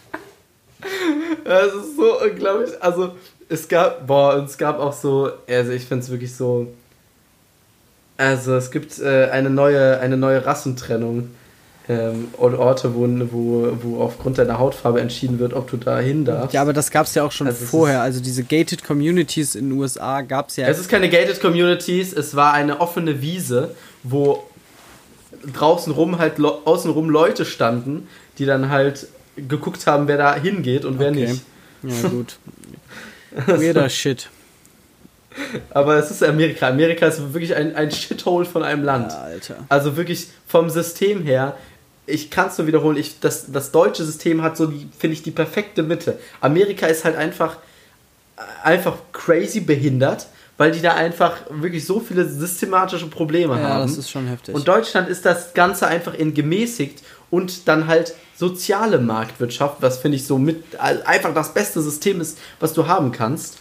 Das 1.44 1.74
ist 1.74 1.96
so 1.96 2.22
unglaublich. 2.22 2.72
Also, 2.82 3.16
es 3.48 3.68
gab, 3.68 4.06
boah, 4.06 4.36
und 4.36 4.46
es 4.46 4.58
gab 4.58 4.80
auch 4.80 4.94
so, 4.94 5.32
also 5.48 5.72
ich 5.72 5.86
finde 5.86 6.04
es 6.04 6.12
wirklich 6.12 6.36
so. 6.36 6.68
Also, 8.18 8.56
es 8.56 8.70
gibt 8.70 9.00
äh, 9.00 9.30
eine, 9.32 9.50
neue, 9.50 10.00
eine 10.00 10.18
neue 10.18 10.46
Rassentrennung 10.46 11.30
ähm, 11.90 12.28
Orte, 12.38 12.94
wo, 12.94 13.08
wo, 13.32 13.78
wo 13.82 14.02
aufgrund 14.02 14.38
deiner 14.38 14.60
Hautfarbe 14.60 15.02
entschieden 15.02 15.40
wird, 15.40 15.54
ob 15.54 15.72
du 15.72 15.78
da 15.78 15.98
hin 16.00 16.24
darfst. 16.24 16.54
Ja, 16.54 16.62
aber 16.62 16.72
das 16.72 16.92
gab 16.92 17.08
es 17.08 17.16
ja 17.16 17.24
auch 17.24 17.32
schon 17.32 17.48
also 17.48 17.66
vorher. 17.66 18.04
Also 18.04 18.22
diese 18.22 18.44
gated 18.44 18.84
Communities 18.84 19.56
in 19.56 19.72
den 19.72 19.80
USA 19.80 20.22
gab 20.22 20.50
es 20.50 20.58
ja. 20.58 20.68
Es 20.68 20.78
ist 20.78 20.88
keine 20.88 21.10
gated 21.10 21.42
Communities, 21.42 22.14
es 22.14 22.36
war 22.36 22.54
eine 22.54 22.80
offene 22.80 23.24
Wiese, 23.24 23.74
wo 24.04 24.44
draußen 25.52 25.92
rum 25.92 26.20
halt 26.20 26.40
außenrum 26.40 27.10
Leute 27.10 27.44
standen, 27.44 28.08
die 28.38 28.46
dann 28.46 28.70
halt 28.70 29.08
geguckt 29.36 29.88
haben, 29.88 30.08
wer 30.08 30.18
da 30.18 30.36
hingeht 30.36 30.86
und 30.86 31.00
wer 31.00 31.10
okay. 31.10 31.28
nicht. 31.28 31.44
Ja, 31.82 32.10
gut. 32.10 32.38
Weirder 33.48 33.90
Shit. 33.90 34.30
Aber 35.72 35.96
es 35.98 36.12
ist 36.12 36.24
Amerika. 36.24 36.68
Amerika 36.68 37.08
ist 37.08 37.34
wirklich 37.34 37.56
ein, 37.56 37.76
ein 37.76 37.92
Shithole 37.92 38.46
von 38.46 38.64
einem 38.64 38.84
Land. 38.84 39.12
Ja, 39.12 39.22
Alter. 39.22 39.56
Also 39.70 39.96
wirklich 39.96 40.28
vom 40.48 40.70
System 40.70 41.24
her 41.24 41.56
ich 42.10 42.30
kann 42.30 42.48
es 42.48 42.58
nur 42.58 42.68
wiederholen, 42.68 42.98
ich, 42.98 43.20
das, 43.20 43.52
das 43.52 43.72
deutsche 43.72 44.04
System 44.04 44.42
hat 44.42 44.58
so, 44.58 44.72
finde 44.98 45.14
ich, 45.14 45.24
die 45.24 45.32
perfekte 45.32 45.84
Mitte. 45.84 46.20
Amerika 46.42 46.88
ist 46.88 47.06
halt 47.06 47.16
einfach, 47.16 47.58
einfach 48.64 48.98
crazy 49.12 49.60
behindert, 49.62 50.28
weil 50.58 50.72
die 50.72 50.82
da 50.82 50.96
einfach 50.96 51.38
wirklich 51.50 51.86
so 51.86 52.00
viele 52.00 52.28
systematische 52.28 53.08
Probleme 53.08 53.56
ja, 53.56 53.62
haben. 53.62 53.80
Ja, 53.80 53.86
das 53.86 53.98
ist 53.98 54.10
schon 54.10 54.28
heftig. 54.28 54.56
Und 54.56 54.68
Deutschland 54.68 55.08
ist 55.08 55.26
das 55.26 55.54
Ganze 55.54 55.88
einfach 55.88 56.14
in 56.14 56.34
gemäßigt 56.34 57.02
und 57.30 57.68
dann 57.68 57.88
halt 57.88 58.16
soziale 58.36 59.00
Marktwirtschaft, 59.00 59.82
was 59.82 60.00
finde 60.00 60.18
ich 60.18 60.26
so 60.26 60.38
mit 60.38 60.80
einfach 60.80 61.34
das 61.34 61.54
beste 61.54 61.82
System 61.82 62.22
ist, 62.22 62.38
was 62.60 62.74
du 62.74 62.88
haben 62.88 63.12
kannst 63.12 63.60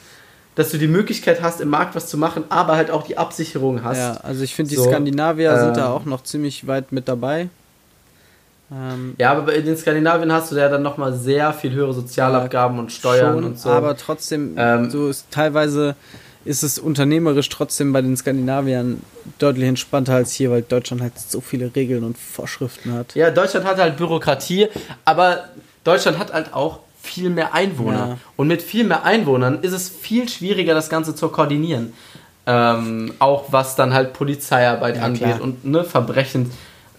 dass 0.58 0.72
du 0.72 0.78
die 0.78 0.88
Möglichkeit 0.88 1.40
hast, 1.40 1.60
im 1.60 1.68
Markt 1.68 1.94
was 1.94 2.08
zu 2.08 2.18
machen, 2.18 2.42
aber 2.48 2.74
halt 2.74 2.90
auch 2.90 3.04
die 3.06 3.16
Absicherung 3.16 3.84
hast. 3.84 3.98
Ja, 3.98 4.14
also 4.24 4.42
ich 4.42 4.56
finde, 4.56 4.70
die 4.70 4.74
so, 4.74 4.86
Skandinavier 4.86 5.52
äh, 5.52 5.60
sind 5.60 5.76
da 5.76 5.92
auch 5.92 6.04
noch 6.04 6.24
ziemlich 6.24 6.66
weit 6.66 6.90
mit 6.90 7.06
dabei. 7.06 7.48
Ähm, 8.70 9.14
ja, 9.18 9.32
aber 9.32 9.54
in 9.54 9.64
den 9.64 9.76
Skandinavien 9.76 10.30
hast 10.32 10.52
du 10.52 10.56
ja 10.56 10.68
dann 10.68 10.82
nochmal 10.82 11.14
sehr 11.14 11.52
viel 11.52 11.72
höhere 11.72 11.94
Sozialabgaben 11.94 12.78
und 12.78 12.92
Steuern 12.92 13.34
schon, 13.34 13.44
und 13.44 13.58
so. 13.58 13.70
Aber 13.70 13.96
trotzdem, 13.96 14.54
ähm, 14.56 14.90
so 14.90 15.08
ist 15.08 15.30
teilweise 15.30 15.96
ist 16.44 16.62
es 16.62 16.78
unternehmerisch 16.78 17.48
trotzdem 17.48 17.92
bei 17.92 18.00
den 18.00 18.16
Skandinaviern 18.16 19.02
deutlich 19.38 19.68
entspannter 19.68 20.14
als 20.14 20.32
hier, 20.32 20.50
weil 20.50 20.62
Deutschland 20.62 21.02
halt 21.02 21.18
so 21.18 21.40
viele 21.40 21.74
Regeln 21.74 22.04
und 22.04 22.16
Vorschriften 22.16 22.92
hat. 22.92 23.14
Ja, 23.14 23.30
Deutschland 23.30 23.66
hat 23.66 23.78
halt 23.78 23.96
Bürokratie, 23.96 24.68
aber 25.04 25.44
Deutschland 25.84 26.18
hat 26.18 26.32
halt 26.32 26.54
auch 26.54 26.80
viel 27.02 27.30
mehr 27.30 27.54
Einwohner. 27.54 28.08
Ja. 28.08 28.18
Und 28.36 28.48
mit 28.48 28.62
viel 28.62 28.84
mehr 28.84 29.04
Einwohnern 29.04 29.58
ist 29.62 29.72
es 29.72 29.88
viel 29.88 30.28
schwieriger, 30.28 30.74
das 30.74 30.88
Ganze 30.88 31.14
zu 31.14 31.28
koordinieren. 31.28 31.92
Ähm, 32.46 33.12
auch 33.18 33.46
was 33.50 33.76
dann 33.76 33.92
halt 33.92 34.14
Polizeiarbeit 34.14 34.96
ja, 34.96 35.02
angeht 35.02 35.22
klar. 35.22 35.42
und 35.42 35.66
ne, 35.66 35.84
Verbrechen 35.84 36.50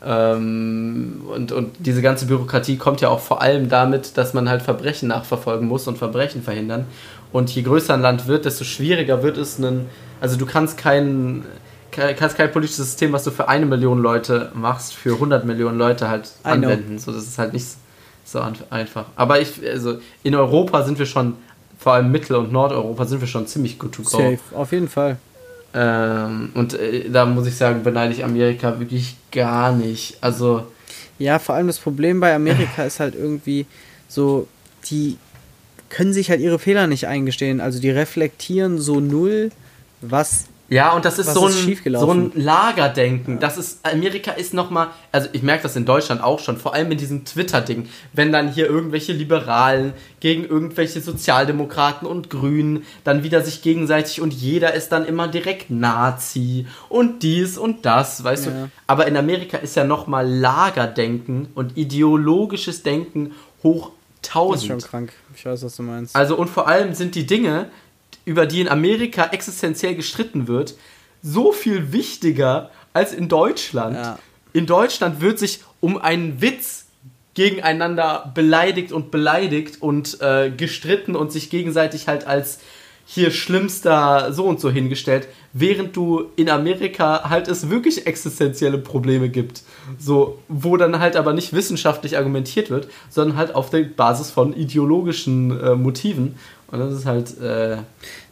ähm, 0.06 1.22
und, 1.28 1.52
und 1.52 1.76
diese 1.80 2.02
ganze 2.02 2.26
Bürokratie 2.26 2.78
kommt 2.78 3.02
ja 3.02 3.10
auch 3.10 3.20
vor 3.20 3.42
allem 3.42 3.70
damit, 3.70 4.18
dass 4.18 4.34
man 4.34 4.50
halt 4.50 4.62
Verbrechen 4.62 5.10
nachverfolgen 5.10 5.68
muss 5.68 5.88
und 5.88 5.98
Verbrechen 5.98 6.42
verhindern. 6.42 6.86
Und 7.32 7.54
je 7.54 7.62
größer 7.62 7.94
ein 7.94 8.02
Land 8.02 8.28
wird, 8.28 8.46
desto 8.46 8.64
schwieriger 8.64 9.22
wird 9.24 9.38
es, 9.38 9.58
einen, 9.58 9.88
also 10.22 10.38
du 10.38 10.46
kannst 10.46 10.78
kein, 10.78 11.44
kannst 11.92 12.38
kein 12.38 12.52
politisches 12.52 12.86
System, 12.86 13.12
was 13.14 13.24
du 13.24 13.32
für 13.32 13.50
eine 13.50 13.66
Million 13.66 14.00
Leute 14.00 14.52
machst, 14.56 14.94
für 14.94 15.14
100 15.14 15.46
Millionen 15.46 15.78
Leute 15.78 16.10
halt 16.10 16.32
anwenden. 16.44 16.98
So, 16.98 17.12
das 17.12 17.24
ist 17.24 17.38
halt 17.38 17.54
nicht 17.54 17.68
so 18.24 18.42
einfach. 18.70 19.06
Aber 19.16 19.40
ich, 19.42 19.62
also 19.68 20.00
in 20.24 20.34
Europa 20.34 20.84
sind 20.84 20.98
wir 20.98 21.06
schon, 21.06 21.36
vor 21.78 21.94
allem 21.94 22.12
Mittel- 22.12 22.36
und 22.36 22.52
Nordeuropa, 22.52 23.06
sind 23.06 23.22
wir 23.22 23.28
schon 23.28 23.48
ziemlich 23.48 23.78
gut 23.78 23.94
to 23.94 24.04
go. 24.04 24.10
Safe, 24.10 24.40
auf 24.56 24.72
jeden 24.72 24.90
Fall. 24.90 25.18
Ähm, 25.74 26.50
und 26.54 26.74
äh, 26.74 27.10
da 27.10 27.26
muss 27.26 27.48
ich 27.48 27.56
sagen, 27.56 27.84
beneide 27.84 28.14
ich 28.14 28.24
Amerika 28.24 28.80
wirklich 28.80 29.16
gar 29.32 29.72
nicht. 29.72 30.18
Also. 30.22 30.66
Ja, 31.20 31.38
vor 31.40 31.56
allem 31.56 31.68
das 31.68 31.80
Problem 31.80 32.20
bei 32.20 32.34
Amerika 32.34 32.84
ist 32.86 33.00
halt 33.00 33.16
irgendwie 33.16 33.66
so, 34.08 34.48
die 34.90 35.18
können 35.90 36.14
sich 36.14 36.30
halt 36.30 36.40
ihre 36.40 36.60
Fehler 36.60 36.88
nicht 36.88 37.08
eingestehen. 37.08 37.62
Also 37.62 37.80
die 37.80 37.90
reflektieren 37.90 38.80
so 38.80 39.00
null, 39.00 39.52
was 40.02 40.46
ja, 40.70 40.94
und 40.94 41.06
das 41.06 41.20
ist, 41.20 41.34
so, 41.34 41.48
ist 41.48 41.68
ein, 41.68 41.96
so 41.96 42.12
ein 42.12 42.32
Lagerdenken. 42.36 43.36
Ja. 43.36 43.40
Das 43.40 43.58
ist, 43.58 43.86
Amerika 43.86 44.32
ist 44.32 44.54
nochmal, 44.54 44.88
also 45.12 45.30
ich 45.34 45.42
merke 45.42 45.64
das 45.64 45.76
in 45.76 45.86
Deutschland 45.86 46.24
auch 46.24 46.40
schon, 46.40 46.58
vor 46.58 46.74
allem 46.74 46.92
in 46.92 46.98
diesem 46.98 47.26
Twitter-Ding, 47.26 47.90
wenn 48.14 48.32
dann 48.32 48.52
hier 48.52 48.68
irgendwelche 48.68 49.14
Liberalen 49.14 49.94
gegen 50.20 50.46
irgendwelche 50.46 51.02
Sozialdemokraten 51.02 52.08
und 52.08 52.30
Grünen 52.30 52.86
dann 53.04 53.24
wieder 53.24 53.42
sich 53.42 53.62
gegenseitig 53.62 54.22
und 54.22 54.34
jeder 54.34 54.74
ist 54.74 54.90
dann 54.90 55.06
immer 55.06 55.28
direkt 55.28 55.70
Nazi 55.70 56.68
und 56.88 57.24
dies 57.24 57.58
und 57.58 57.86
das, 57.86 58.24
weißt 58.24 58.46
ja. 58.48 58.52
du. 58.52 58.72
Aber 58.88 59.08
in 59.08 59.18
Amerika 59.18 59.58
ist 59.58 59.76
ja 59.76 59.84
nochmal 59.84 60.28
Lagerdenken 60.28 61.50
und 61.56 61.78
ideologisches 61.78 62.84
Denken 62.84 63.32
hoch 63.64 63.92
tausend. 64.22 64.54
Das 64.54 64.62
ist 64.62 64.68
schon 64.68 64.90
krank. 64.92 65.14
Ich 65.36 65.46
weiß, 65.46 65.64
was 65.64 65.76
du 65.76 65.84
meinst. 65.84 66.16
Also 66.16 66.36
und 66.36 66.50
vor 66.50 66.68
allem 66.68 66.94
sind 66.94 67.16
die 67.16 67.26
Dinge, 67.26 67.70
über 68.30 68.46
die 68.46 68.62
in 68.62 68.70
Amerika 68.70 69.26
existenziell 69.32 69.96
gestritten 69.96 70.48
wird, 70.48 70.76
so 71.24 71.52
viel 71.52 71.92
wichtiger 71.92 72.70
als 72.94 73.12
in 73.12 73.28
Deutschland. 73.28 73.96
Ja. 73.96 74.20
In 74.54 74.68
Deutschland 74.68 75.20
wird 75.20 75.40
sich 75.40 75.62
um 75.80 75.98
einen 75.98 76.40
Witz 76.40 76.86
gegeneinander 77.34 78.32
beleidigt 78.36 78.92
und 78.92 79.10
beleidigt 79.10 79.82
und 79.82 80.22
äh, 80.22 80.52
gestritten 80.56 81.16
und 81.16 81.32
sich 81.32 81.50
gegenseitig 81.50 82.08
halt 82.08 82.28
als 82.28 82.60
hier 83.12 83.32
schlimmster 83.32 84.32
so 84.32 84.46
und 84.46 84.60
so 84.60 84.70
hingestellt, 84.70 85.28
während 85.52 85.96
du 85.96 86.26
in 86.36 86.48
Amerika 86.48 87.28
halt 87.28 87.48
es 87.48 87.72
wirklich 87.72 88.06
existenzielle 88.06 88.78
Probleme 88.78 89.30
gibt, 89.30 89.64
so 89.98 90.38
wo 90.48 90.78
dann 90.78 91.00
halt 91.00 91.16
aber 91.16 91.34
nicht 91.34 91.52
wissenschaftlich 91.54 92.16
argumentiert 92.16 92.70
wird, 92.70 92.90
sondern 93.10 93.38
halt 93.38 93.56
auf 93.56 93.72
der 93.72 93.82
Basis 93.86 94.30
von 94.30 94.54
ideologischen 94.54 95.60
äh, 95.60 95.74
Motiven 95.74 96.36
und 96.72 96.80
das 96.80 96.94
ist 96.94 97.06
halt, 97.06 97.40
äh, 97.42 97.78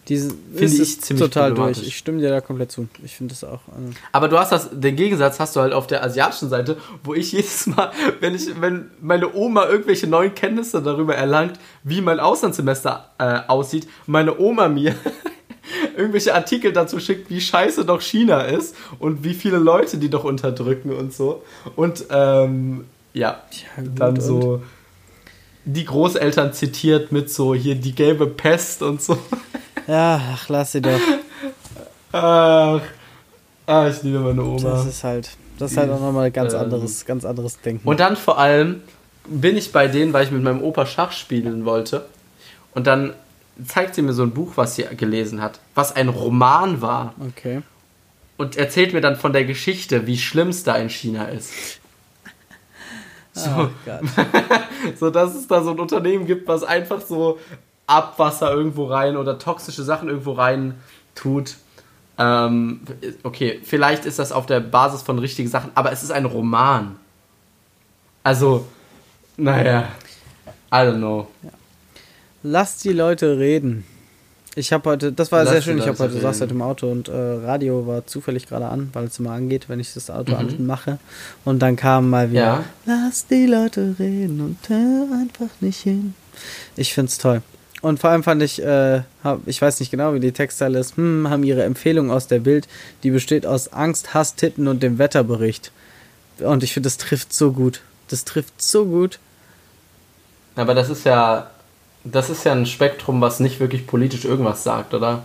finde 0.07 0.65
ich 0.65 1.01
ziemlich 1.01 1.25
total 1.25 1.53
durch. 1.53 1.85
Ich 1.85 1.97
stimme 1.97 2.19
dir 2.19 2.29
da 2.29 2.39
komplett 2.39 2.71
zu. 2.71 2.87
Ich 3.03 3.15
finde 3.15 3.33
das 3.33 3.43
auch. 3.43 3.61
Also 3.75 3.91
Aber 4.11 4.29
du 4.29 4.37
hast 4.37 4.51
das, 4.51 4.69
den 4.71 4.95
Gegensatz 4.95 5.39
hast 5.39 5.55
du 5.55 5.59
halt 5.59 5.73
auf 5.73 5.87
der 5.87 6.03
asiatischen 6.03 6.49
Seite, 6.49 6.77
wo 7.03 7.13
ich 7.13 7.31
jedes 7.33 7.67
Mal, 7.67 7.91
wenn 8.19 8.35
ich, 8.35 8.61
wenn 8.61 8.91
meine 9.01 9.33
Oma 9.35 9.67
irgendwelche 9.67 10.07
neuen 10.07 10.33
Kenntnisse 10.33 10.81
darüber 10.81 11.15
erlangt, 11.15 11.59
wie 11.83 12.01
mein 12.01 12.19
Auslandssemester 12.19 13.09
äh, 13.17 13.39
aussieht, 13.47 13.87
meine 14.05 14.39
Oma 14.39 14.69
mir 14.69 14.95
irgendwelche 15.97 16.33
Artikel 16.33 16.71
dazu 16.71 16.99
schickt, 16.99 17.29
wie 17.29 17.41
scheiße 17.41 17.83
doch 17.83 18.01
China 18.01 18.41
ist 18.41 18.75
und 18.99 19.23
wie 19.23 19.33
viele 19.33 19.57
Leute 19.57 19.97
die 19.97 20.09
doch 20.09 20.23
unterdrücken 20.23 20.93
und 20.93 21.13
so. 21.13 21.43
Und 21.75 22.05
ähm, 22.11 22.85
ja, 23.13 23.41
ja 23.51 23.83
dann 23.95 24.21
so 24.21 24.61
die 25.67 25.83
Großeltern 25.83 26.53
zitiert 26.53 27.11
mit 27.11 27.29
so 27.29 27.53
hier 27.53 27.75
die 27.75 27.93
gelbe 27.93 28.25
Pest 28.25 28.81
und 28.81 29.01
so. 29.01 29.17
Ja, 29.85 30.21
ach, 30.33 30.49
lass 30.49 30.71
sie 30.71 30.81
doch. 30.81 30.99
Ach, 32.13 32.81
ah, 33.65 33.87
ich 33.87 34.01
liebe 34.01 34.19
meine 34.19 34.43
Oma. 34.43 34.61
Das 34.61 34.85
ist 34.85 35.03
halt, 35.03 35.29
das 35.59 35.71
ist 35.71 35.77
halt 35.77 35.91
auch 35.91 35.99
nochmal 35.99 36.31
ganz 36.31 36.53
ähm, 36.53 36.61
anderes, 36.61 37.05
ganz 37.05 37.25
anderes 37.25 37.59
Denken. 37.59 37.87
Und 37.87 37.99
dann 37.99 38.15
vor 38.15 38.39
allem 38.39 38.81
bin 39.27 39.57
ich 39.57 39.73
bei 39.73 39.87
denen, 39.87 40.13
weil 40.13 40.23
ich 40.23 40.31
mit 40.31 40.41
meinem 40.41 40.63
Opa 40.63 40.85
Schach 40.85 41.11
spielen 41.11 41.65
wollte. 41.65 42.05
Und 42.73 42.87
dann 42.87 43.13
zeigt 43.65 43.95
sie 43.95 44.01
mir 44.01 44.13
so 44.13 44.23
ein 44.23 44.31
Buch, 44.31 44.53
was 44.55 44.75
sie 44.75 44.83
gelesen 44.83 45.41
hat, 45.41 45.59
was 45.75 45.93
ein 45.95 46.07
Roman 46.07 46.81
war. 46.81 47.13
Okay. 47.19 47.61
Und 48.37 48.55
erzählt 48.55 48.93
mir 48.93 49.01
dann 49.01 49.17
von 49.17 49.33
der 49.33 49.43
Geschichte, 49.43 50.07
wie 50.07 50.17
schlimm 50.17 50.49
es 50.49 50.63
da 50.63 50.75
in 50.75 50.89
China 50.89 51.25
ist. 51.25 51.81
So, 53.33 53.49
oh 53.49 53.69
so, 54.95 55.09
dass 55.09 55.35
es 55.35 55.47
da 55.47 55.63
so 55.63 55.71
ein 55.71 55.79
Unternehmen 55.79 56.25
gibt, 56.25 56.47
was 56.47 56.63
einfach 56.63 57.01
so 57.01 57.39
Abwasser 57.87 58.51
irgendwo 58.51 58.85
rein 58.85 59.17
oder 59.17 59.39
toxische 59.39 59.83
Sachen 59.83 60.09
irgendwo 60.09 60.33
rein 60.33 60.75
tut. 61.15 61.55
Ähm, 62.17 62.81
okay, 63.23 63.59
vielleicht 63.63 64.05
ist 64.05 64.19
das 64.19 64.31
auf 64.31 64.45
der 64.45 64.59
Basis 64.59 65.01
von 65.01 65.19
richtigen 65.19 65.49
Sachen, 65.49 65.71
aber 65.75 65.91
es 65.91 66.03
ist 66.03 66.11
ein 66.11 66.25
Roman. 66.25 66.97
Also, 68.23 68.65
naja, 69.37 69.89
I 70.71 70.75
don't 70.75 70.97
know. 70.97 71.27
Ja. 71.43 71.49
Lass 72.43 72.77
die 72.79 72.93
Leute 72.93 73.37
reden. 73.37 73.85
Ich 74.57 74.73
habe 74.73 74.89
heute, 74.89 75.11
das 75.11 75.31
war 75.31 75.43
Lass 75.43 75.53
sehr 75.53 75.61
schön, 75.61 75.77
ich 75.77 75.87
habe 75.87 75.99
heute, 75.99 76.19
saß 76.19 76.41
heute 76.41 76.55
im 76.55 76.63
Auto 76.63 76.89
und 76.91 77.09
äh, 77.09 77.13
Radio 77.13 77.85
war 77.85 78.07
zufällig 78.07 78.47
gerade 78.47 78.65
an, 78.65 78.89
weil 78.93 79.05
es 79.05 79.19
immer 79.19 79.29
angeht, 79.29 79.69
wenn 79.69 79.79
ich 79.79 79.93
das 79.93 80.09
Auto 80.09 80.31
mhm. 80.31 80.49
anmache. 80.59 80.97
Und 81.45 81.59
dann 81.59 81.75
kam 81.75 82.09
mal 82.09 82.31
wieder, 82.31 82.41
ja. 82.41 82.63
lass 82.87 83.27
die 83.27 83.45
Leute 83.45 83.93
reden 83.99 84.41
und 84.41 84.57
hör 84.67 85.07
einfach 85.13 85.53
nicht 85.59 85.81
hin. 85.81 86.15
Ich 86.75 86.95
find's 86.95 87.19
toll. 87.19 87.43
Und 87.83 87.99
vor 87.99 88.09
allem 88.09 88.23
fand 88.23 88.41
ich, 88.41 88.59
äh, 88.59 89.03
hab, 89.23 89.47
ich 89.47 89.61
weiß 89.61 89.79
nicht 89.79 89.91
genau, 89.91 90.15
wie 90.15 90.19
die 90.19 90.31
Textzeile 90.31 90.79
ist, 90.79 90.97
hm, 90.97 91.29
haben 91.29 91.43
ihre 91.43 91.63
Empfehlung 91.63 92.09
aus 92.09 92.25
der 92.25 92.39
Bild, 92.39 92.67
die 93.03 93.11
besteht 93.11 93.45
aus 93.45 93.71
Angst, 93.73 94.15
Hass, 94.15 94.33
Titten 94.33 94.67
und 94.67 94.81
dem 94.81 94.97
Wetterbericht. 94.97 95.71
Und 96.39 96.63
ich 96.63 96.73
finde, 96.73 96.87
das 96.87 96.97
trifft 96.97 97.31
so 97.31 97.51
gut. 97.51 97.81
Das 98.07 98.25
trifft 98.25 98.59
so 98.59 98.85
gut. 98.85 99.19
Aber 100.55 100.73
das 100.73 100.89
ist 100.89 101.05
ja 101.05 101.51
das 102.03 102.29
ist 102.29 102.43
ja 102.43 102.51
ein 102.53 102.65
Spektrum, 102.65 103.21
was 103.21 103.39
nicht 103.39 103.59
wirklich 103.59 103.87
politisch 103.87 104.25
irgendwas 104.25 104.63
sagt, 104.63 104.93
oder? 104.93 105.23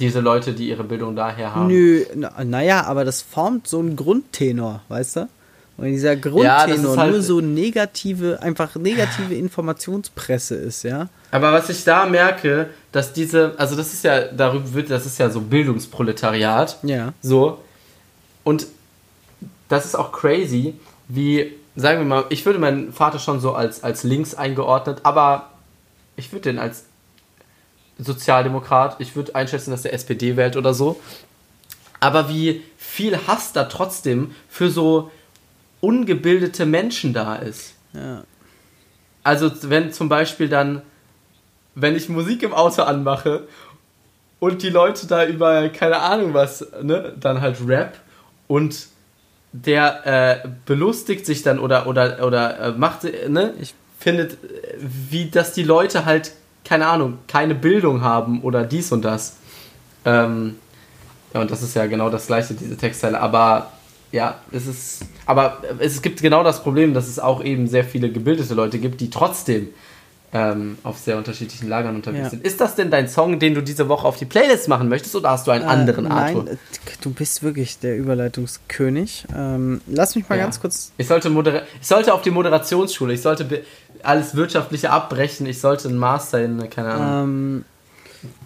Diese 0.00 0.20
Leute, 0.20 0.52
die 0.52 0.68
ihre 0.68 0.84
Bildung 0.84 1.16
daher 1.16 1.54
haben. 1.54 1.66
Nö, 1.66 2.04
naja, 2.44 2.84
aber 2.84 3.04
das 3.04 3.22
formt 3.22 3.66
so 3.66 3.80
einen 3.80 3.96
Grundtenor, 3.96 4.82
weißt 4.88 5.16
du? 5.16 5.28
Und 5.76 5.86
dieser 5.86 6.16
Grundtenor 6.16 6.44
ja, 6.44 6.96
halt 6.96 7.12
nur 7.12 7.22
so 7.22 7.40
negative, 7.40 8.40
einfach 8.42 8.74
negative 8.74 9.34
Informationspresse 9.34 10.56
ist, 10.56 10.82
ja. 10.82 11.08
Aber 11.30 11.52
was 11.52 11.68
ich 11.68 11.84
da 11.84 12.06
merke, 12.06 12.70
dass 12.90 13.12
diese, 13.12 13.54
also 13.58 13.76
das 13.76 13.92
ist 13.92 14.04
ja, 14.04 14.22
darüber 14.22 14.72
wird, 14.74 14.90
das 14.90 15.06
ist 15.06 15.18
ja 15.18 15.30
so 15.30 15.40
Bildungsproletariat. 15.40 16.78
Ja. 16.82 17.12
So. 17.22 17.60
Und 18.42 18.66
das 19.68 19.84
ist 19.84 19.94
auch 19.94 20.10
crazy, 20.10 20.74
wie 21.06 21.54
sagen 21.78 22.00
wir 22.00 22.06
mal, 22.06 22.24
ich 22.30 22.44
würde 22.44 22.58
meinen 22.58 22.92
Vater 22.92 23.20
schon 23.20 23.40
so 23.40 23.54
als, 23.54 23.84
als 23.84 24.02
links 24.02 24.34
eingeordnet, 24.34 25.00
aber 25.04 25.50
ich 26.16 26.32
würde 26.32 26.50
den 26.50 26.58
als 26.58 26.84
Sozialdemokrat, 27.98 28.96
ich 28.98 29.14
würde 29.14 29.34
einschätzen, 29.36 29.70
dass 29.70 29.82
der 29.82 29.92
SPD 29.92 30.36
wählt 30.36 30.56
oder 30.56 30.74
so. 30.74 31.00
Aber 32.00 32.28
wie 32.28 32.62
viel 32.76 33.16
Hass 33.26 33.52
da 33.52 33.64
trotzdem 33.64 34.34
für 34.48 34.70
so 34.70 35.10
ungebildete 35.80 36.66
Menschen 36.66 37.12
da 37.12 37.36
ist. 37.36 37.74
Ja. 37.92 38.24
Also 39.22 39.50
wenn 39.62 39.92
zum 39.92 40.08
Beispiel 40.08 40.48
dann, 40.48 40.82
wenn 41.76 41.94
ich 41.94 42.08
Musik 42.08 42.42
im 42.42 42.54
Auto 42.54 42.82
anmache 42.82 43.46
und 44.40 44.62
die 44.62 44.70
Leute 44.70 45.06
da 45.06 45.24
über, 45.24 45.68
keine 45.68 46.00
Ahnung 46.00 46.34
was, 46.34 46.66
ne, 46.82 47.14
dann 47.18 47.40
halt 47.40 47.58
Rap 47.64 47.98
und 48.48 48.88
der 49.64 50.42
äh, 50.44 50.48
belustigt 50.66 51.26
sich 51.26 51.42
dann 51.42 51.58
oder 51.58 51.86
oder 51.86 52.24
oder 52.26 52.58
äh, 52.60 52.72
macht 52.72 53.04
ne? 53.28 53.54
Ich 53.60 53.74
findet 53.98 54.38
wie 54.80 55.30
dass 55.30 55.52
die 55.52 55.64
Leute 55.64 56.04
halt 56.04 56.32
keine 56.64 56.86
Ahnung 56.86 57.18
keine 57.26 57.54
Bildung 57.54 58.02
haben 58.02 58.42
oder 58.42 58.64
dies 58.64 58.92
und 58.92 59.04
das. 59.04 59.36
Ähm, 60.04 60.56
ja 61.34 61.40
und 61.40 61.50
das 61.50 61.62
ist 61.62 61.74
ja 61.74 61.86
genau 61.86 62.10
das 62.10 62.26
gleiche 62.26 62.54
diese 62.54 62.76
Textteile. 62.76 63.20
Aber 63.20 63.72
ja 64.12 64.36
es 64.52 64.66
ist 64.66 65.02
aber 65.26 65.62
es 65.78 66.00
gibt 66.02 66.22
genau 66.22 66.42
das 66.42 66.62
Problem 66.62 66.94
dass 66.94 67.08
es 67.08 67.18
auch 67.18 67.42
eben 67.42 67.66
sehr 67.66 67.84
viele 67.84 68.10
gebildete 68.10 68.54
Leute 68.54 68.78
gibt 68.78 69.00
die 69.00 69.10
trotzdem 69.10 69.68
ähm, 70.32 70.76
auf 70.82 70.98
sehr 70.98 71.16
unterschiedlichen 71.16 71.68
Lagern 71.68 71.96
unterwegs 71.96 72.24
ja. 72.24 72.30
sind. 72.30 72.44
Ist 72.44 72.60
das 72.60 72.74
denn 72.74 72.90
dein 72.90 73.08
Song, 73.08 73.38
den 73.38 73.54
du 73.54 73.62
diese 73.62 73.88
Woche 73.88 74.06
auf 74.06 74.16
die 74.16 74.26
Playlist 74.26 74.68
machen 74.68 74.88
möchtest 74.88 75.16
oder 75.16 75.30
hast 75.30 75.46
du 75.46 75.50
einen 75.50 75.64
äh, 75.64 75.68
anderen? 75.68 76.04
Nein, 76.08 76.46
äh, 76.46 76.56
du 77.00 77.10
bist 77.10 77.42
wirklich 77.42 77.78
der 77.78 77.96
Überleitungskönig. 77.96 79.24
Ähm, 79.34 79.80
lass 79.86 80.16
mich 80.16 80.28
mal 80.28 80.36
ja. 80.36 80.44
ganz 80.44 80.60
kurz. 80.60 80.92
Ich 80.98 81.06
sollte, 81.06 81.30
ich 81.80 81.86
sollte 81.86 82.12
auf 82.12 82.20
die 82.22 82.30
Moderationsschule, 82.30 83.14
ich 83.14 83.22
sollte 83.22 83.64
alles 84.02 84.34
Wirtschaftliche 84.34 84.90
abbrechen, 84.90 85.46
ich 85.46 85.60
sollte 85.60 85.88
einen 85.88 85.98
Master 85.98 86.44
in, 86.44 86.68
keine 86.68 86.90
Ahnung. 86.90 87.24
Ähm, 87.24 87.64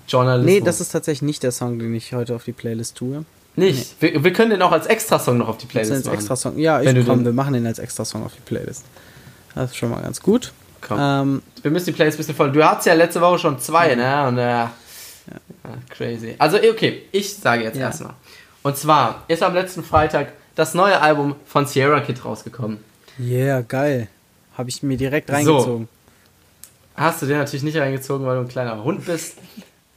Journalismus. 0.07 0.53
Nee, 0.53 0.61
das 0.61 0.81
ist 0.81 0.91
tatsächlich 0.91 1.23
nicht 1.23 1.43
der 1.43 1.53
Song, 1.53 1.79
den 1.79 1.95
ich 1.95 2.13
heute 2.15 2.35
auf 2.37 2.45
die 2.45 2.53
Playlist 2.53 2.97
tue. 2.97 3.25
Nicht? 3.57 3.97
Nee. 4.01 4.13
Wir, 4.13 4.25
wir, 4.25 4.33
können 4.33 4.51
den 4.51 4.63
auch 4.63 4.73
als 4.73 4.87
Extrasong 4.87 5.37
noch 5.37 5.49
auf 5.49 5.59
die 5.59 5.67
Playlist 5.67 5.93
als 5.93 6.05
machen. 6.05 6.15
Extrasong. 6.15 6.59
Ja, 6.59 6.81
ich 6.81 7.07
komm, 7.07 7.25
wir 7.25 7.33
machen 7.33 7.55
den 7.55 7.67
als 7.67 7.79
Extrasong 7.79 8.25
auf 8.25 8.35
die 8.35 8.41
Playlist. 8.41 8.85
Das 9.55 9.71
ist 9.71 9.77
schon 9.77 9.91
mal 9.91 10.01
ganz 10.01 10.23
gut. 10.23 10.53
Komm. 10.83 10.99
Ähm, 11.01 11.43
wir 11.63 11.71
müssen 11.71 11.87
die 11.87 11.93
Playlist 11.93 12.17
ein 12.17 12.19
bisschen 12.19 12.35
voll. 12.35 12.53
Du 12.53 12.63
hattest 12.65 12.87
ja 12.87 12.95
letzte 12.95 13.21
Woche 13.21 13.39
schon 13.39 13.59
zwei, 13.59 13.95
ne? 13.95 14.27
Und 14.27 14.39
äh, 14.39 14.51
ja. 14.51 14.73
crazy. 15.89 16.35
Also, 16.39 16.59
okay, 16.59 17.03
ich 17.13 17.35
sage 17.35 17.65
jetzt 17.65 17.77
ja. 17.77 17.87
erstmal. 17.87 18.15
Und 18.63 18.77
zwar 18.77 19.25
ist 19.29 19.43
am 19.43 19.55
letzten 19.55 19.83
Freitag 19.83 20.33
das 20.55 20.75
neue 20.75 21.01
Album 21.01 21.37
von 21.47 21.67
Sierra 21.67 22.01
Kid 22.01 22.25
rausgekommen. 22.25 22.79
Yeah, 23.19 23.63
geil. 23.63 24.09
Habe 24.57 24.69
ich 24.69 24.83
mir 24.83 24.97
direkt 24.97 25.31
reingezogen. 25.31 25.87
So. 25.87 27.01
Hast 27.03 27.23
du 27.23 27.27
dir 27.27 27.39
natürlich 27.39 27.63
nicht 27.63 27.77
reingezogen, 27.79 28.27
weil 28.27 28.37
du 28.37 28.43
ein 28.43 28.49
kleiner 28.49 28.83
Hund 28.85 29.07
bist. 29.07 29.39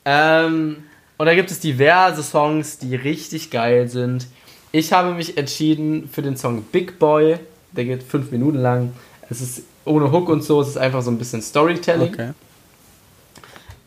ähm, 0.06 0.84
und 1.18 1.26
da 1.26 1.36
gibt 1.36 1.52
es 1.52 1.60
diverse 1.60 2.24
Songs, 2.24 2.78
die 2.78 2.96
richtig 2.96 3.52
geil 3.52 3.90
sind. 3.90 4.28
Ich 4.72 4.92
habe 4.94 5.14
mich 5.14 5.38
entschieden 5.38 6.10
für 6.12 6.22
den 6.22 6.38
Song 6.38 6.64
Big 6.64 7.00
Boy. 7.00 7.38
Der 7.72 7.86
geht 7.86 8.04
fünf 8.04 8.32
Minuten 8.32 8.58
lang. 8.58 8.94
Es 9.30 9.42
ist 9.42 9.64
ohne 9.86 10.12
Hook 10.12 10.30
und 10.30 10.44
so, 10.44 10.62
es 10.62 10.70
ist 10.70 10.78
einfach 10.78 11.02
so 11.02 11.12
ein 11.12 11.18
bisschen 11.18 11.42
Storytelling. 11.42 12.14
Okay. 12.14 12.32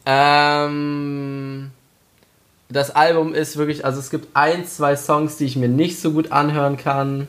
Ähm, 0.06 1.70
das 2.70 2.90
Album 2.94 3.34
ist 3.34 3.56
wirklich, 3.56 3.84
also 3.84 3.98
es 3.98 4.10
gibt 4.10 4.28
ein, 4.34 4.66
zwei 4.66 4.96
Songs, 4.96 5.36
die 5.36 5.44
ich 5.44 5.56
mir 5.56 5.68
nicht 5.68 6.00
so 6.00 6.12
gut 6.12 6.32
anhören 6.32 6.76
kann. 6.76 7.28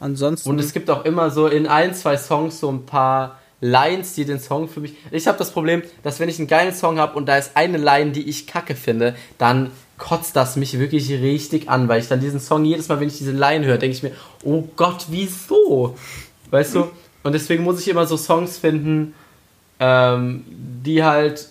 Ansonsten. 0.00 0.48
Und 0.48 0.58
es 0.58 0.72
gibt 0.72 0.88
auch 0.90 1.04
immer 1.04 1.30
so 1.30 1.46
in 1.46 1.66
ein, 1.66 1.94
zwei 1.94 2.16
Songs 2.16 2.58
so 2.58 2.70
ein 2.70 2.86
paar 2.86 3.38
Lines, 3.60 4.14
die 4.14 4.24
den 4.24 4.40
Song 4.40 4.68
für 4.68 4.80
mich. 4.80 4.94
Ich 5.10 5.26
habe 5.26 5.36
das 5.36 5.50
Problem, 5.52 5.82
dass 6.02 6.18
wenn 6.18 6.28
ich 6.28 6.38
einen 6.38 6.48
geilen 6.48 6.74
Song 6.74 6.98
habe 6.98 7.16
und 7.16 7.26
da 7.26 7.36
ist 7.36 7.52
eine 7.54 7.76
Line, 7.76 8.12
die 8.12 8.28
ich 8.28 8.46
kacke 8.46 8.74
finde, 8.74 9.14
dann 9.36 9.70
kotzt 9.98 10.34
das 10.34 10.56
mich 10.56 10.78
wirklich 10.78 11.10
richtig 11.10 11.68
an, 11.68 11.86
weil 11.86 12.00
ich 12.00 12.08
dann 12.08 12.20
diesen 12.20 12.40
Song 12.40 12.64
jedes 12.64 12.88
Mal, 12.88 13.00
wenn 13.00 13.08
ich 13.08 13.18
diese 13.18 13.32
Line 13.32 13.66
höre, 13.66 13.76
denke 13.76 13.94
ich 13.94 14.02
mir, 14.02 14.12
oh 14.42 14.64
Gott, 14.76 15.06
wieso? 15.10 15.94
Weißt 16.50 16.74
du? 16.74 16.90
Und 17.22 17.32
deswegen 17.32 17.64
muss 17.64 17.80
ich 17.80 17.88
immer 17.88 18.06
so 18.06 18.16
Songs 18.16 18.58
finden, 18.58 19.14
ähm, 19.78 20.44
die 20.46 21.04
halt 21.04 21.48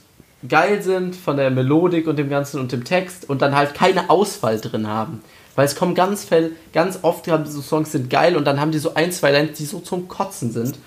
geil 0.47 0.81
sind 0.81 1.15
von 1.15 1.37
der 1.37 1.51
Melodik 1.51 2.07
und 2.07 2.17
dem 2.17 2.29
Ganzen 2.29 2.59
und 2.59 2.71
dem 2.71 2.83
Text 2.83 3.29
und 3.29 3.41
dann 3.41 3.55
halt 3.55 3.73
keine 3.73 4.09
Ausfall 4.09 4.59
drin 4.59 4.87
haben. 4.87 5.21
Weil 5.55 5.65
es 5.65 5.75
kommen 5.75 5.95
ganz, 5.95 6.23
viel, 6.23 6.55
ganz 6.73 6.99
oft, 7.01 7.27
haben 7.27 7.45
so 7.45 7.61
Songs 7.61 7.91
sind 7.91 8.09
geil 8.09 8.37
und 8.37 8.45
dann 8.45 8.61
haben 8.61 8.71
die 8.71 8.79
so 8.79 8.93
ein, 8.93 9.11
zwei 9.11 9.31
Lines, 9.31 9.57
die 9.57 9.65
so 9.65 9.79
zum 9.79 10.07
Kotzen 10.07 10.51
sind. 10.51 10.77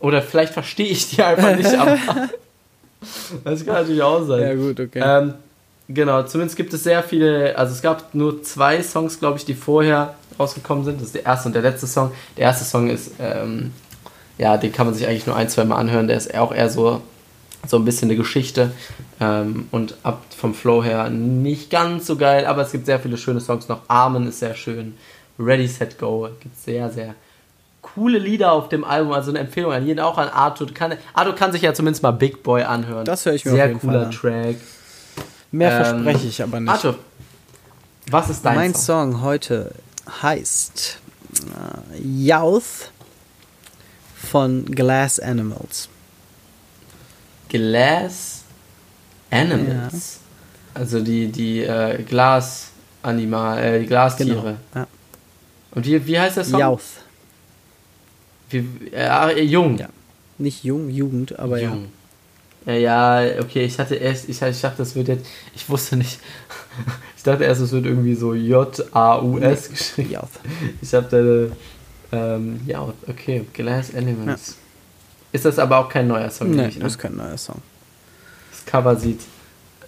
Oder 0.00 0.20
vielleicht 0.20 0.52
verstehe 0.52 0.88
ich 0.88 1.10
die 1.10 1.22
einfach 1.22 1.56
nicht, 1.56 1.74
aber 1.74 1.96
das 3.44 3.64
kann 3.64 3.74
natürlich 3.74 4.02
auch 4.02 4.26
sein. 4.26 4.42
Ja, 4.42 4.54
gut, 4.54 4.78
okay. 4.78 5.00
Ähm, 5.02 5.34
genau, 5.88 6.22
zumindest 6.24 6.56
gibt 6.56 6.74
es 6.74 6.84
sehr 6.84 7.02
viele, 7.02 7.56
also 7.56 7.72
es 7.72 7.80
gab 7.80 8.14
nur 8.14 8.42
zwei 8.42 8.82
Songs, 8.82 9.18
glaube 9.18 9.38
ich, 9.38 9.46
die 9.46 9.54
vorher 9.54 10.14
rausgekommen 10.38 10.84
sind. 10.84 11.00
Das 11.00 11.06
ist 11.06 11.14
der 11.14 11.24
erste 11.24 11.48
und 11.48 11.54
der 11.54 11.62
letzte 11.62 11.86
Song. 11.86 12.12
Der 12.36 12.44
erste 12.44 12.66
Song 12.66 12.90
ist 12.90 13.12
ähm, 13.18 13.72
ja, 14.38 14.56
den 14.56 14.72
kann 14.72 14.86
man 14.86 14.94
sich 14.94 15.06
eigentlich 15.06 15.26
nur 15.26 15.36
ein, 15.36 15.48
zwei 15.48 15.64
Mal 15.64 15.76
anhören. 15.76 16.08
Der 16.08 16.16
ist 16.16 16.34
auch 16.34 16.52
eher 16.52 16.68
so, 16.68 17.00
so 17.66 17.76
ein 17.78 17.84
bisschen 17.84 18.10
eine 18.10 18.16
Geschichte 18.16 18.72
ähm, 19.20 19.68
und 19.70 19.96
ab 20.02 20.22
vom 20.36 20.54
Flow 20.54 20.82
her 20.84 21.08
nicht 21.08 21.70
ganz 21.70 22.06
so 22.06 22.16
geil, 22.16 22.46
aber 22.46 22.62
es 22.62 22.72
gibt 22.72 22.86
sehr 22.86 23.00
viele 23.00 23.16
schöne 23.16 23.40
Songs 23.40 23.68
noch. 23.68 23.80
Armen 23.88 24.28
ist 24.28 24.40
sehr 24.40 24.54
schön. 24.54 24.94
Ready, 25.38 25.66
Set, 25.66 25.98
Go 25.98 26.28
gibt 26.40 26.58
sehr, 26.58 26.90
sehr 26.90 27.14
coole 27.82 28.18
Lieder 28.18 28.52
auf 28.52 28.68
dem 28.68 28.84
Album, 28.84 29.12
also 29.12 29.30
eine 29.30 29.38
Empfehlung 29.38 29.72
an 29.72 29.86
jeden, 29.86 30.00
auch 30.00 30.18
an 30.18 30.28
Arthur. 30.28 30.72
Kann, 30.72 30.94
Arthur 31.14 31.34
kann 31.34 31.52
sich 31.52 31.62
ja 31.62 31.72
zumindest 31.72 32.02
mal 32.02 32.10
Big 32.10 32.42
Boy 32.42 32.62
anhören. 32.62 33.04
Das 33.04 33.24
höre 33.24 33.34
ich 33.34 33.44
mir 33.44 33.52
Sehr 33.52 33.64
auf 33.64 33.68
jeden 33.68 33.80
cooler 33.80 33.92
Fall 33.92 34.04
an. 34.06 34.10
Track. 34.10 34.56
Mehr 35.52 35.70
ähm, 35.70 35.84
verspreche 35.84 36.26
ich 36.26 36.42
aber 36.42 36.60
nicht. 36.60 36.70
Arthur, 36.70 36.98
was 38.10 38.30
ist 38.30 38.44
dein 38.44 38.56
mein 38.56 38.74
Song? 38.74 39.10
Mein 39.10 39.12
Song 39.12 39.22
heute 39.22 39.72
heißt 40.22 40.98
uh, 41.42 42.02
Youth 42.02 42.90
von 44.26 44.64
Glass 44.66 45.18
Animals. 45.20 45.88
Glass 47.48 48.44
Animals? 49.30 50.18
Ja. 50.74 50.80
Also 50.80 51.00
die, 51.00 51.28
die 51.28 51.62
äh, 51.62 52.02
Glasanimal, 52.02 53.62
äh, 53.62 53.80
die 53.80 53.86
Glastiere. 53.86 54.34
Genau, 54.34 54.56
ja. 54.74 54.86
Und 55.72 55.86
wie, 55.86 56.06
wie 56.06 56.18
heißt 56.18 56.36
das 56.36 56.50
Song? 56.50 56.60
Youth. 56.60 56.82
Wie, 58.50 58.66
äh, 58.92 59.42
jung. 59.42 59.78
Ja. 59.78 59.88
Nicht 60.38 60.64
jung, 60.64 60.90
Jugend, 60.90 61.38
aber 61.38 61.60
jung. 61.60 61.84
ja. 61.84 61.88
Ja, 62.66 63.22
okay, 63.40 63.64
ich 63.64 63.78
hatte 63.78 63.94
erst, 63.94 64.28
ich, 64.28 64.42
ich 64.42 64.60
dachte, 64.60 64.78
das 64.78 64.96
wird 64.96 65.06
jetzt, 65.06 65.26
ich 65.54 65.68
wusste 65.68 65.96
nicht, 65.96 66.18
ich 67.16 67.22
dachte 67.22 67.44
erst, 67.44 67.60
es 67.60 67.70
wird 67.70 67.86
irgendwie 67.86 68.16
so 68.16 68.34
J-A-U-S 68.34 69.70
geschrieben. 69.70 70.18
Ich 70.82 70.92
habe 70.92 71.06
da 71.08 71.54
ähm, 72.12 72.60
ja, 72.66 72.92
okay, 73.06 73.44
Glass 73.52 73.94
Animals. 73.94 74.48
Ja. 74.48 74.54
Ist 75.32 75.44
das 75.44 75.58
aber 75.58 75.78
auch 75.78 75.88
kein 75.88 76.06
neuer 76.06 76.30
Song? 76.30 76.50
Nee, 76.50 76.70
das 76.78 76.92
ist 76.92 76.98
kein 76.98 77.16
neuer 77.16 77.36
Song. 77.36 77.60
Das 78.50 78.64
Cover 78.64 78.96
sieht 78.96 79.20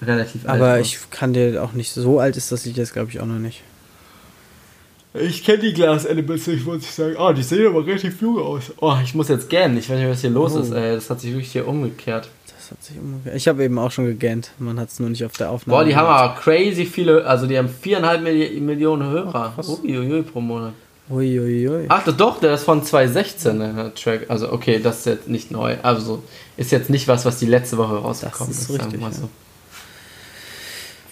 relativ 0.02 0.46
alt 0.48 0.60
Aber 0.60 0.74
aus. 0.74 0.80
ich 0.80 1.10
kann 1.10 1.32
dir 1.32 1.62
auch 1.62 1.72
nicht, 1.72 1.92
so 1.92 2.20
alt 2.20 2.36
ist 2.36 2.52
das 2.52 2.64
Lied 2.64 2.76
jetzt 2.76 2.92
glaube 2.92 3.10
ich 3.10 3.20
auch 3.20 3.26
noch 3.26 3.38
nicht. 3.38 3.62
Ich 5.14 5.42
kenne 5.42 5.58
die 5.60 5.72
Glass 5.72 6.06
Animals 6.06 6.46
nicht, 6.46 6.66
muss 6.66 6.82
ich 6.82 6.90
sagen. 6.90 7.16
Oh, 7.18 7.32
die 7.32 7.42
sehen 7.42 7.66
aber 7.66 7.84
relativ 7.84 8.20
jung 8.20 8.38
aus. 8.38 8.72
Oh, 8.80 8.94
ich 9.02 9.14
muss 9.14 9.28
jetzt 9.28 9.48
gähnen. 9.48 9.78
Ich 9.78 9.88
weiß 9.88 9.98
nicht, 9.98 10.08
was 10.08 10.20
hier 10.20 10.30
los 10.30 10.54
oh. 10.54 10.60
ist. 10.60 10.70
Ey. 10.70 10.94
Das 10.94 11.08
hat 11.08 11.20
sich 11.20 11.30
wirklich 11.30 11.50
hier 11.50 11.66
umgekehrt. 11.66 12.28
Das 12.46 12.70
hat 12.70 12.82
sich 12.84 12.98
umgekehrt. 12.98 13.34
Ich 13.34 13.48
habe 13.48 13.64
eben 13.64 13.78
auch 13.78 13.90
schon 13.90 14.04
gegähnt. 14.04 14.50
Man 14.58 14.78
hat 14.78 14.90
es 14.90 15.00
nur 15.00 15.08
nicht 15.08 15.24
auf 15.24 15.32
der 15.32 15.50
Aufnahme. 15.50 15.78
Boah, 15.78 15.84
die 15.84 15.90
gemacht. 15.90 16.06
haben 16.06 16.30
aber 16.30 16.40
crazy 16.40 16.84
viele. 16.84 17.24
Also, 17.24 17.46
die 17.46 17.56
haben 17.56 17.68
viereinhalb 17.68 18.22
Milli 18.22 18.60
Millionen 18.60 19.10
Hörer. 19.10 19.54
Oh, 19.56 19.78
Uiuiui 19.82 20.22
pro 20.22 20.40
Monat. 20.40 20.74
Uiuiui. 21.10 21.86
Ach, 21.88 22.04
doch, 22.04 22.40
der 22.40 22.54
ist 22.54 22.64
von 22.64 22.82
2016, 22.82 23.58
der 23.58 23.94
Track. 23.94 24.26
Also, 24.28 24.52
okay, 24.52 24.78
das 24.78 24.98
ist 24.98 25.06
jetzt 25.06 25.28
nicht 25.28 25.50
neu. 25.50 25.76
Also, 25.82 26.22
ist 26.56 26.70
jetzt 26.70 26.90
nicht 26.90 27.08
was, 27.08 27.24
was 27.24 27.38
die 27.38 27.46
letzte 27.46 27.78
Woche 27.78 27.96
rausgekommen 27.96 28.52
das 28.52 28.62
ist. 28.62 28.70
ist 28.70 28.80
richtig, 28.80 29.00
so. 29.12 29.28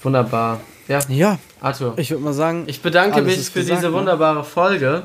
Wunderbar. 0.03 0.61
Ja. 0.89 1.01
Ja. 1.09 1.39
Arthur. 1.61 1.95
Ich 1.97 2.11
würde 2.11 2.23
mal 2.23 2.33
sagen. 2.33 2.65
Ich 2.67 2.83
bedanke 2.83 3.23
mich 3.23 3.39
für 3.51 3.61
gesagt, 3.61 3.79
diese 3.79 3.91
ne? 3.91 3.97
wunderbare 3.97 4.45
Folge. 4.45 5.03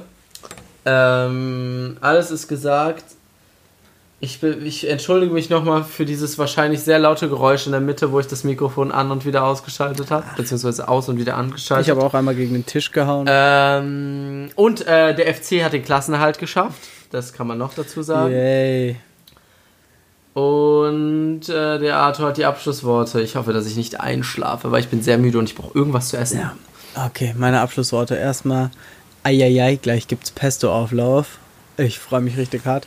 Ähm, 0.85 1.97
alles 2.01 2.31
ist 2.31 2.47
gesagt. 2.47 3.03
Ich, 4.23 4.43
ich 4.43 4.87
entschuldige 4.87 5.33
mich 5.33 5.49
nochmal 5.49 5.83
für 5.83 6.05
dieses 6.05 6.37
wahrscheinlich 6.37 6.81
sehr 6.81 6.99
laute 6.99 7.27
Geräusch 7.27 7.65
in 7.65 7.71
der 7.71 7.81
Mitte, 7.81 8.11
wo 8.11 8.19
ich 8.19 8.27
das 8.27 8.43
Mikrofon 8.43 8.91
an 8.91 9.09
und 9.09 9.25
wieder 9.25 9.43
ausgeschaltet 9.43 10.11
habe, 10.11 10.23
beziehungsweise 10.37 10.87
aus 10.87 11.09
und 11.09 11.17
wieder 11.17 11.35
angeschaltet. 11.37 11.87
Ich 11.87 11.89
habe 11.89 12.05
auch 12.05 12.13
einmal 12.13 12.35
gegen 12.35 12.53
den 12.53 12.63
Tisch 12.63 12.91
gehauen. 12.91 13.25
Ähm, 13.27 14.49
und 14.53 14.85
äh, 14.85 15.15
der 15.15 15.33
FC 15.33 15.63
hat 15.63 15.73
den 15.73 15.83
Klassenerhalt 15.83 16.37
geschafft. 16.37 16.79
Das 17.09 17.33
kann 17.33 17.47
man 17.47 17.57
noch 17.57 17.73
dazu 17.73 18.03
sagen. 18.03 18.31
Yay. 18.31 18.97
Und 20.35 21.49
äh, 21.49 21.79
der 21.79 21.97
Arthur 21.97 22.27
hat 22.27 22.37
die 22.37 22.45
Abschlussworte. 22.45 23.21
Ich 23.21 23.35
hoffe, 23.35 23.53
dass 23.53 23.65
ich 23.65 23.75
nicht 23.75 23.99
einschlafe, 24.01 24.71
weil 24.71 24.81
ich 24.81 24.87
bin 24.89 25.01
sehr 25.01 25.17
müde 25.17 25.39
und 25.39 25.49
ich 25.49 25.55
brauche 25.55 25.75
irgendwas 25.75 26.09
zu 26.09 26.17
essen. 26.17 26.39
Ja. 26.39 26.55
Okay, 27.07 27.33
meine 27.35 27.59
Abschlussworte. 27.61 28.15
Erstmal, 28.15 28.69
eieiei, 29.23 29.79
gleich 29.81 30.07
gibt's 30.07 30.29
Pesto-Auflauf. 30.29 31.39
Ich 31.77 31.97
freue 31.97 32.21
mich 32.21 32.37
richtig 32.37 32.65
hart. 32.65 32.85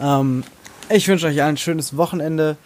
Ähm, 0.00 0.42
ich 0.92 1.08
wünsche 1.08 1.26
euch 1.26 1.42
ein 1.42 1.56
schönes 1.56 1.96
Wochenende. 1.96 2.56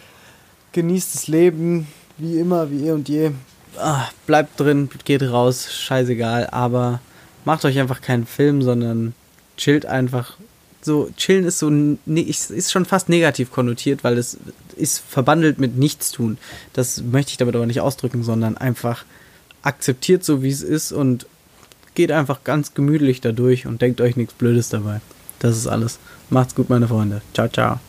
Genießt 0.73 1.15
das 1.15 1.29
Leben, 1.29 1.87
wie 2.19 2.39
immer, 2.39 2.71
wie 2.71 2.87
eh 2.87 2.93
und 2.93 3.09
je. 3.09 3.31
Ah, 3.79 4.09
bleibt 4.27 4.59
drin, 4.59 4.89
geht 5.05 5.23
raus, 5.23 5.73
scheißegal. 5.73 6.49
Aber 6.51 7.01
macht 7.45 7.65
euch 7.65 7.79
einfach 7.79 8.01
keinen 8.01 8.27
Film, 8.27 8.63
sondern 8.63 9.15
chillt 9.57 9.87
einfach 9.87 10.37
so, 10.83 11.11
chillen 11.17 11.45
ist 11.45 11.59
so, 11.59 11.71
ist 12.07 12.73
schon 12.73 12.85
fast 12.85 13.09
negativ 13.09 13.51
konnotiert, 13.51 14.05
weil 14.05 14.17
es 14.19 14.39
ist 14.77 15.01
verbandelt 15.01 15.59
mit 15.59 15.77
Nichtstun. 15.77 16.39
Das 16.75 17.03
möchte 17.03 17.33
ich 17.33 17.37
damit 17.39 17.57
aber 17.57 17.67
nicht 17.67 17.81
ausdrücken, 17.81 18.23
sondern 18.23 18.57
einfach 18.57 19.05
akzeptiert 19.63 20.25
so, 20.25 20.43
wie 20.43 20.51
es 20.51 20.63
ist 20.63 20.93
und 20.93 21.27
geht 21.97 22.13
einfach 22.13 22.45
ganz 22.45 22.75
gemütlich 22.75 23.21
dadurch 23.21 23.67
und 23.67 23.83
denkt 23.83 24.01
euch 24.01 24.17
nichts 24.17 24.35
Blödes 24.35 24.69
dabei. 24.69 25.01
Das 25.41 25.57
ist 25.57 25.67
alles. 25.67 25.99
Macht's 26.31 26.55
gut, 26.55 26.71
meine 26.71 26.87
Freunde. 26.87 27.21
Ciao, 27.35 27.49
ciao. 27.49 27.81